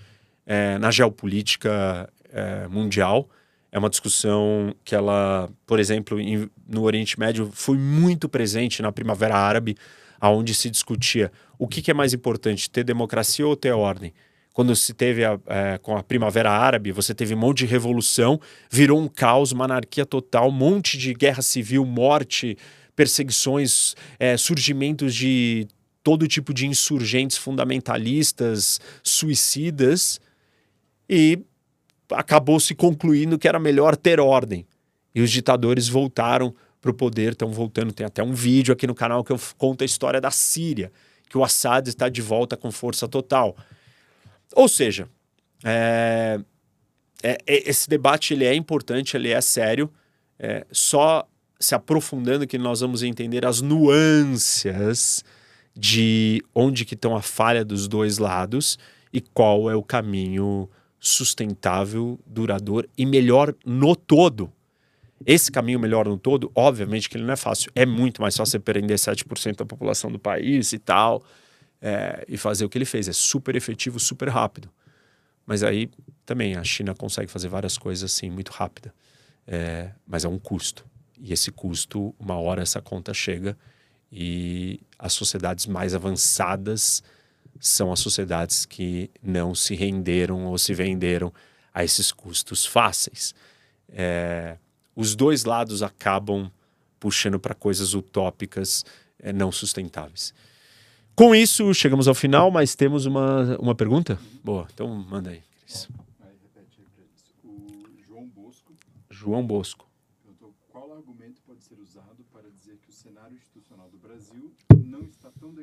é, 0.45 0.77
na 0.77 0.89
geopolítica 0.91 2.09
é, 2.31 2.67
mundial. 2.67 3.29
É 3.71 3.79
uma 3.79 3.89
discussão 3.89 4.75
que 4.83 4.93
ela, 4.93 5.49
por 5.65 5.79
exemplo, 5.79 6.19
em, 6.19 6.49
no 6.67 6.83
Oriente 6.83 7.19
Médio 7.19 7.49
foi 7.53 7.77
muito 7.77 8.27
presente 8.27 8.81
na 8.81 8.91
Primavera 8.91 9.35
Árabe, 9.35 9.77
aonde 10.19 10.53
se 10.53 10.69
discutia 10.69 11.31
o 11.57 11.67
que, 11.67 11.81
que 11.81 11.89
é 11.89 11.93
mais 11.93 12.13
importante, 12.13 12.69
ter 12.69 12.83
democracia 12.83 13.47
ou 13.47 13.55
ter 13.55 13.71
ordem. 13.71 14.13
Quando 14.53 14.75
se 14.75 14.93
teve 14.93 15.23
a, 15.23 15.39
é, 15.47 15.77
com 15.77 15.95
a 15.95 16.03
Primavera 16.03 16.51
Árabe, 16.51 16.91
você 16.91 17.15
teve 17.15 17.33
um 17.33 17.37
monte 17.37 17.59
de 17.59 17.65
revolução, 17.65 18.39
virou 18.69 18.99
um 18.99 19.07
caos, 19.07 19.53
uma 19.53 19.65
anarquia 19.65 20.05
total, 20.05 20.49
um 20.49 20.51
monte 20.51 20.97
de 20.97 21.13
guerra 21.13 21.41
civil, 21.41 21.85
morte, 21.85 22.57
perseguições, 22.95 23.95
é, 24.19 24.35
surgimentos 24.35 25.15
de 25.15 25.65
todo 26.03 26.27
tipo 26.27 26.53
de 26.53 26.67
insurgentes 26.67 27.37
fundamentalistas, 27.37 28.81
suicidas, 29.01 30.19
e 31.09 31.39
acabou 32.13 32.59
se 32.59 32.75
concluindo 32.75 33.37
que 33.37 33.47
era 33.47 33.59
melhor 33.59 33.95
ter 33.95 34.19
ordem. 34.19 34.65
E 35.13 35.21
os 35.21 35.31
ditadores 35.31 35.87
voltaram 35.87 36.53
para 36.81 36.91
o 36.91 36.93
poder, 36.93 37.33
estão 37.33 37.51
voltando. 37.51 37.91
Tem 37.91 38.05
até 38.05 38.23
um 38.23 38.33
vídeo 38.33 38.73
aqui 38.73 38.87
no 38.87 38.95
canal 38.95 39.23
que 39.23 39.31
eu 39.31 39.39
conto 39.57 39.83
a 39.83 39.85
história 39.85 40.19
da 40.19 40.31
Síria, 40.31 40.91
que 41.29 41.37
o 41.37 41.43
Assad 41.43 41.87
está 41.87 42.09
de 42.09 42.21
volta 42.21 42.57
com 42.57 42.71
força 42.71 43.07
total. 43.07 43.55
Ou 44.53 44.67
seja, 44.67 45.07
é, 45.63 46.39
é, 47.23 47.37
esse 47.47 47.87
debate 47.87 48.33
ele 48.33 48.45
é 48.45 48.53
importante, 48.55 49.15
ele 49.15 49.29
é 49.29 49.41
sério. 49.41 49.91
É, 50.39 50.65
só 50.71 51.27
se 51.59 51.75
aprofundando 51.75 52.47
que 52.47 52.57
nós 52.57 52.81
vamos 52.81 53.03
entender 53.03 53.45
as 53.45 53.61
nuances 53.61 55.23
de 55.75 56.43
onde 56.53 56.83
que 56.83 56.95
estão 56.95 57.15
a 57.15 57.21
falha 57.21 57.63
dos 57.63 57.87
dois 57.87 58.17
lados 58.17 58.79
e 59.13 59.21
qual 59.21 59.69
é 59.69 59.75
o 59.75 59.83
caminho 59.83 60.69
sustentável, 61.01 62.19
duradouro 62.27 62.87
e 62.95 63.07
melhor 63.07 63.55
no 63.65 63.95
todo. 63.95 64.53
Esse 65.25 65.51
caminho 65.51 65.79
melhor 65.79 66.07
no 66.07 66.17
todo, 66.17 66.51
obviamente 66.53 67.09
que 67.09 67.17
ele 67.17 67.23
não 67.25 67.33
é 67.33 67.35
fácil. 67.35 67.71
É 67.75 67.85
muito 67.87 68.21
mais 68.21 68.37
fácil 68.37 68.51
você 68.51 68.59
prender 68.59 68.97
7% 68.97 69.57
da 69.57 69.65
população 69.65 70.11
do 70.11 70.19
país 70.19 70.71
e 70.73 70.79
tal, 70.79 71.23
é, 71.81 72.23
e 72.27 72.37
fazer 72.37 72.65
o 72.65 72.69
que 72.69 72.77
ele 72.77 72.85
fez. 72.85 73.07
É 73.07 73.13
super 73.13 73.55
efetivo, 73.55 73.99
super 73.99 74.29
rápido. 74.29 74.69
Mas 75.45 75.63
aí 75.63 75.89
também 76.23 76.55
a 76.55 76.63
China 76.63 76.93
consegue 76.93 77.31
fazer 77.31 77.47
várias 77.47 77.77
coisas 77.79 78.11
assim, 78.11 78.29
muito 78.29 78.51
rápida. 78.51 78.93
É, 79.47 79.91
mas 80.07 80.23
é 80.23 80.27
um 80.27 80.37
custo. 80.37 80.85
E 81.19 81.33
esse 81.33 81.51
custo, 81.51 82.13
uma 82.19 82.35
hora 82.35 82.61
essa 82.61 82.79
conta 82.79 83.11
chega 83.11 83.57
e 84.11 84.79
as 84.99 85.13
sociedades 85.13 85.65
mais 85.65 85.95
avançadas 85.95 87.01
são 87.59 87.91
as 87.91 87.99
sociedades 87.99 88.65
que 88.65 89.09
não 89.21 89.53
se 89.53 89.75
renderam 89.75 90.45
ou 90.45 90.57
se 90.57 90.73
venderam 90.73 91.31
a 91.73 91.83
esses 91.83 92.11
custos 92.11 92.65
fáceis. 92.65 93.33
É, 93.89 94.57
os 94.95 95.15
dois 95.15 95.43
lados 95.45 95.83
acabam 95.83 96.51
puxando 96.99 97.39
para 97.39 97.53
coisas 97.55 97.93
utópicas 97.93 98.85
é, 99.19 99.31
não 99.31 99.51
sustentáveis. 99.51 100.33
Com 101.15 101.35
isso, 101.35 101.73
chegamos 101.73 102.07
ao 102.07 102.15
final, 102.15 102.49
mas 102.49 102.75
temos 102.75 103.05
uma, 103.05 103.57
uma 103.57 103.75
pergunta? 103.75 104.19
Boa, 104.43 104.67
então 104.73 104.87
manda 104.87 105.29
aí, 105.29 105.41
Cris. 105.61 105.87
João 108.07 108.27
Bosco. 108.27 108.73
João 109.09 109.45
Bosco. 109.45 109.91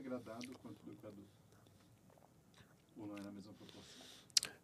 degradado 0.09 0.47
quanto 0.62 0.82
do 0.84 0.88
Equador? 0.88 0.88
Ou 2.99 3.07
não 3.07 3.17
é 3.17 3.23
na 3.23 3.31
mesma 3.31 3.53
proporção? 3.53 4.03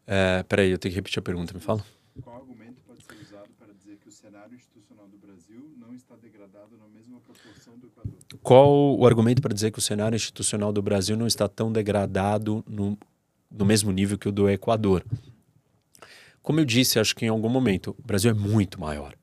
É, 0.07 0.43
peraí, 0.43 0.70
eu 0.70 0.78
tenho 0.78 0.93
que 0.93 0.97
repetir 0.97 1.18
a 1.18 1.22
pergunta, 1.22 1.55
me 1.55 1.61
fala. 1.61 1.85
Qual 2.22 2.37
argumento 2.37 2.80
pode 2.87 3.03
ser 3.05 3.14
usado 3.20 3.49
para 3.59 3.72
dizer 3.72 3.97
que 3.99 4.09
o 4.09 4.12
cenário 4.12 4.55
institucional 4.55 5.07
do 5.09 5.16
Brasil 5.18 5.74
não 5.76 5.95
está 5.95 6.14
degradado 6.16 6.76
na 6.78 6.89
mesma 6.89 7.20
proporção 7.20 7.78
do 7.78 7.87
Equador? 7.87 8.14
Qual 8.43 8.99
o 8.99 9.07
argumento 9.07 9.41
para 9.41 9.55
dizer 9.55 9.70
que 9.70 9.78
o 9.78 9.82
cenário 9.82 10.16
institucional 10.16 10.72
do 10.72 10.82
Brasil 10.82 11.16
não 11.16 11.26
está 11.26 11.49
tão 11.49 11.72
degradado 11.72 12.64
no, 12.68 12.99
no 13.51 13.64
mesmo 13.64 13.91
nível 13.91 14.18
que 14.18 14.28
o 14.28 14.32
do 14.32 14.49
Equador? 14.49 15.05
Como 16.43 16.61
eu 16.61 16.64
disse, 16.64 16.99
acho 16.99 17.16
que 17.16 17.24
em 17.24 17.28
algum 17.28 17.49
momento, 17.49 17.97
o 17.99 18.07
Brasil 18.07 18.30
é 18.30 18.35
muito 18.35 18.78
maior. 18.78 19.14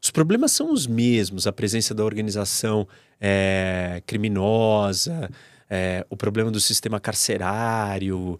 Os 0.00 0.10
problemas 0.10 0.52
são 0.52 0.72
os 0.72 0.86
mesmos, 0.86 1.46
a 1.46 1.52
presença 1.52 1.92
da 1.92 2.04
organização 2.04 2.86
é, 3.20 4.02
criminosa, 4.06 5.28
é, 5.74 6.04
o 6.10 6.16
problema 6.18 6.50
do 6.50 6.60
sistema 6.60 7.00
carcerário, 7.00 8.38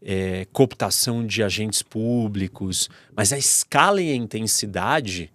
é, 0.00 0.46
cooptação 0.50 1.26
de 1.26 1.42
agentes 1.42 1.82
públicos, 1.82 2.88
mas 3.14 3.34
a 3.34 3.38
escala 3.38 4.00
e 4.00 4.10
a 4.10 4.16
intensidade 4.16 5.30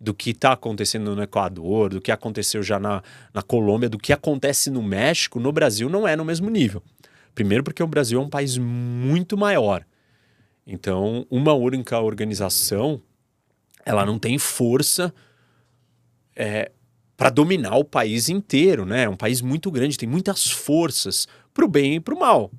do 0.00 0.14
que 0.14 0.30
está 0.30 0.52
acontecendo 0.52 1.14
no 1.14 1.22
Equador, 1.22 1.90
do 1.90 2.00
que 2.00 2.10
aconteceu 2.10 2.62
já 2.62 2.80
na, 2.80 3.02
na 3.34 3.42
Colômbia, 3.42 3.90
do 3.90 3.98
que 3.98 4.10
acontece 4.10 4.70
no 4.70 4.82
México, 4.82 5.38
no 5.38 5.52
Brasil 5.52 5.90
não 5.90 6.08
é 6.08 6.16
no 6.16 6.24
mesmo 6.24 6.48
nível. 6.48 6.82
Primeiro, 7.34 7.62
porque 7.62 7.82
o 7.82 7.86
Brasil 7.86 8.18
é 8.18 8.24
um 8.24 8.30
país 8.30 8.56
muito 8.56 9.36
maior. 9.36 9.84
Então, 10.66 11.26
uma 11.30 11.52
única 11.52 12.00
organização 12.00 13.02
ela 13.84 14.06
não 14.06 14.18
tem 14.18 14.38
força 14.38 15.12
é, 16.34 16.72
para 17.16 17.30
dominar 17.30 17.76
o 17.76 17.84
país 17.84 18.28
inteiro, 18.28 18.84
né? 18.84 19.04
É 19.04 19.08
um 19.08 19.16
país 19.16 19.40
muito 19.40 19.70
grande, 19.70 19.96
tem 19.96 20.08
muitas 20.08 20.46
forças 20.46 21.26
para 21.54 21.64
o 21.64 21.68
bem 21.68 21.94
e 21.94 22.00
para 22.00 22.14
o 22.14 22.18
mal. 22.18 22.50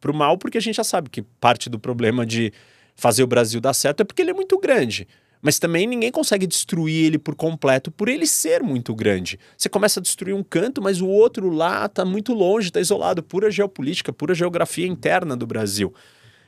Para 0.00 0.12
o 0.12 0.14
mal, 0.14 0.36
porque 0.36 0.58
a 0.58 0.60
gente 0.60 0.76
já 0.76 0.84
sabe 0.84 1.08
que 1.10 1.22
parte 1.22 1.70
do 1.70 1.78
problema 1.78 2.24
de 2.26 2.52
fazer 2.94 3.22
o 3.22 3.26
Brasil 3.26 3.60
dar 3.60 3.72
certo 3.72 4.00
é 4.00 4.04
porque 4.04 4.22
ele 4.22 4.30
é 4.30 4.34
muito 4.34 4.58
grande. 4.58 5.06
Mas 5.40 5.58
também 5.58 5.86
ninguém 5.86 6.10
consegue 6.10 6.46
destruir 6.46 7.06
ele 7.06 7.18
por 7.18 7.34
completo 7.34 7.90
por 7.90 8.08
ele 8.08 8.26
ser 8.26 8.62
muito 8.62 8.94
grande. 8.94 9.38
Você 9.56 9.68
começa 9.68 10.00
a 10.00 10.02
destruir 10.02 10.34
um 10.34 10.42
canto, 10.42 10.82
mas 10.82 11.00
o 11.00 11.06
outro 11.06 11.48
lá 11.48 11.86
está 11.86 12.04
muito 12.04 12.34
longe, 12.34 12.68
está 12.68 12.80
isolado. 12.80 13.22
Pura 13.22 13.50
geopolítica, 13.50 14.12
pura 14.12 14.34
geografia 14.34 14.86
interna 14.86 15.36
do 15.36 15.46
Brasil. 15.46 15.94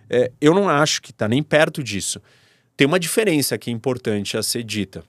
É, 0.09 0.33
eu 0.41 0.53
não 0.53 0.69
acho 0.69 1.01
que 1.01 1.13
está 1.13 1.29
nem 1.29 1.43
perto 1.43 1.85
disso. 1.85 2.21
Tem 2.77 2.87
uma 2.87 2.99
diferença 2.99 3.55
aqui 3.55 3.71
importante 3.71 4.37
a 4.37 4.43
ser 4.43 4.65
dita. 4.65 5.05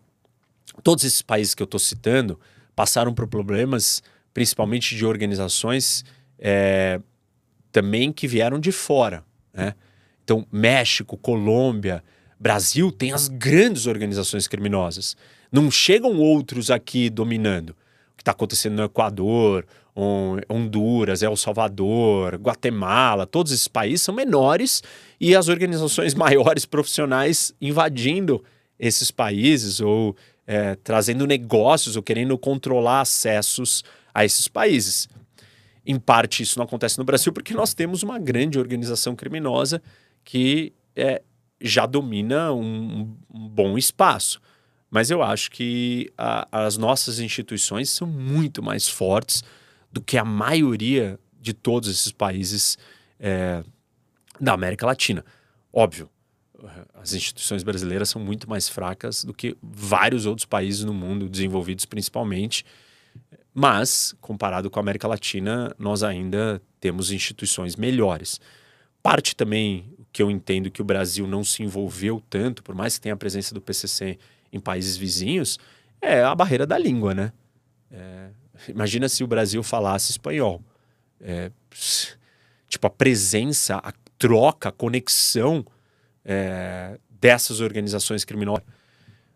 Todos 0.84 1.04
esses 1.04 1.22
países 1.22 1.54
que 1.54 1.62
eu 1.62 1.66
estou 1.66 1.80
citando 1.80 2.40
passaram 2.76 3.14
por 3.14 3.28
problemas, 3.28 4.02
principalmente 4.34 4.96
de 4.96 5.06
organizações 5.06 6.04
é, 6.40 7.00
também 7.72 8.12
que 8.12 8.28
vieram 8.28 8.60
de 8.60 8.72
fora. 8.72 9.24
Né? 9.54 9.76
Então, 10.24 10.46
México, 10.52 11.18
Colômbia, 11.18 12.04
Brasil 12.40 12.92
tem 12.92 13.12
as 13.12 13.28
grandes 13.28 13.86
organizações 13.86 14.48
criminosas. 14.48 15.16
Não 15.52 15.70
chegam 15.70 16.18
outros 16.18 16.72
aqui 16.72 17.10
dominando. 17.10 17.72
O 18.14 18.18
que 18.18 18.22
está 18.22 18.32
acontecendo 18.32 18.78
no 18.78 18.84
Equador, 18.84 19.66
Honduras, 20.50 21.22
El 21.22 21.36
Salvador, 21.36 22.36
Guatemala, 22.36 23.28
todos 23.28 23.52
esses 23.52 23.68
países 23.68 24.02
são 24.02 24.16
menores 24.16 24.82
e 25.20 25.36
as 25.36 25.50
organizações 25.50 26.14
maiores 26.16 26.66
profissionais 26.66 27.54
invadindo 27.62 28.44
esses 28.80 29.12
países 29.12 29.80
ou 29.80 30.16
é, 30.46 30.76
trazendo 30.76 31.26
negócios 31.26 31.96
ou 31.96 32.04
querendo 32.04 32.38
controlar 32.38 33.02
acessos 33.02 33.84
a 34.14 34.26
esses 34.26 34.48
países. 34.48 35.08
Em 35.86 36.00
parte, 36.00 36.44
isso 36.44 36.60
não 36.60 36.66
acontece 36.66 36.98
no 36.98 37.04
Brasil 37.04 37.34
porque 37.34 37.54
nós 37.54 37.74
temos 37.74 38.04
uma 38.04 38.20
grande 38.20 38.60
organização 38.60 39.16
criminosa 39.16 39.82
que 40.24 40.74
é, 40.96 41.22
já 41.60 41.86
domina 41.86 42.54
um, 42.54 43.16
um 43.34 43.50
bom 43.50 43.78
espaço. 43.78 44.40
Mas 44.90 45.10
eu 45.10 45.24
acho 45.24 45.50
que 45.52 46.12
a, 46.18 46.66
as 46.66 46.78
nossas 46.78 47.20
instituições 47.20 47.90
são 47.90 48.06
muito 48.06 48.62
mais 48.62 48.88
fortes 48.88 49.44
do 49.92 50.02
que 50.02 50.18
a 50.18 50.26
maioria 50.26 51.18
de 51.40 51.54
todos 51.54 51.90
esses 51.90 52.12
países 52.12 52.78
é, 53.20 53.64
da 54.40 54.54
América 54.54 54.86
Latina. 54.86 55.24
Óbvio, 55.72 56.10
as 56.94 57.14
instituições 57.14 57.64
brasileiras 57.64 58.10
são 58.10 58.22
muito 58.22 58.50
mais 58.50 58.70
fracas 58.70 59.24
do 59.24 59.34
que 59.34 59.58
vários 59.62 60.26
outros 60.26 60.46
países 60.46 60.84
no 60.84 60.94
mundo, 60.94 61.30
desenvolvidos 61.30 61.86
principalmente. 61.86 62.66
Mas, 63.54 64.16
comparado 64.22 64.70
com 64.70 64.80
a 64.80 64.82
América 64.82 65.08
Latina, 65.08 65.76
nós 65.78 66.04
ainda 66.04 66.62
temos 66.80 67.12
instituições 67.12 67.76
melhores. 67.76 68.40
Parte 69.04 69.36
também 69.36 69.94
que 70.14 70.22
eu 70.22 70.30
entendo 70.30 70.70
que 70.70 70.82
o 70.82 70.86
Brasil 70.86 71.28
não 71.28 71.44
se 71.44 71.64
envolveu 71.64 72.22
tanto, 72.30 72.64
por 72.64 72.76
mais 72.76 72.96
que 72.96 73.02
tenha 73.02 73.14
a 73.14 73.18
presença 73.18 73.54
do 73.54 73.62
PCC 73.62 74.18
em 74.52 74.60
países 74.60 74.98
vizinhos, 74.98 75.58
é 76.02 76.24
a 76.24 76.36
barreira 76.36 76.66
da 76.66 76.78
língua, 76.78 77.14
né? 77.14 77.32
É, 77.90 78.30
imagina 78.68 79.08
se 79.08 79.24
o 79.24 79.28
Brasil 79.28 79.62
falasse 79.64 80.12
espanhol. 80.12 80.62
É, 81.20 81.52
tipo, 82.68 82.88
a 82.88 82.90
presença, 82.90 83.78
a 83.78 83.94
troca, 84.18 84.70
a 84.70 84.72
conexão 84.72 85.66
é, 86.26 87.00
dessas 87.10 87.60
organizações 87.60 88.24
criminosas. 88.24 88.64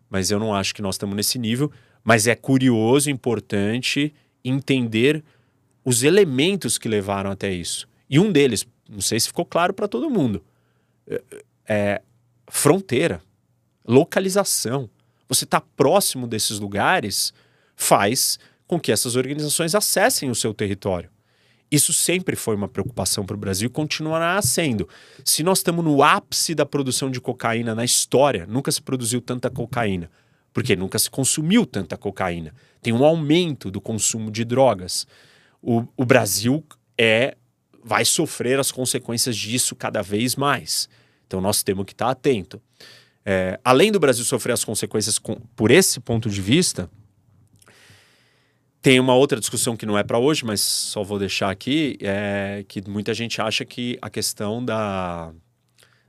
Mas 0.08 0.30
eu 0.30 0.38
não 0.38 0.54
acho 0.54 0.74
que 0.74 0.82
nós 0.82 0.94
estamos 0.94 1.16
nesse 1.16 1.38
nível. 1.38 1.70
Mas 2.02 2.26
é 2.26 2.34
curioso, 2.34 3.10
importante 3.10 4.14
entender 4.44 5.24
os 5.84 6.02
elementos 6.02 6.78
que 6.78 6.88
levaram 6.88 7.30
até 7.30 7.52
isso. 7.52 7.88
E 8.08 8.18
um 8.18 8.30
deles, 8.30 8.66
não 8.88 9.00
sei 9.00 9.18
se 9.18 9.28
ficou 9.28 9.44
claro 9.44 9.74
para 9.74 9.88
todo 9.88 10.08
mundo, 10.08 10.44
é, 11.06 11.22
é 11.68 12.02
fronteira, 12.48 13.20
localização. 13.84 14.88
Você 15.28 15.44
está 15.44 15.60
próximo 15.60 16.26
desses 16.26 16.58
lugares 16.58 17.32
faz 17.74 18.38
com 18.66 18.80
que 18.80 18.90
essas 18.90 19.16
organizações 19.16 19.74
acessem 19.74 20.30
o 20.30 20.34
seu 20.34 20.54
território. 20.54 21.10
Isso 21.70 21.92
sempre 21.92 22.36
foi 22.36 22.54
uma 22.54 22.68
preocupação 22.68 23.26
para 23.26 23.34
o 23.34 23.38
Brasil 23.38 23.66
e 23.66 23.70
continuará 23.70 24.40
sendo. 24.40 24.88
Se 25.24 25.42
nós 25.42 25.58
estamos 25.58 25.84
no 25.84 26.02
ápice 26.02 26.54
da 26.54 26.64
produção 26.64 27.10
de 27.10 27.20
cocaína 27.20 27.74
na 27.74 27.84
história, 27.84 28.46
nunca 28.46 28.70
se 28.70 28.80
produziu 28.80 29.20
tanta 29.20 29.50
cocaína, 29.50 30.10
porque 30.52 30.76
nunca 30.76 30.98
se 30.98 31.10
consumiu 31.10 31.66
tanta 31.66 31.96
cocaína. 31.96 32.54
Tem 32.80 32.92
um 32.92 33.04
aumento 33.04 33.70
do 33.70 33.80
consumo 33.80 34.30
de 34.30 34.44
drogas. 34.44 35.06
O, 35.60 35.84
o 35.96 36.04
Brasil 36.04 36.64
é 36.96 37.36
vai 37.82 38.04
sofrer 38.04 38.58
as 38.58 38.72
consequências 38.72 39.36
disso 39.36 39.76
cada 39.76 40.02
vez 40.02 40.34
mais. 40.34 40.88
Então 41.26 41.40
nós 41.40 41.62
temos 41.62 41.84
que 41.84 41.92
estar 41.92 42.10
atento. 42.10 42.60
É, 43.24 43.58
além 43.64 43.90
do 43.90 43.98
Brasil 43.98 44.24
sofrer 44.24 44.52
as 44.52 44.64
consequências 44.64 45.18
com, 45.18 45.36
por 45.56 45.70
esse 45.70 45.98
ponto 46.00 46.28
de 46.28 46.40
vista, 46.40 46.88
tem 48.86 49.00
uma 49.00 49.16
outra 49.16 49.40
discussão 49.40 49.76
que 49.76 49.84
não 49.84 49.98
é 49.98 50.04
para 50.04 50.16
hoje, 50.16 50.44
mas 50.44 50.60
só 50.60 51.02
vou 51.02 51.18
deixar 51.18 51.50
aqui, 51.50 51.98
é 52.00 52.64
que 52.68 52.88
muita 52.88 53.12
gente 53.12 53.40
acha 53.42 53.64
que 53.64 53.98
a 54.00 54.08
questão 54.08 54.64
da 54.64 55.34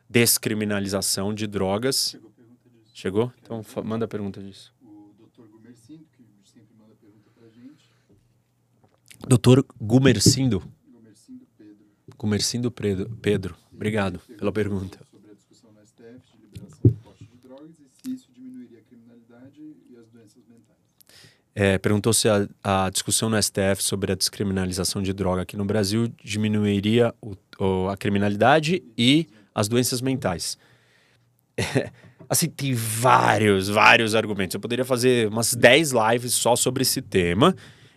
descriminalização 0.08 1.34
de 1.34 1.48
drogas. 1.48 2.12
Chegou 2.12 2.30
pergunta 2.30 2.70
disso. 2.70 2.92
Chegou? 2.94 3.34
Então 3.42 3.66
manda 3.84 4.06
a 4.06 4.08
pergunta 4.08 4.44
disso. 4.44 4.76
O 4.80 5.12
doutor 5.18 5.50
Gumercindo, 5.50 6.06
que 6.12 6.24
sempre 6.44 6.76
manda 6.78 6.94
pergunta 7.02 7.32
para 7.34 7.50
gente. 7.50 7.90
Doutor 9.28 9.66
Gumercindo. 9.82 10.64
Gumercindo 10.88 11.48
Pedro. 11.58 11.86
Gumercindo 12.16 12.72
Pedro. 12.72 13.10
Pedro. 13.20 13.58
Obrigado 13.74 14.20
pela 14.38 14.52
pergunta. 14.52 15.00
Sobre 15.10 15.32
a 15.32 15.34
discussão 15.34 15.72
no 15.72 15.84
STF 15.84 16.32
de 16.32 16.42
liberação 16.44 16.92
do 16.92 16.98
porte 16.98 17.26
de 17.26 17.38
drogas 17.38 17.72
e 17.80 17.90
se 17.90 18.14
isso 18.14 18.32
diminuiria 18.32 18.78
a 18.78 18.84
criminalidade 18.84 19.64
e 19.90 19.98
as 19.98 20.08
doenças 20.12 20.44
mentais. 20.48 20.78
É, 21.60 21.80
perguntou 21.80 22.14
se 22.14 22.30
a, 22.30 22.48
a, 22.64 22.88
discussão 22.92 23.32
no 23.32 23.42
STF 23.42 23.82
sobre 23.82 24.12
a 24.12 24.16
descriminalização 24.16 25.02
de 25.02 25.12
droga 25.12 25.42
aqui 25.42 25.58
no 25.58 25.66
Brasil 25.66 26.08
diminuiria 26.24 27.12
o, 27.20 27.34
o, 27.58 27.90
a 27.90 27.98
criminalidade 27.98 28.84
e 28.96 29.26
as 29.56 29.68
doenças 29.68 30.00
mentais. 30.00 30.56
É, 31.58 31.90
assim, 32.30 32.48
tem 32.48 32.76
vários, 32.76 33.70
vários 33.70 34.14
argumentos. 34.14 34.54
Eu 34.54 34.60
poderia 34.60 34.86
fazer 34.86 35.30
umas 35.30 35.56
10 35.56 35.94
lives 35.94 36.34
só 36.36 36.56
sobre 36.56 36.84
esse 36.84 37.02
tema. 37.02 37.56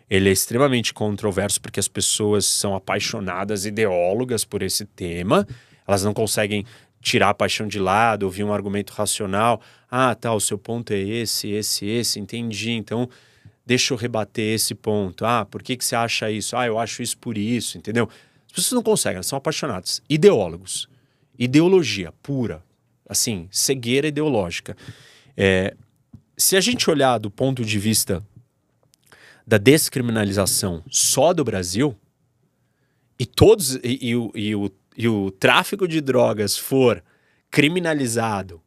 Ele 0.09 0.31
é 0.31 0.33
extremamente 0.33 0.95
controverso 0.95 1.61
porque 1.61 1.79
as 1.79 1.87
pessoas 1.87 2.47
são 2.47 2.75
apaixonadas, 2.75 3.67
ideólogas 3.67 4.43
por 4.43 4.63
esse 4.63 4.87
tema. 4.87 5.47
Elas 5.87 6.03
não 6.03 6.15
conseguem 6.15 6.65
tirar 7.03 7.29
a 7.29 7.35
paixão 7.35 7.69
de 7.69 7.79
lado, 7.79 8.23
ouvir 8.23 8.43
um 8.43 8.55
argumento 8.55 8.95
racional. 8.95 9.61
Ah, 9.91 10.15
tá, 10.15 10.33
o 10.33 10.41
seu 10.41 10.57
ponto 10.57 10.95
é 10.95 10.99
esse, 10.99 11.51
esse, 11.51 11.85
esse, 11.85 12.19
entendi. 12.19 12.71
Então, 12.71 13.07
deixa 13.71 13.95
eu 13.95 13.97
rebater 13.97 14.53
esse 14.53 14.75
ponto. 14.75 15.25
Ah, 15.25 15.45
por 15.45 15.63
que, 15.63 15.77
que 15.77 15.85
você 15.85 15.95
acha 15.95 16.29
isso? 16.29 16.57
Ah, 16.57 16.67
eu 16.67 16.77
acho 16.77 17.05
isso 17.05 17.17
por 17.17 17.39
isso, 17.39 17.79
entendeu? 17.79 18.09
As 18.49 18.53
pessoas 18.53 18.73
não 18.73 18.83
conseguem, 18.83 19.15
elas 19.15 19.27
são 19.27 19.37
apaixonadas. 19.37 20.03
Ideólogos. 20.09 20.89
Ideologia 21.39 22.13
pura. 22.21 22.65
Assim, 23.09 23.47
cegueira 23.49 24.09
ideológica. 24.09 24.77
É, 25.37 25.77
se 26.37 26.57
a 26.57 26.61
gente 26.61 26.91
olhar 26.91 27.19
do 27.19 27.31
ponto 27.31 27.65
de 27.65 27.79
vista 27.79 28.27
da 29.47 29.57
descriminalização 29.57 30.83
só 30.91 31.33
do 31.33 31.45
Brasil, 31.45 31.97
e 33.21 33.25
todos 33.25 33.77
e, 33.77 33.81
e, 33.85 34.31
e, 34.35 34.55
o, 34.57 34.73
e 34.97 35.07
o 35.07 35.31
tráfico 35.31 35.87
de 35.87 36.01
drogas 36.01 36.59
for 36.59 37.05
criminalizado 37.49 38.61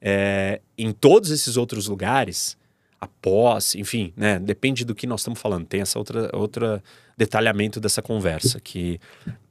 é, 0.00 0.60
em 0.76 0.90
todos 0.90 1.30
esses 1.30 1.56
outros 1.56 1.86
lugares, 1.86 2.58
a 3.00 3.06
posse, 3.06 3.80
enfim, 3.80 4.12
né? 4.16 4.38
Depende 4.38 4.84
do 4.84 4.94
que 4.94 5.06
nós 5.06 5.20
estamos 5.20 5.40
falando. 5.40 5.66
Tem 5.66 5.80
essa 5.80 5.98
outra, 5.98 6.30
outra 6.36 6.82
detalhamento 7.16 7.80
dessa 7.80 8.02
conversa, 8.02 8.60
que 8.60 9.00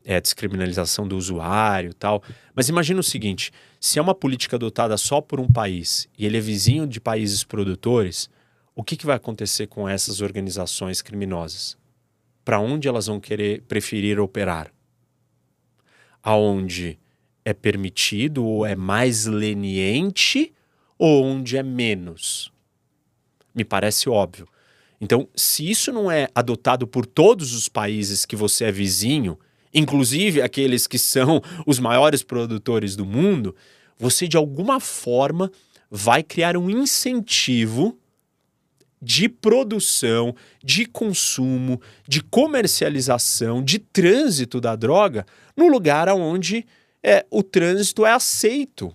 é 0.04 0.22
descriminalização 0.22 1.08
do 1.08 1.18
usuário 1.18 1.94
tal. 1.94 2.24
Mas 2.56 2.70
imagina 2.70 3.00
o 3.00 3.04
seguinte: 3.04 3.52
se 3.80 4.00
é 4.00 4.02
uma 4.02 4.16
política 4.16 4.56
adotada 4.56 4.98
só 4.98 5.22
por 5.22 5.40
um 5.40 5.48
país 5.48 6.08
e 6.18 6.26
ele 6.26 6.38
é 6.38 6.42
vizinho 6.42 6.88
de 6.88 7.00
países 7.00 7.44
produtores, 7.44 8.30
o 8.76 8.84
que, 8.84 8.96
que 8.96 9.06
vai 9.06 9.16
acontecer 9.16 9.68
com 9.68 9.88
essas 9.88 10.22
organizações 10.22 11.02
criminosas? 11.02 11.78
Para 12.44 12.60
onde 12.60 12.88
elas 12.88 13.08
vão 13.08 13.20
querer 13.20 13.62
preferir 13.64 14.20
operar? 14.20 14.72
Aonde 16.24 16.98
é 17.44 17.54
permitido 17.54 18.46
ou 18.46 18.66
é 18.66 18.76
mais 18.76 19.26
leniente 19.26 20.54
ou 20.98 21.24
onde 21.24 21.58
é 21.58 21.64
menos? 21.64 22.52
Me 23.58 23.66
parece 23.66 24.08
óbvio. 24.08 24.48
Então, 25.02 25.28
se 25.36 25.68
isso 25.68 25.92
não 25.92 26.10
é 26.12 26.30
adotado 26.34 26.88
por 26.88 27.06
todos 27.06 27.54
os 27.54 27.68
países 27.68 28.24
que 28.24 28.36
você 28.36 28.66
é 28.66 28.72
vizinho, 28.72 29.38
inclusive 29.74 30.42
aqueles 30.42 30.86
que 30.86 31.00
são 31.00 31.42
os 31.66 31.80
maiores 31.80 32.22
produtores 32.22 32.96
do 32.96 33.06
mundo, 33.06 33.56
você 33.98 34.28
de 34.28 34.38
alguma 34.38 34.80
forma 34.80 35.52
vai 35.90 36.22
criar 36.22 36.56
um 36.56 36.70
incentivo 36.70 37.98
de 39.02 39.30
produção, 39.30 40.36
de 40.64 40.86
consumo, 40.86 41.82
de 42.08 42.22
comercialização, 42.22 43.64
de 43.64 43.80
trânsito 43.80 44.62
da 44.62 44.76
droga 44.76 45.26
no 45.56 45.68
lugar 45.68 46.10
onde 46.10 46.66
é, 47.04 47.26
o 47.30 47.42
trânsito 47.42 48.06
é 48.06 48.12
aceito. 48.12 48.94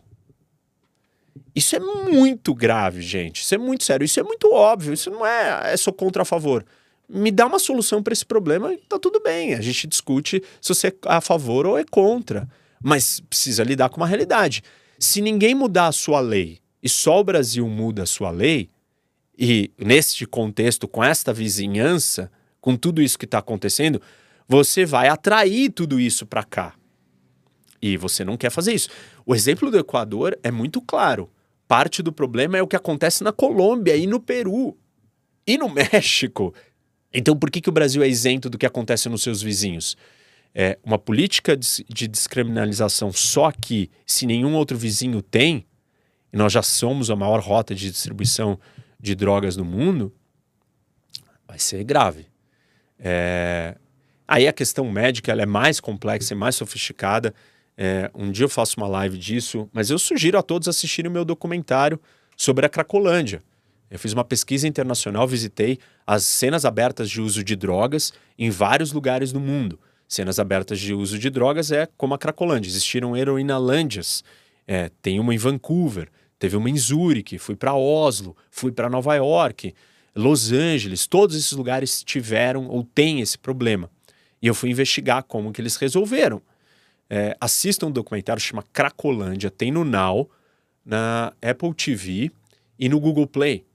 Isso 1.54 1.76
é 1.76 1.80
muito 1.80 2.54
grave, 2.54 3.02
gente. 3.02 3.42
Isso 3.42 3.54
é 3.54 3.58
muito 3.58 3.84
sério. 3.84 4.04
Isso 4.04 4.18
é 4.18 4.22
muito 4.22 4.52
óbvio. 4.52 4.92
Isso 4.92 5.10
não 5.10 5.26
é, 5.26 5.72
é 5.72 5.76
só 5.76 5.92
contra 5.92 6.22
a 6.22 6.24
favor. 6.24 6.64
Me 7.08 7.30
dá 7.30 7.46
uma 7.46 7.58
solução 7.58 8.02
para 8.02 8.12
esse 8.12 8.24
problema 8.24 8.72
e 8.72 8.78
tá 8.78 8.98
tudo 8.98 9.20
bem. 9.20 9.54
A 9.54 9.60
gente 9.60 9.86
discute 9.86 10.42
se 10.60 10.74
você 10.74 10.88
é 10.88 10.94
a 11.06 11.20
favor 11.20 11.66
ou 11.66 11.78
é 11.78 11.84
contra. 11.84 12.48
Mas 12.82 13.20
precisa 13.20 13.62
lidar 13.62 13.90
com 13.90 13.98
uma 13.98 14.06
realidade. 14.06 14.62
Se 14.98 15.20
ninguém 15.20 15.54
mudar 15.54 15.88
a 15.88 15.92
sua 15.92 16.20
lei 16.20 16.58
e 16.82 16.88
só 16.88 17.20
o 17.20 17.24
Brasil 17.24 17.68
muda 17.68 18.02
a 18.02 18.06
sua 18.06 18.30
lei, 18.30 18.70
e 19.38 19.70
neste 19.78 20.26
contexto, 20.26 20.86
com 20.86 21.02
esta 21.02 21.32
vizinhança, 21.32 22.30
com 22.60 22.76
tudo 22.76 23.00
isso 23.00 23.18
que 23.18 23.24
está 23.24 23.38
acontecendo, 23.38 24.00
você 24.46 24.84
vai 24.84 25.08
atrair 25.08 25.70
tudo 25.70 25.98
isso 25.98 26.26
para 26.26 26.44
cá. 26.44 26.74
E 27.82 27.96
você 27.96 28.24
não 28.24 28.36
quer 28.36 28.50
fazer 28.50 28.72
isso. 28.72 28.88
O 29.26 29.34
exemplo 29.34 29.70
do 29.70 29.78
Equador 29.78 30.38
é 30.42 30.50
muito 30.50 30.80
claro 30.80 31.28
parte 31.72 32.02
do 32.02 32.12
problema 32.12 32.58
é 32.58 32.62
o 32.62 32.66
que 32.66 32.76
acontece 32.76 33.24
na 33.24 33.32
Colômbia 33.32 33.96
e 33.96 34.06
no 34.06 34.20
Peru 34.20 34.76
e 35.46 35.56
no 35.56 35.68
México. 35.72 36.54
Então, 37.10 37.34
por 37.34 37.50
que, 37.50 37.62
que 37.62 37.68
o 37.70 37.72
Brasil 37.72 38.02
é 38.02 38.08
isento 38.08 38.50
do 38.50 38.58
que 38.58 38.66
acontece 38.66 39.08
nos 39.08 39.22
seus 39.22 39.40
vizinhos? 39.40 39.96
É 40.54 40.78
uma 40.84 40.98
política 40.98 41.56
de, 41.56 41.82
de 41.88 42.06
descriminalização 42.06 43.10
só 43.10 43.46
aqui, 43.46 43.90
se 44.04 44.26
nenhum 44.26 44.54
outro 44.54 44.76
vizinho 44.76 45.22
tem, 45.22 45.64
e 46.30 46.36
nós 46.36 46.52
já 46.52 46.62
somos 46.62 47.10
a 47.10 47.16
maior 47.16 47.40
rota 47.40 47.74
de 47.74 47.90
distribuição 47.90 48.60
de 49.00 49.14
drogas 49.14 49.56
no 49.56 49.64
mundo, 49.64 50.14
vai 51.48 51.58
ser 51.58 51.82
grave. 51.84 52.26
É... 52.98 53.78
Aí 54.28 54.46
a 54.46 54.52
questão 54.52 54.92
médica 54.92 55.32
ela 55.32 55.40
é 55.40 55.46
mais 55.46 55.80
complexa 55.80 56.34
e 56.34 56.36
mais 56.36 56.54
sofisticada. 56.54 57.34
É, 57.76 58.10
um 58.14 58.30
dia 58.30 58.44
eu 58.44 58.48
faço 58.48 58.76
uma 58.76 58.86
live 58.86 59.16
disso, 59.16 59.68
mas 59.72 59.90
eu 59.90 59.98
sugiro 59.98 60.38
a 60.38 60.42
todos 60.42 60.68
assistirem 60.68 61.10
o 61.10 61.12
meu 61.12 61.24
documentário 61.24 61.98
sobre 62.36 62.66
a 62.66 62.68
Cracolândia. 62.68 63.42
Eu 63.90 63.98
fiz 63.98 64.12
uma 64.12 64.24
pesquisa 64.24 64.66
internacional, 64.66 65.26
visitei 65.26 65.78
as 66.06 66.24
cenas 66.24 66.64
abertas 66.64 67.10
de 67.10 67.20
uso 67.20 67.44
de 67.44 67.54
drogas 67.54 68.12
em 68.38 68.48
vários 68.50 68.92
lugares 68.92 69.32
do 69.32 69.40
mundo. 69.40 69.78
Cenas 70.08 70.38
abertas 70.38 70.80
de 70.80 70.94
uso 70.94 71.18
de 71.18 71.28
drogas 71.28 71.70
é 71.70 71.86
como 71.96 72.14
a 72.14 72.18
Cracolândia. 72.18 72.68
Existiram 72.68 73.16
heroinalândias. 73.16 74.24
É, 74.66 74.90
tem 75.00 75.20
uma 75.20 75.34
em 75.34 75.38
Vancouver, 75.38 76.08
teve 76.38 76.56
uma 76.56 76.70
em 76.70 76.76
Zurique, 76.76 77.38
fui 77.38 77.56
para 77.56 77.74
Oslo, 77.74 78.36
fui 78.50 78.72
para 78.72 78.88
Nova 78.88 79.14
York, 79.14 79.74
Los 80.14 80.52
Angeles. 80.52 81.06
Todos 81.06 81.36
esses 81.36 81.52
lugares 81.52 82.02
tiveram 82.02 82.68
ou 82.68 82.84
têm 82.84 83.20
esse 83.20 83.38
problema. 83.38 83.90
E 84.40 84.46
eu 84.46 84.54
fui 84.54 84.70
investigar 84.70 85.22
como 85.22 85.52
que 85.52 85.60
eles 85.60 85.76
resolveram. 85.76 86.40
É, 87.14 87.36
assistam 87.38 87.88
um 87.88 87.90
documentário 87.90 88.40
chama 88.40 88.64
Cracolândia, 88.72 89.50
tem 89.50 89.70
no 89.70 89.84
Now, 89.84 90.30
na 90.82 91.30
Apple 91.42 91.74
TV 91.74 92.30
e 92.78 92.88
no 92.88 92.98
Google 92.98 93.26
Play. 93.26 93.66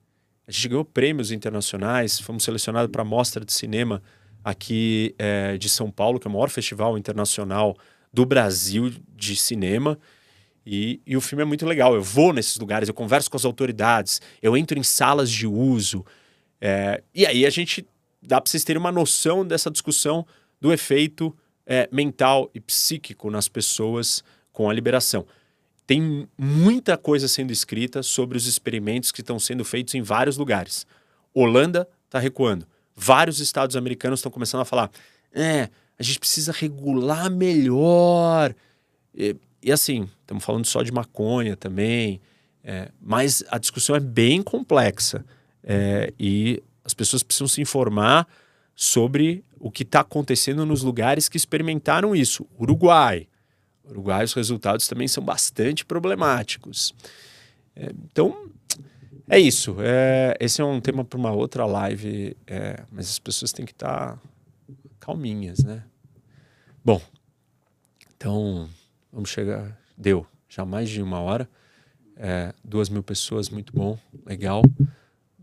A 0.47 0.51
gente 0.51 0.69
ganhou 0.69 0.83
prêmios 0.83 1.29
internacionais, 1.31 2.19
fomos 2.19 2.43
selecionados 2.43 2.91
para 2.91 3.03
a 3.03 3.05
Mostra 3.05 3.45
de 3.45 3.53
Cinema 3.53 4.01
aqui 4.43 5.13
é, 5.19 5.55
de 5.55 5.69
São 5.69 5.91
Paulo, 5.91 6.19
que 6.19 6.27
é 6.27 6.31
o 6.31 6.33
maior 6.33 6.49
festival 6.49 6.97
internacional 6.97 7.77
do 8.11 8.25
Brasil 8.25 8.91
de 9.15 9.35
cinema. 9.35 9.99
E, 10.65 10.99
e, 11.05 11.15
o 11.15 11.21
filme 11.21 11.43
é 11.43 11.45
muito 11.45 11.63
legal. 11.63 11.93
Eu 11.93 12.01
vou 12.01 12.33
nesses 12.33 12.57
lugares, 12.57 12.89
eu 12.89 12.95
converso 12.95 13.29
com 13.29 13.37
as 13.37 13.45
autoridades, 13.45 14.19
eu 14.41 14.57
entro 14.57 14.79
em 14.79 14.83
salas 14.83 15.29
de 15.29 15.45
uso. 15.45 16.03
É, 16.59 17.03
e 17.13 17.23
aí 17.23 17.45
a 17.45 17.51
gente 17.51 17.85
dá 18.19 18.41
para 18.41 18.49
vocês 18.49 18.63
terem 18.63 18.79
uma 18.79 18.91
noção 18.91 19.45
dessa 19.45 19.69
discussão 19.69 20.25
do 20.59 20.73
efeito 20.73 21.37
é, 21.67 21.89
mental 21.91 22.49
e 22.53 22.59
psíquico 22.61 23.29
nas 23.29 23.49
pessoas 23.49 24.23
com 24.53 24.69
a 24.69 24.73
liberação. 24.73 25.27
Tem 25.85 26.27
muita 26.37 26.97
coisa 26.97 27.27
sendo 27.27 27.51
escrita 27.51 28.01
sobre 28.01 28.37
os 28.37 28.47
experimentos 28.47 29.11
que 29.11 29.21
estão 29.21 29.37
sendo 29.37 29.63
feitos 29.63 29.93
em 29.93 30.01
vários 30.01 30.37
lugares. 30.37 30.87
Holanda 31.33 31.87
está 32.05 32.19
recuando. 32.19 32.65
Vários 32.95 33.39
estados 33.39 33.75
americanos 33.75 34.19
estão 34.19 34.31
começando 34.31 34.61
a 34.61 34.65
falar: 34.65 34.89
é, 35.31 35.69
a 35.99 36.03
gente 36.03 36.19
precisa 36.19 36.51
regular 36.51 37.29
melhor. 37.29 38.55
E, 39.13 39.35
e 39.61 39.71
assim, 39.71 40.09
estamos 40.21 40.43
falando 40.43 40.65
só 40.65 40.81
de 40.81 40.91
maconha 40.91 41.55
também, 41.55 42.21
é, 42.63 42.89
mas 42.99 43.43
a 43.49 43.57
discussão 43.57 43.95
é 43.95 43.99
bem 43.99 44.41
complexa 44.41 45.25
é, 45.63 46.13
e 46.19 46.61
as 46.83 46.93
pessoas 46.93 47.23
precisam 47.23 47.47
se 47.47 47.61
informar 47.61 48.27
sobre 48.75 49.43
o 49.59 49.71
que 49.71 49.83
está 49.83 50.01
acontecendo 50.01 50.65
nos 50.65 50.83
lugares 50.83 51.27
que 51.29 51.37
experimentaram 51.37 52.15
isso. 52.15 52.45
Uruguai. 52.59 53.27
Uruguai, 53.89 54.23
os 54.23 54.33
resultados 54.33 54.87
também 54.87 55.07
são 55.07 55.23
bastante 55.23 55.85
problemáticos. 55.85 56.93
É, 57.75 57.91
então, 58.11 58.49
é 59.29 59.39
isso. 59.39 59.77
É, 59.79 60.35
esse 60.39 60.61
é 60.61 60.65
um 60.65 60.81
tema 60.81 61.03
para 61.03 61.17
uma 61.17 61.31
outra 61.31 61.65
live, 61.65 62.35
é, 62.45 62.83
mas 62.91 63.09
as 63.09 63.19
pessoas 63.19 63.51
têm 63.51 63.65
que 63.65 63.71
estar 63.71 64.15
tá 64.15 64.21
calminhas, 64.99 65.63
né? 65.63 65.83
Bom, 66.83 67.01
então 68.15 68.69
vamos 69.11 69.29
chegar. 69.29 69.77
Deu 69.97 70.25
já 70.49 70.65
mais 70.65 70.89
de 70.89 71.01
uma 71.01 71.19
hora. 71.19 71.49
É, 72.15 72.53
duas 72.63 72.89
mil 72.89 73.03
pessoas, 73.03 73.49
muito 73.49 73.71
bom, 73.73 73.97
legal. 74.25 74.63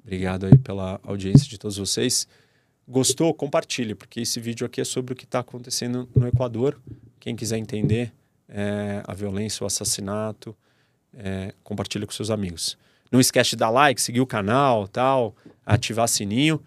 Obrigado 0.02 0.46
aí 0.46 0.58
pela 0.58 1.00
audiência 1.02 1.48
de 1.48 1.58
todos 1.58 1.76
vocês. 1.76 2.26
Gostou? 2.86 3.32
Compartilhe, 3.32 3.94
porque 3.94 4.20
esse 4.20 4.38
vídeo 4.38 4.66
aqui 4.66 4.80
é 4.80 4.84
sobre 4.84 5.14
o 5.14 5.16
que 5.16 5.24
está 5.24 5.38
acontecendo 5.38 6.08
no 6.14 6.28
Equador. 6.28 6.78
Quem 7.18 7.34
quiser 7.34 7.56
entender 7.56 8.12
é, 8.48 9.02
a 9.06 9.14
violência, 9.14 9.64
o 9.64 9.66
assassinato, 9.66 10.54
é, 11.14 11.54
compartilhe 11.62 12.04
com 12.04 12.12
seus 12.12 12.30
amigos. 12.30 12.76
Não 13.10 13.20
esquece 13.20 13.50
de 13.50 13.56
dar 13.56 13.70
like, 13.70 14.02
seguir 14.02 14.20
o 14.20 14.26
canal, 14.26 14.86
tal, 14.86 15.34
ativar 15.64 16.08
sininho. 16.08 16.62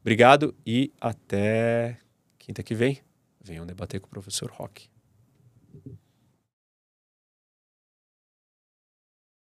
Obrigado 0.00 0.54
e 0.66 0.92
até 1.00 1.98
quinta 2.38 2.62
que 2.62 2.74
vem. 2.74 2.98
Venham 3.40 3.66
debater 3.66 4.00
com 4.00 4.06
o 4.06 4.10
professor 4.10 4.50
Rock. 4.50 4.88